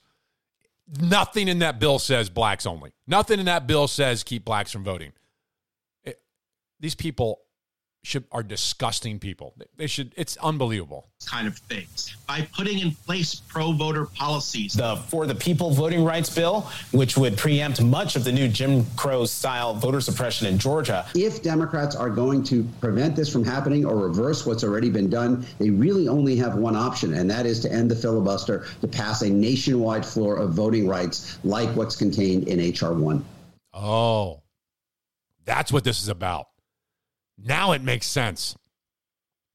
[1.00, 2.92] Nothing in that bill says blacks only.
[3.06, 5.12] Nothing in that bill says keep blacks from voting.
[6.04, 6.20] It-
[6.80, 7.40] these people
[8.02, 9.52] should are disgusting people.
[9.58, 10.12] They- They should.
[10.16, 11.06] It's unbelievable.
[11.26, 14.72] kind of things by putting in place pro-voter policies.
[14.72, 16.62] The For the People voting rights bill,
[16.92, 21.04] which would preempt much of the new Jim Crow style voter suppression in Georgia.
[21.14, 25.44] If Democrats are going to prevent this from happening or reverse what's already been done,
[25.58, 29.20] they really only have one option, and that is to end the filibuster to pass
[29.20, 32.94] a nationwide floor of voting rights like what's contained in H.R.
[32.94, 33.22] 1.
[33.74, 34.40] Oh,
[35.44, 36.46] that's what this is about.
[37.42, 38.56] Now it makes sense.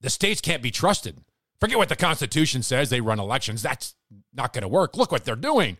[0.02, 1.18] The states can't be trusted.
[1.60, 2.90] Forget what the Constitution says.
[2.90, 3.62] They run elections.
[3.62, 3.96] That's
[4.34, 4.98] not going to work.
[4.98, 5.78] Look what they're doing.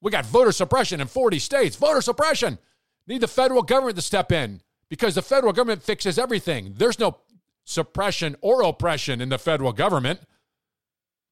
[0.00, 1.76] We got voter suppression in 40 states.
[1.76, 2.58] Voter suppression.
[3.06, 6.74] Need the federal government to step in because the federal government fixes everything.
[6.76, 7.18] There's no
[7.64, 10.20] suppression or oppression in the federal government.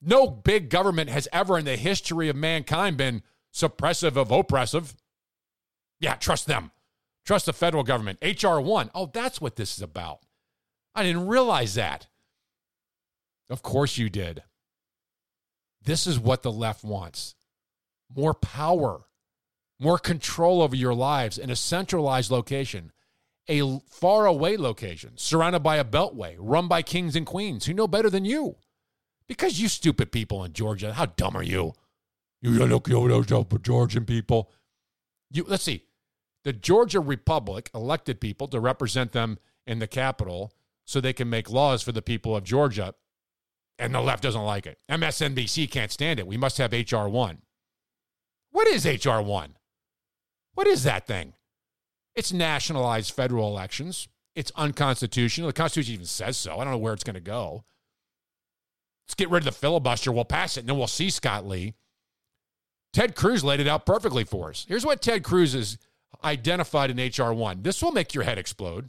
[0.03, 3.23] No big government has ever in the history of mankind been
[3.53, 4.97] suppressive of oppressive.
[6.01, 6.71] Yeah, trust them.
[7.25, 8.19] Trust the federal government.
[8.23, 8.91] HR 1.
[8.95, 10.21] Oh, that's what this is about.
[10.95, 12.07] I didn't realize that.
[13.49, 14.43] Of course you did.
[15.83, 17.35] This is what the left wants
[18.15, 19.03] more power,
[19.79, 22.93] more control over your lives in a centralized location,
[23.49, 27.89] a far away location, surrounded by a beltway, run by kings and queens who know
[27.89, 28.57] better than you.
[29.29, 31.73] Because you stupid people in Georgia, how dumb are you?
[32.43, 33.27] You look over those
[33.63, 34.51] Georgian people.
[35.31, 35.85] You let's see.
[36.45, 40.53] The Georgia Republic elected people to represent them in the Capitol
[40.85, 42.95] so they can make laws for the people of Georgia.
[43.79, 44.79] And the left doesn't like it.
[44.91, 46.27] MSNBC can't stand it.
[46.27, 47.39] We must have HR 1.
[48.51, 49.57] What is HR 1?
[50.55, 51.35] What is that thing?
[52.15, 54.09] It's nationalized federal elections.
[54.35, 55.49] It's unconstitutional.
[55.49, 56.59] The Constitution even says so.
[56.59, 57.65] I don't know where it's going to go.
[59.07, 60.13] Let's get rid of the filibuster.
[60.13, 61.75] We'll pass it and then we'll see Scott Lee.
[62.93, 64.67] Ted Cruz laid it out perfectly for us.
[64.69, 65.79] Here's what Ted Cruz has
[66.25, 67.33] identified in H.R.
[67.33, 67.63] 1.
[67.63, 68.89] This will make your head explode.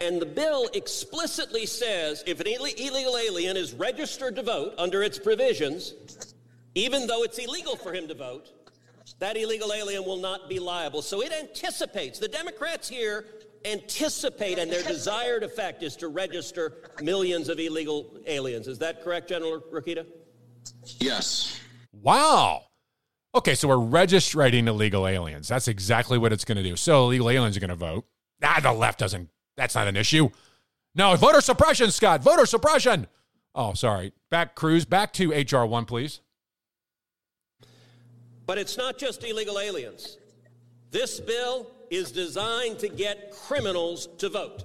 [0.00, 5.18] And the bill explicitly says if an illegal alien is registered to vote under its
[5.18, 5.94] provisions,
[6.74, 8.50] even though it's illegal for him to vote,
[9.20, 11.00] that illegal alien will not be liable.
[11.02, 13.26] So it anticipates, the Democrats here
[13.64, 18.68] anticipate, and their desired effect is to register millions of illegal aliens.
[18.68, 20.06] Is that correct, General Rokita?
[20.98, 21.58] Yes.
[21.92, 22.64] Wow.
[23.34, 25.48] Okay, so we're registering illegal aliens.
[25.48, 26.76] That's exactly what it's going to do.
[26.76, 28.06] So illegal aliens are going to vote.
[28.42, 29.28] Ah, the left doesn't.
[29.56, 30.30] That's not an issue.
[30.94, 32.22] No, voter suppression, Scott.
[32.22, 33.06] Voter suppression.
[33.54, 34.12] Oh, sorry.
[34.30, 34.84] Back, Cruz.
[34.84, 36.20] Back to HR one, please.
[38.46, 40.16] But it's not just illegal aliens.
[40.90, 44.64] This bill is designed to get criminals to vote.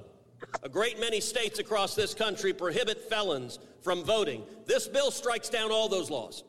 [0.64, 4.44] A great many states across this country prohibit felons from voting.
[4.66, 6.44] This bill strikes down all those laws.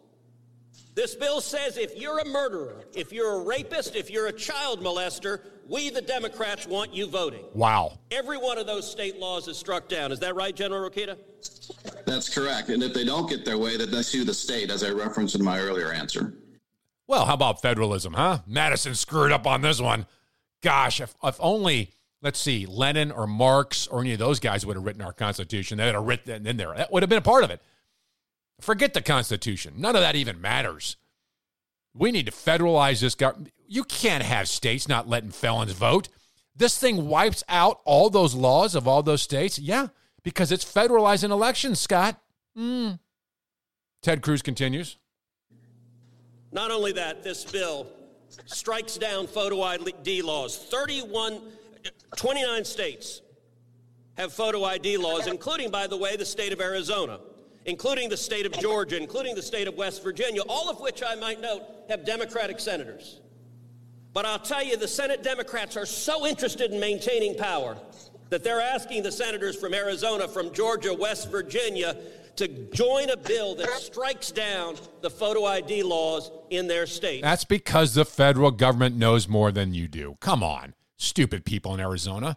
[0.95, 4.81] This bill says if you're a murderer, if you're a rapist, if you're a child
[4.81, 7.45] molester, we, the Democrats, want you voting.
[7.53, 7.99] Wow.
[8.11, 10.13] Every one of those state laws is struck down.
[10.13, 11.17] Is that right, General Rokita?
[12.07, 12.69] That's correct.
[12.69, 15.35] And if they don't get their way, then they sue the state, as I referenced
[15.35, 16.35] in my earlier answer.
[17.07, 18.39] Well, how about federalism, huh?
[18.47, 20.07] Madison screwed up on this one.
[20.63, 21.91] Gosh, if, if only,
[22.23, 25.79] let's see, Lenin or Marx or any of those guys would have written our Constitution,
[25.79, 26.73] they would have written it in there.
[26.75, 27.61] That would have been a part of it.
[28.61, 29.75] Forget the Constitution.
[29.77, 30.97] None of that even matters.
[31.95, 33.53] We need to federalize this government.
[33.67, 36.09] You can't have states not letting felons vote.
[36.57, 39.59] This thing wipes out all those laws of all those states.
[39.59, 39.89] Yeah,
[40.23, 42.21] because it's federalizing elections, Scott.
[42.57, 42.99] Mm.
[44.03, 44.97] Ted Cruz continues.
[46.53, 47.89] Not only that, this bill
[48.47, 50.57] strikes down photo ID laws.
[50.57, 51.41] 31,
[52.17, 53.23] 29 states
[54.17, 57.19] have photo ID laws, including, by the way, the state of Arizona,
[57.67, 61.15] including the state of Georgia, including the state of West Virginia, all of which I
[61.15, 63.21] might note have Democratic senators.
[64.13, 67.77] But I'll tell you, the Senate Democrats are so interested in maintaining power
[68.31, 71.97] that they're asking the senators from Arizona, from Georgia, West Virginia,
[72.37, 77.23] to join a bill that strikes down the photo ID laws in their state.
[77.23, 80.17] That's because the federal government knows more than you do.
[80.21, 82.37] Come on, stupid people in Arizona.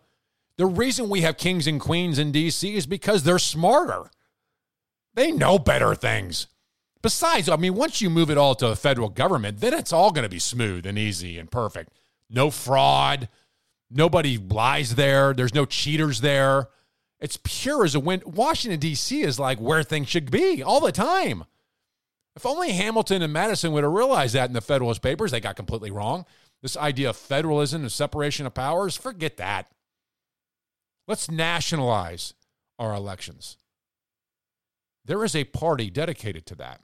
[0.57, 2.75] The reason we have kings and queens in D.C.
[2.75, 4.09] is because they're smarter.
[5.17, 6.45] They know better things.
[7.01, 10.11] Besides, I mean, once you move it all to the federal government, then it's all
[10.11, 11.91] going to be smooth and easy and perfect.
[12.29, 13.27] No fraud.
[13.89, 15.33] Nobody lies there.
[15.33, 16.69] There's no cheaters there.
[17.19, 18.25] It's pure as a wind.
[18.25, 19.23] Washington, D.C.
[19.23, 21.45] is like where things should be all the time.
[22.35, 25.55] If only Hamilton and Madison would have realized that in the Federalist Papers, they got
[25.55, 26.27] completely wrong.
[26.61, 29.71] This idea of federalism and separation of powers, forget that.
[31.07, 32.35] Let's nationalize
[32.77, 33.57] our elections.
[35.07, 36.81] There is a party dedicated to that.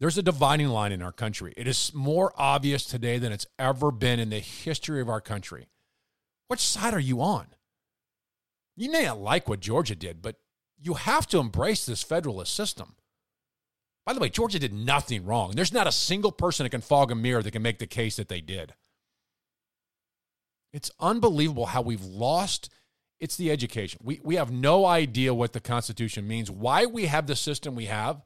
[0.00, 1.52] There's a dividing line in our country.
[1.56, 5.66] It is more obvious today than it's ever been in the history of our country.
[6.46, 7.48] Which side are you on?
[8.76, 10.36] You may not like what Georgia did, but
[10.80, 12.94] you have to embrace this federalist system.
[14.06, 15.50] By the way, Georgia did nothing wrong.
[15.50, 18.14] There's not a single person that can fog a mirror that can make the case
[18.16, 18.74] that they did.
[20.72, 22.70] It's unbelievable how we've lost.
[23.20, 24.00] It's the education.
[24.02, 27.86] We, we have no idea what the Constitution means, why we have the system we
[27.86, 28.22] have.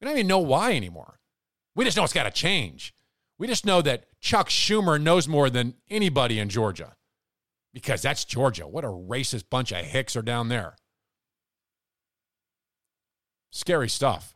[0.00, 1.18] We don't even know why anymore.
[1.74, 2.92] We just know it's got to change.
[3.38, 6.96] We just know that Chuck Schumer knows more than anybody in Georgia
[7.72, 8.66] because that's Georgia.
[8.66, 10.76] What a racist bunch of hicks are down there.
[13.50, 14.34] Scary stuff.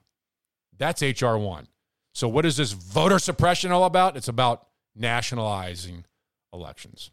[0.76, 1.36] That's H.R.
[1.36, 1.68] 1.
[2.14, 4.16] So, what is this voter suppression all about?
[4.16, 6.04] It's about nationalizing
[6.52, 7.10] elections.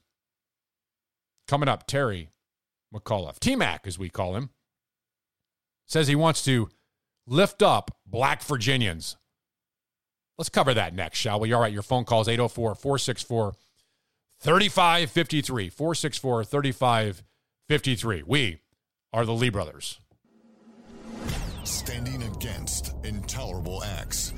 [1.49, 2.29] Coming up, Terry
[2.93, 4.51] McAuliffe, T Mac, as we call him,
[5.87, 6.69] says he wants to
[7.25, 9.17] lift up black Virginians.
[10.37, 11.51] Let's cover that next, shall we?
[11.51, 13.53] All right, your phone calls 804 464
[14.41, 15.69] 3553.
[15.69, 18.23] 464 3553.
[18.27, 18.59] We
[19.11, 19.99] are the Lee brothers.
[21.63, 24.33] Standing against intolerable acts.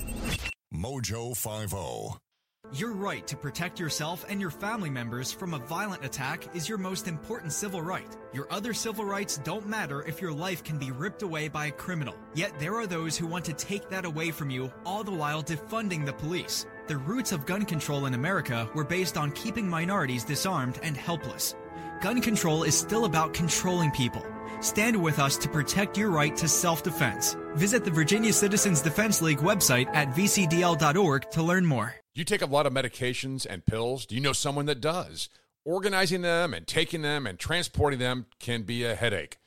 [0.74, 1.36] Mojo
[1.76, 2.14] oh.
[2.14, 2.31] 50.
[2.74, 6.78] Your right to protect yourself and your family members from a violent attack is your
[6.78, 8.16] most important civil right.
[8.32, 11.72] Your other civil rights don't matter if your life can be ripped away by a
[11.72, 12.16] criminal.
[12.34, 15.44] Yet there are those who want to take that away from you, all the while
[15.44, 16.66] defunding the police.
[16.88, 21.56] The roots of gun control in America were based on keeping minorities disarmed and helpless.
[22.00, 24.26] Gun control is still about controlling people.
[24.62, 27.36] Stand with us to protect your right to self defense.
[27.56, 31.96] Visit the Virginia Citizens Defense League website at vcdl.org to learn more.
[32.14, 34.06] You take a lot of medications and pills?
[34.06, 35.30] Do you know someone that does?
[35.66, 39.38] Organizing them and taking them and transporting them can be a headache,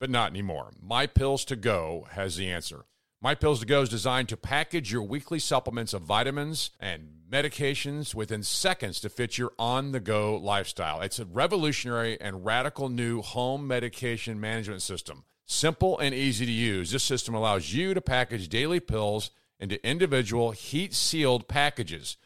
[0.00, 0.72] but not anymore.
[0.80, 2.84] My Pills to Go has the answer.
[3.20, 8.14] My Pills to Go is designed to package your weekly supplements of vitamins and medications
[8.14, 11.00] within seconds to fit your on the go lifestyle.
[11.00, 15.24] It's a revolutionary and radical new home medication management system.
[15.44, 20.52] Simple and easy to use, this system allows you to package daily pills into individual
[20.52, 22.16] heat sealed packages.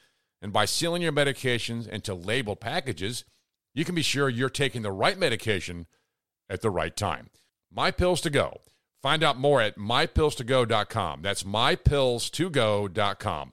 [0.42, 3.24] And by sealing your medications into labeled packages,
[3.74, 5.86] you can be sure you're taking the right medication
[6.50, 7.30] at the right time.
[7.72, 8.60] My Pills to Go.
[9.02, 11.22] Find out more at mypillstogo.com.
[11.22, 13.52] That's mypillstogo.com.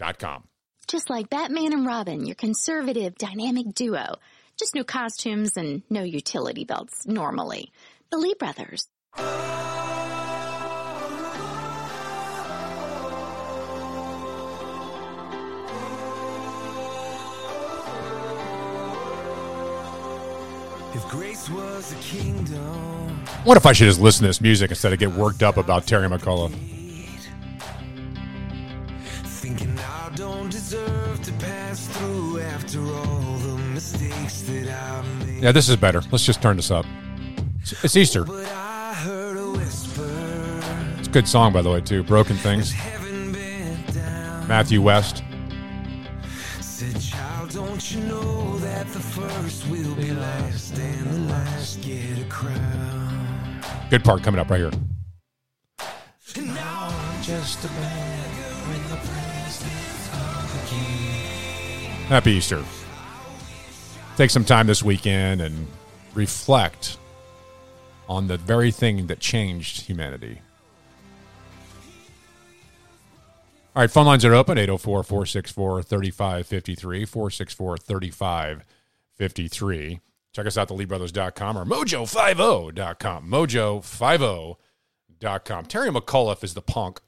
[0.00, 0.44] Mypillstogo.com.
[0.86, 4.16] Just like Batman and Robin, your conservative, dynamic duo.
[4.58, 7.72] Just no costumes and no utility belts normally.
[8.10, 8.86] The Lee brothers.
[20.92, 23.24] If grace was a kingdom.
[23.44, 25.86] What if I should just listen to this music instead of get worked up about
[25.86, 26.79] Terry McAuliffe?
[35.40, 36.02] Yeah, this is better.
[36.12, 36.86] Let's just turn this up.
[37.82, 38.24] It's, Easter.
[38.24, 40.60] But I heard a whisper.
[40.98, 42.02] It's a good song, by the way, too.
[42.04, 42.74] Broken Things.
[44.46, 45.22] Matthew West.
[46.60, 52.18] Said, child, don't you know that the first will be last and the last get
[52.18, 53.60] a crown?
[53.90, 54.70] Good part coming up right here.
[62.10, 62.62] Happy Easter.
[64.16, 65.68] Take some time this weekend and
[66.12, 66.98] reflect
[68.08, 70.42] on the very thing that changed humanity.
[73.76, 80.00] All right, phone lines are open 804 464 3553, 464 3553.
[80.32, 83.30] Check us out at theleebrothers.com or mojo50.com.
[83.30, 85.66] Mojo50.com.
[85.66, 87.00] Terry McAuliffe is the punk.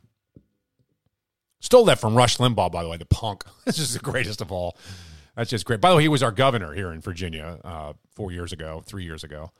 [1.62, 3.44] Stole that from Rush Limbaugh, by the way, the punk.
[3.64, 4.76] This is the greatest of all.
[5.36, 5.80] That's just great.
[5.80, 9.04] By the way, he was our governor here in Virginia uh, four years ago, three
[9.04, 9.52] years ago,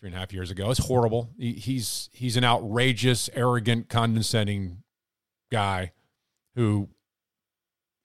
[0.00, 0.70] three and a half years ago.
[0.70, 1.30] It's horrible.
[1.38, 4.78] He, he's he's an outrageous, arrogant, condescending
[5.52, 5.92] guy
[6.54, 6.88] who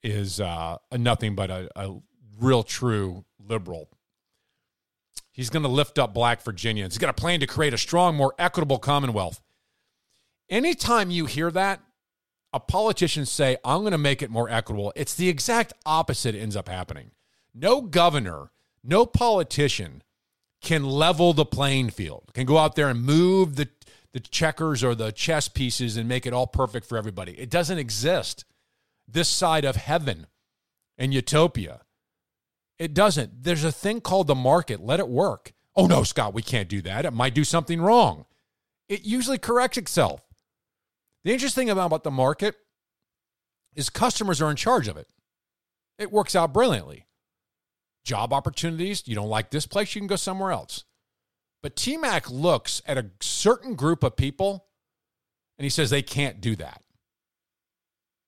[0.02, 1.96] is uh, a nothing but a, a
[2.38, 3.88] real, true liberal.
[5.32, 6.92] He's going to lift up black Virginians.
[6.92, 9.40] He's got a plan to create a strong, more equitable Commonwealth.
[10.50, 11.80] Anytime you hear that,
[12.52, 16.56] a politician say, I'm going to make it more equitable, it's the exact opposite ends
[16.56, 17.12] up happening.
[17.54, 18.50] No governor,
[18.82, 20.02] no politician
[20.62, 23.68] can level the playing field, can go out there and move the,
[24.12, 27.38] the checkers or the chess pieces and make it all perfect for everybody.
[27.38, 28.44] It doesn't exist
[29.08, 30.26] this side of heaven
[30.98, 31.80] and utopia.
[32.78, 33.42] It doesn't.
[33.42, 34.80] There's a thing called the market.
[34.80, 35.52] Let it work.
[35.76, 37.04] Oh, no, Scott, we can't do that.
[37.04, 38.26] It might do something wrong.
[38.88, 40.20] It usually corrects itself.
[41.24, 42.56] The interesting thing about the market
[43.74, 45.08] is customers are in charge of it.
[45.98, 47.06] It works out brilliantly.
[48.04, 50.84] Job opportunities, you don't like this place, you can go somewhere else.
[51.62, 54.66] But TMAC looks at a certain group of people
[55.58, 56.82] and he says they can't do that.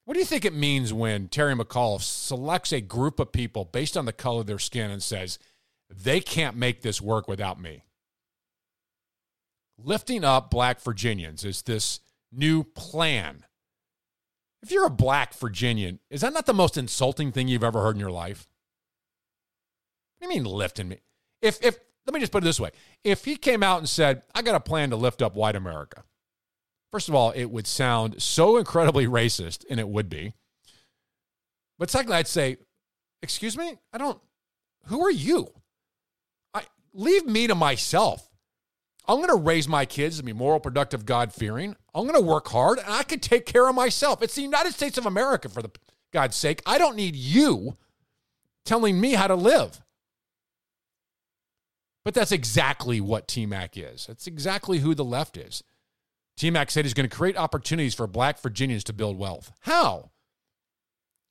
[0.04, 3.96] What do you think it means when Terry McAuliffe selects a group of people based
[3.96, 5.38] on the color of their skin and says
[5.88, 7.84] they can't make this work without me?
[9.78, 12.00] Lifting up black Virginians is this
[12.32, 13.44] new plan.
[14.62, 17.96] If you're a black Virginian, is that not the most insulting thing you've ever heard
[17.96, 18.46] in your life?
[20.18, 21.00] What do you mean lifting me?
[21.40, 22.70] If if let me just put it this way.
[23.04, 26.02] If he came out and said, I got a plan to lift up white America,
[26.90, 30.32] first of all, it would sound so incredibly racist, and it would be.
[31.78, 32.56] But secondly, I'd say,
[33.22, 34.20] excuse me, I don't
[34.86, 35.52] who are you?
[36.54, 38.28] I leave me to myself.
[39.06, 41.76] I'm going to raise my kids to be moral, productive, God fearing.
[41.94, 44.22] I'm going to work hard and I can take care of myself.
[44.22, 45.70] It's the United States of America, for the
[46.12, 46.62] God's sake.
[46.66, 47.76] I don't need you
[48.64, 49.82] telling me how to live.
[52.04, 54.06] But that's exactly what TMAC is.
[54.06, 55.62] That's exactly who the left is.
[56.38, 59.52] TMAC said he's going to create opportunities for black Virginians to build wealth.
[59.60, 60.10] How?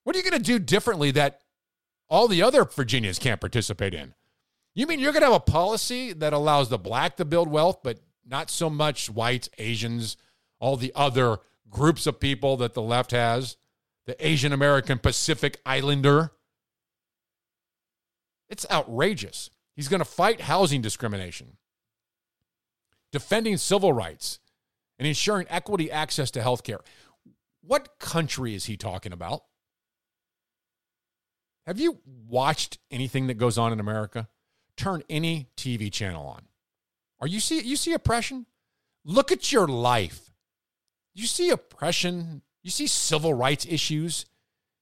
[0.03, 1.41] What are you going to do differently that
[2.09, 4.13] all the other Virginians can't participate in?
[4.73, 7.79] You mean you're going to have a policy that allows the black to build wealth,
[7.83, 10.15] but not so much whites, Asians,
[10.61, 11.39] all the other
[11.69, 13.57] groups of people that the left has?
[14.05, 16.31] The Asian American Pacific Islander?
[18.49, 19.49] It's outrageous.
[19.75, 21.57] He's going to fight housing discrimination,
[23.11, 24.39] defending civil rights,
[24.97, 26.79] and ensuring equity access to health care.
[27.61, 29.43] What country is he talking about?
[31.67, 34.29] Have you watched anything that goes on in America?
[34.81, 36.41] turn any TV channel on.
[37.19, 38.45] Are you see you see oppression?
[39.05, 40.30] Look at your life.
[41.13, 44.25] You see oppression, you see civil rights issues,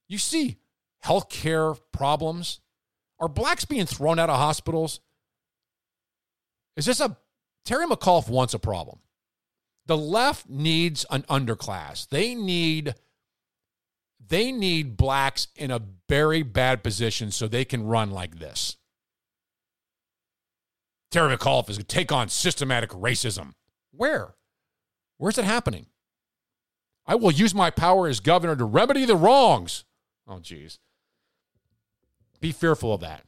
[0.08, 0.58] you see
[1.04, 2.60] healthcare problems.
[3.18, 5.00] Are blacks being thrown out of hospitals?
[6.76, 7.16] Is this a
[7.64, 9.00] Terry McAuliffe wants a problem?
[9.86, 12.08] The left needs an underclass.
[12.08, 12.94] They need
[14.26, 18.76] they need blacks in a very bad position so they can run like this.
[21.10, 23.54] Terry McAuliffe is going to take on systematic racism.
[23.90, 24.34] Where?
[25.18, 25.86] Where's it happening?
[27.10, 29.82] I will use my power as governor to remedy the wrongs.
[30.28, 30.78] Oh, geez.
[32.38, 33.24] Be fearful of that.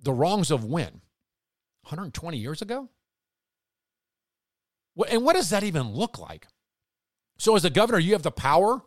[0.00, 1.00] The wrongs of when?
[1.82, 2.88] 120 years ago?
[5.10, 6.46] And what does that even look like?
[7.36, 8.82] So, as a governor, you have the power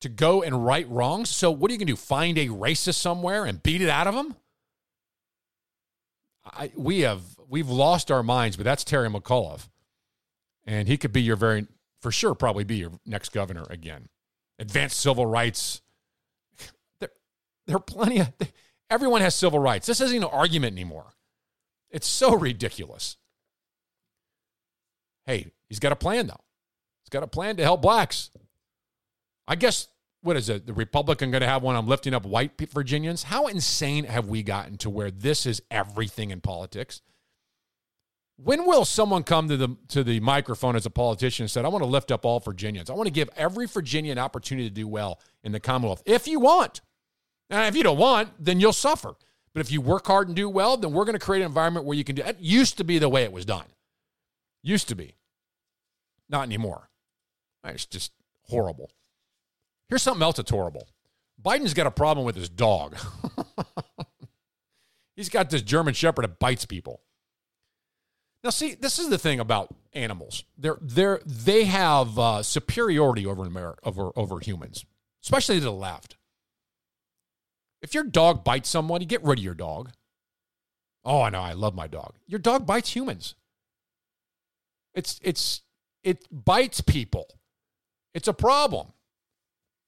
[0.00, 1.28] to go and right wrongs.
[1.30, 1.96] So, what are you going to do?
[1.96, 4.36] Find a racist somewhere and beat it out of them?
[6.44, 9.68] I, we have we've lost our minds, but that's Terry McAuliffe,
[10.64, 11.66] and he could be your very
[12.00, 14.08] for sure probably be your next governor again.
[14.58, 15.82] Advanced civil rights,
[17.00, 17.10] There
[17.66, 18.32] there are plenty of,
[18.90, 19.86] everyone has civil rights.
[19.86, 21.12] This isn't an argument anymore.
[21.90, 23.16] It's so ridiculous.
[25.26, 26.40] Hey, he's got a plan, though.
[27.02, 28.30] He's got a plan to help blacks.
[29.48, 29.88] I guess,
[30.22, 30.66] what is it?
[30.66, 33.24] The Republican going to have one on lifting up white Virginians?
[33.24, 37.00] How insane have we gotten to where this is everything in politics?
[38.36, 41.68] When will someone come to the to the microphone as a politician and said, "I
[41.68, 42.90] want to lift up all Virginians.
[42.90, 46.28] I want to give every Virginian an opportunity to do well in the Commonwealth if
[46.28, 46.82] you want.
[47.48, 49.14] Now, if you don't want, then you'll suffer.
[49.54, 51.86] But if you work hard and do well, then we're going to create an environment
[51.86, 52.22] where you can do.
[52.22, 53.64] It used to be the way it was done.
[54.62, 55.14] Used to be.
[56.28, 56.90] Not anymore.
[57.64, 58.12] It's just
[58.48, 58.90] horrible.
[59.88, 60.88] Here's something else that's horrible.
[61.42, 62.96] Biden's got a problem with his dog.
[65.16, 67.00] He's got this German Shepherd that bites people.
[68.46, 70.44] Now, see, this is the thing about animals.
[70.56, 74.84] They're they're they have uh, superiority over over over humans,
[75.24, 76.16] especially to the left.
[77.82, 79.90] If your dog bites someone, you get rid of your dog.
[81.04, 82.14] Oh, I know, I love my dog.
[82.28, 83.34] Your dog bites humans.
[84.94, 85.62] It's it's
[86.04, 87.26] it bites people.
[88.14, 88.92] It's a problem.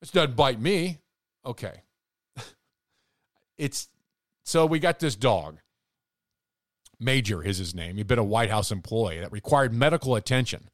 [0.03, 0.99] It doesn't bite me.
[1.47, 1.83] Okay.
[3.57, 3.87] it's
[4.45, 5.59] so we got this dog.
[7.01, 7.97] Major is his name.
[7.97, 10.69] He'd been a White House employee that required medical attention.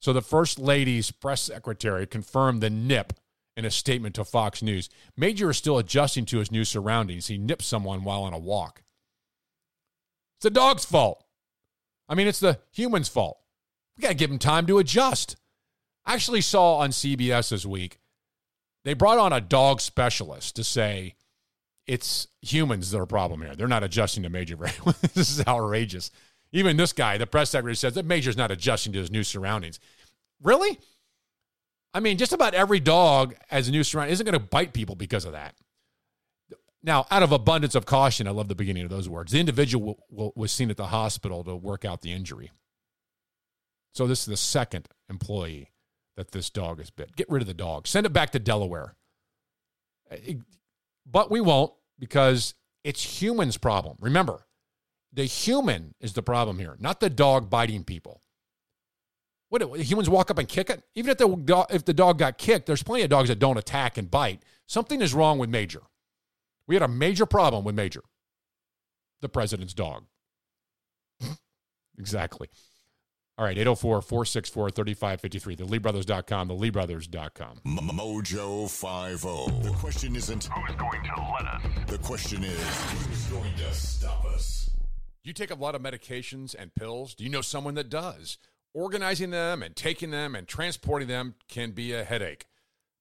[0.00, 3.12] So the First Lady's press secretary confirmed the nip
[3.56, 4.88] in a statement to Fox News.
[5.16, 7.26] Major is still adjusting to his new surroundings.
[7.26, 8.82] He nipped someone while on a walk.
[10.38, 11.24] It's the dog's fault.
[12.08, 13.38] I mean, it's the human's fault.
[13.96, 15.36] We got to give him time to adjust.
[16.06, 17.98] I actually saw on CBS this week,
[18.84, 21.14] they brought on a dog specialist to say
[21.90, 23.56] it's humans that are a problem here.
[23.56, 24.94] They're not adjusting to Major very well.
[25.14, 26.12] this is outrageous.
[26.52, 29.80] Even this guy, the press secretary, says that Major's not adjusting to his new surroundings.
[30.40, 30.78] Really?
[31.92, 34.94] I mean, just about every dog as a new surrounding isn't going to bite people
[34.94, 35.56] because of that.
[36.80, 39.32] Now, out of abundance of caution, I love the beginning of those words.
[39.32, 42.52] The individual w- w- was seen at the hospital to work out the injury.
[43.94, 45.72] So this is the second employee
[46.16, 47.16] that this dog has bit.
[47.16, 47.88] Get rid of the dog.
[47.88, 48.94] Send it back to Delaware.
[50.10, 50.34] Eh, eh,
[51.04, 53.96] but we won't because it's humans' problem.
[54.00, 54.46] Remember,
[55.12, 58.22] the human is the problem here, not the dog biting people.
[59.50, 60.82] What humans walk up and kick it?
[60.94, 63.58] Even if the dog, if the dog got kicked, there's plenty of dogs that don't
[63.58, 64.42] attack and bite.
[64.66, 65.82] Something is wrong with Major.
[66.66, 68.02] We had a major problem with Major,
[69.20, 70.04] the president's dog.
[71.98, 72.48] exactly.
[73.40, 75.54] All right, 804 464 3553.
[75.54, 77.60] The LeeBrothers.com, the LeeBrothers.com.
[77.64, 79.66] Mojo 50.
[79.66, 81.62] The question isn't who's going to let us.
[81.86, 84.68] The question is who's going to stop us.
[85.24, 87.14] You take a lot of medications and pills?
[87.14, 88.36] Do you know someone that does?
[88.74, 92.44] Organizing them and taking them and transporting them can be a headache,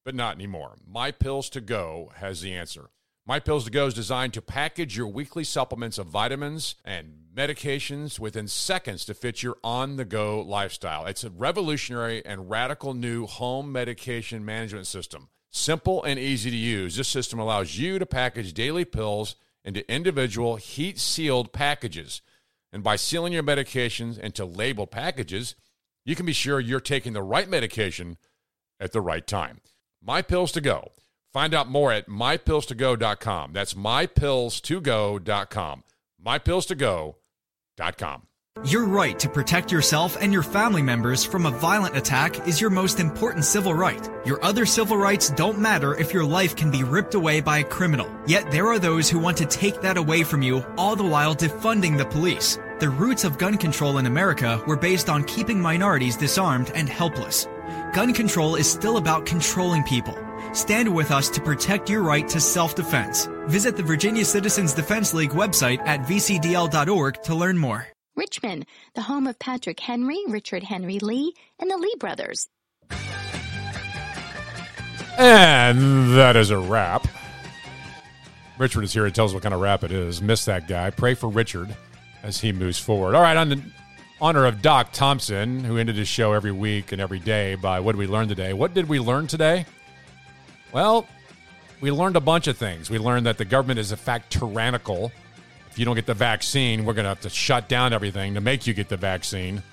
[0.05, 0.77] but not anymore.
[0.87, 2.91] My Pills to Go has the answer.
[3.25, 8.19] My Pills to Go is designed to package your weekly supplements of vitamins and medications
[8.19, 11.05] within seconds to fit your on the go lifestyle.
[11.05, 15.29] It's a revolutionary and radical new home medication management system.
[15.49, 20.57] Simple and easy to use, this system allows you to package daily pills into individual
[20.57, 22.21] heat sealed packages.
[22.73, 25.55] And by sealing your medications into labeled packages,
[26.05, 28.17] you can be sure you're taking the right medication
[28.81, 29.61] at the right time.
[30.03, 30.91] My Pills to Go.
[31.31, 33.53] Find out more at mypillstogo.com.
[33.53, 35.83] That's mypillstogo.com.
[38.65, 42.69] Your right to protect yourself and your family members from a violent attack is your
[42.69, 44.09] most important civil right.
[44.25, 47.63] Your other civil rights don't matter if your life can be ripped away by a
[47.63, 48.13] criminal.
[48.27, 51.33] Yet there are those who want to take that away from you, all the while
[51.33, 52.59] defunding the police.
[52.79, 57.47] The roots of gun control in America were based on keeping minorities disarmed and helpless.
[57.93, 60.17] Gun control is still about controlling people.
[60.53, 63.27] Stand with us to protect your right to self-defense.
[63.47, 67.87] Visit the Virginia Citizens Defense League website at vcdl.org to learn more.
[68.15, 68.65] Richmond,
[68.95, 72.47] the home of Patrick Henry, Richard Henry Lee, and the Lee brothers.
[75.17, 77.07] And that is a wrap.
[78.57, 80.21] Richard is here to tell us what kind of rap it is.
[80.21, 80.89] Miss that guy.
[80.89, 81.75] Pray for Richard
[82.23, 83.15] as he moves forward.
[83.15, 83.61] All right, on the
[84.21, 87.93] honor of Doc Thompson, who ended his show every week and every day by what
[87.93, 88.51] did we learn today?
[88.53, 89.65] What did we learn today?
[90.71, 91.07] Well,
[91.81, 92.89] we learned a bunch of things.
[92.89, 95.11] We learned that the government is, in fact, tyrannical.
[95.71, 98.41] If you don't get the vaccine, we're going to have to shut down everything to
[98.41, 99.63] make you get the vaccine.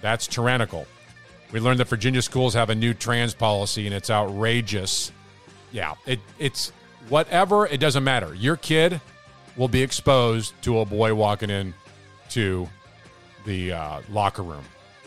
[0.00, 0.86] That's tyrannical.
[1.52, 5.12] We learned that Virginia schools have a new trans policy and it's outrageous.
[5.72, 6.72] Yeah, it, it's
[7.08, 8.34] whatever, it doesn't matter.
[8.34, 9.00] Your kid
[9.56, 11.72] will be exposed to a boy walking in
[12.30, 12.68] to
[13.44, 14.64] the uh, locker room.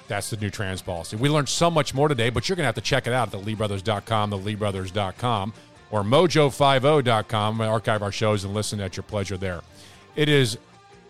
[0.10, 1.16] That's the new trans policy.
[1.18, 3.32] We learned so much more today, but you're going to have to check it out
[3.32, 5.54] at the LeeBrothers.com, the LeeBrothers.com.
[5.92, 7.62] or mojo50.com.
[7.62, 9.62] Archive our shows and listen at your pleasure there.
[10.16, 10.58] It is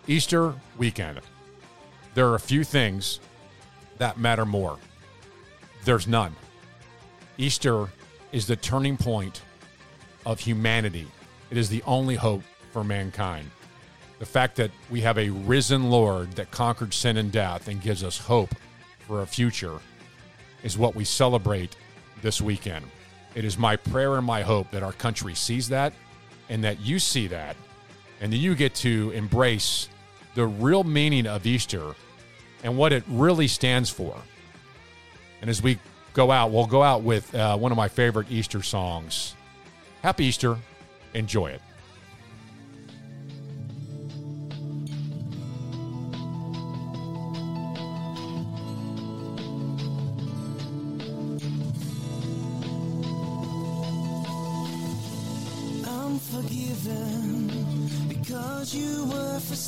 [0.06, 1.20] Easter weekend.
[2.14, 3.20] There are a few things
[3.96, 4.76] that matter more.
[5.84, 6.36] There's none.
[7.38, 7.88] Easter
[8.32, 9.40] is the turning point
[10.26, 11.06] of humanity.
[11.50, 13.50] It is the only hope for mankind.
[14.18, 18.04] The fact that we have a risen Lord that conquered sin and death and gives
[18.04, 18.54] us hope
[19.10, 19.80] for a future
[20.62, 21.74] is what we celebrate
[22.22, 22.84] this weekend.
[23.34, 25.92] It is my prayer and my hope that our country sees that
[26.48, 27.56] and that you see that
[28.20, 29.88] and that you get to embrace
[30.36, 31.96] the real meaning of Easter
[32.62, 34.16] and what it really stands for.
[35.40, 35.80] And as we
[36.12, 39.34] go out, we'll go out with uh, one of my favorite Easter songs.
[40.02, 40.56] Happy Easter.
[41.14, 41.60] Enjoy it.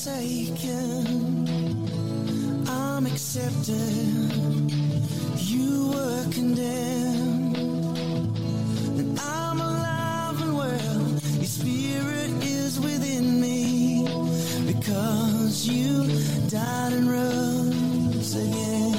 [0.02, 1.46] Forsaken.
[2.68, 4.72] I'm accepted.
[5.36, 7.56] You were condemned.
[8.98, 11.08] And I'm alive and well.
[11.36, 14.04] Your spirit is within me
[14.66, 16.08] because you
[16.48, 18.94] died and rose again.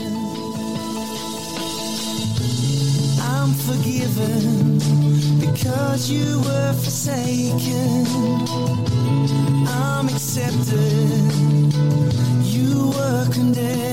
[3.19, 8.05] I'm forgiven because you were forsaken.
[9.67, 11.73] I'm accepted.
[12.43, 13.92] You were condemned.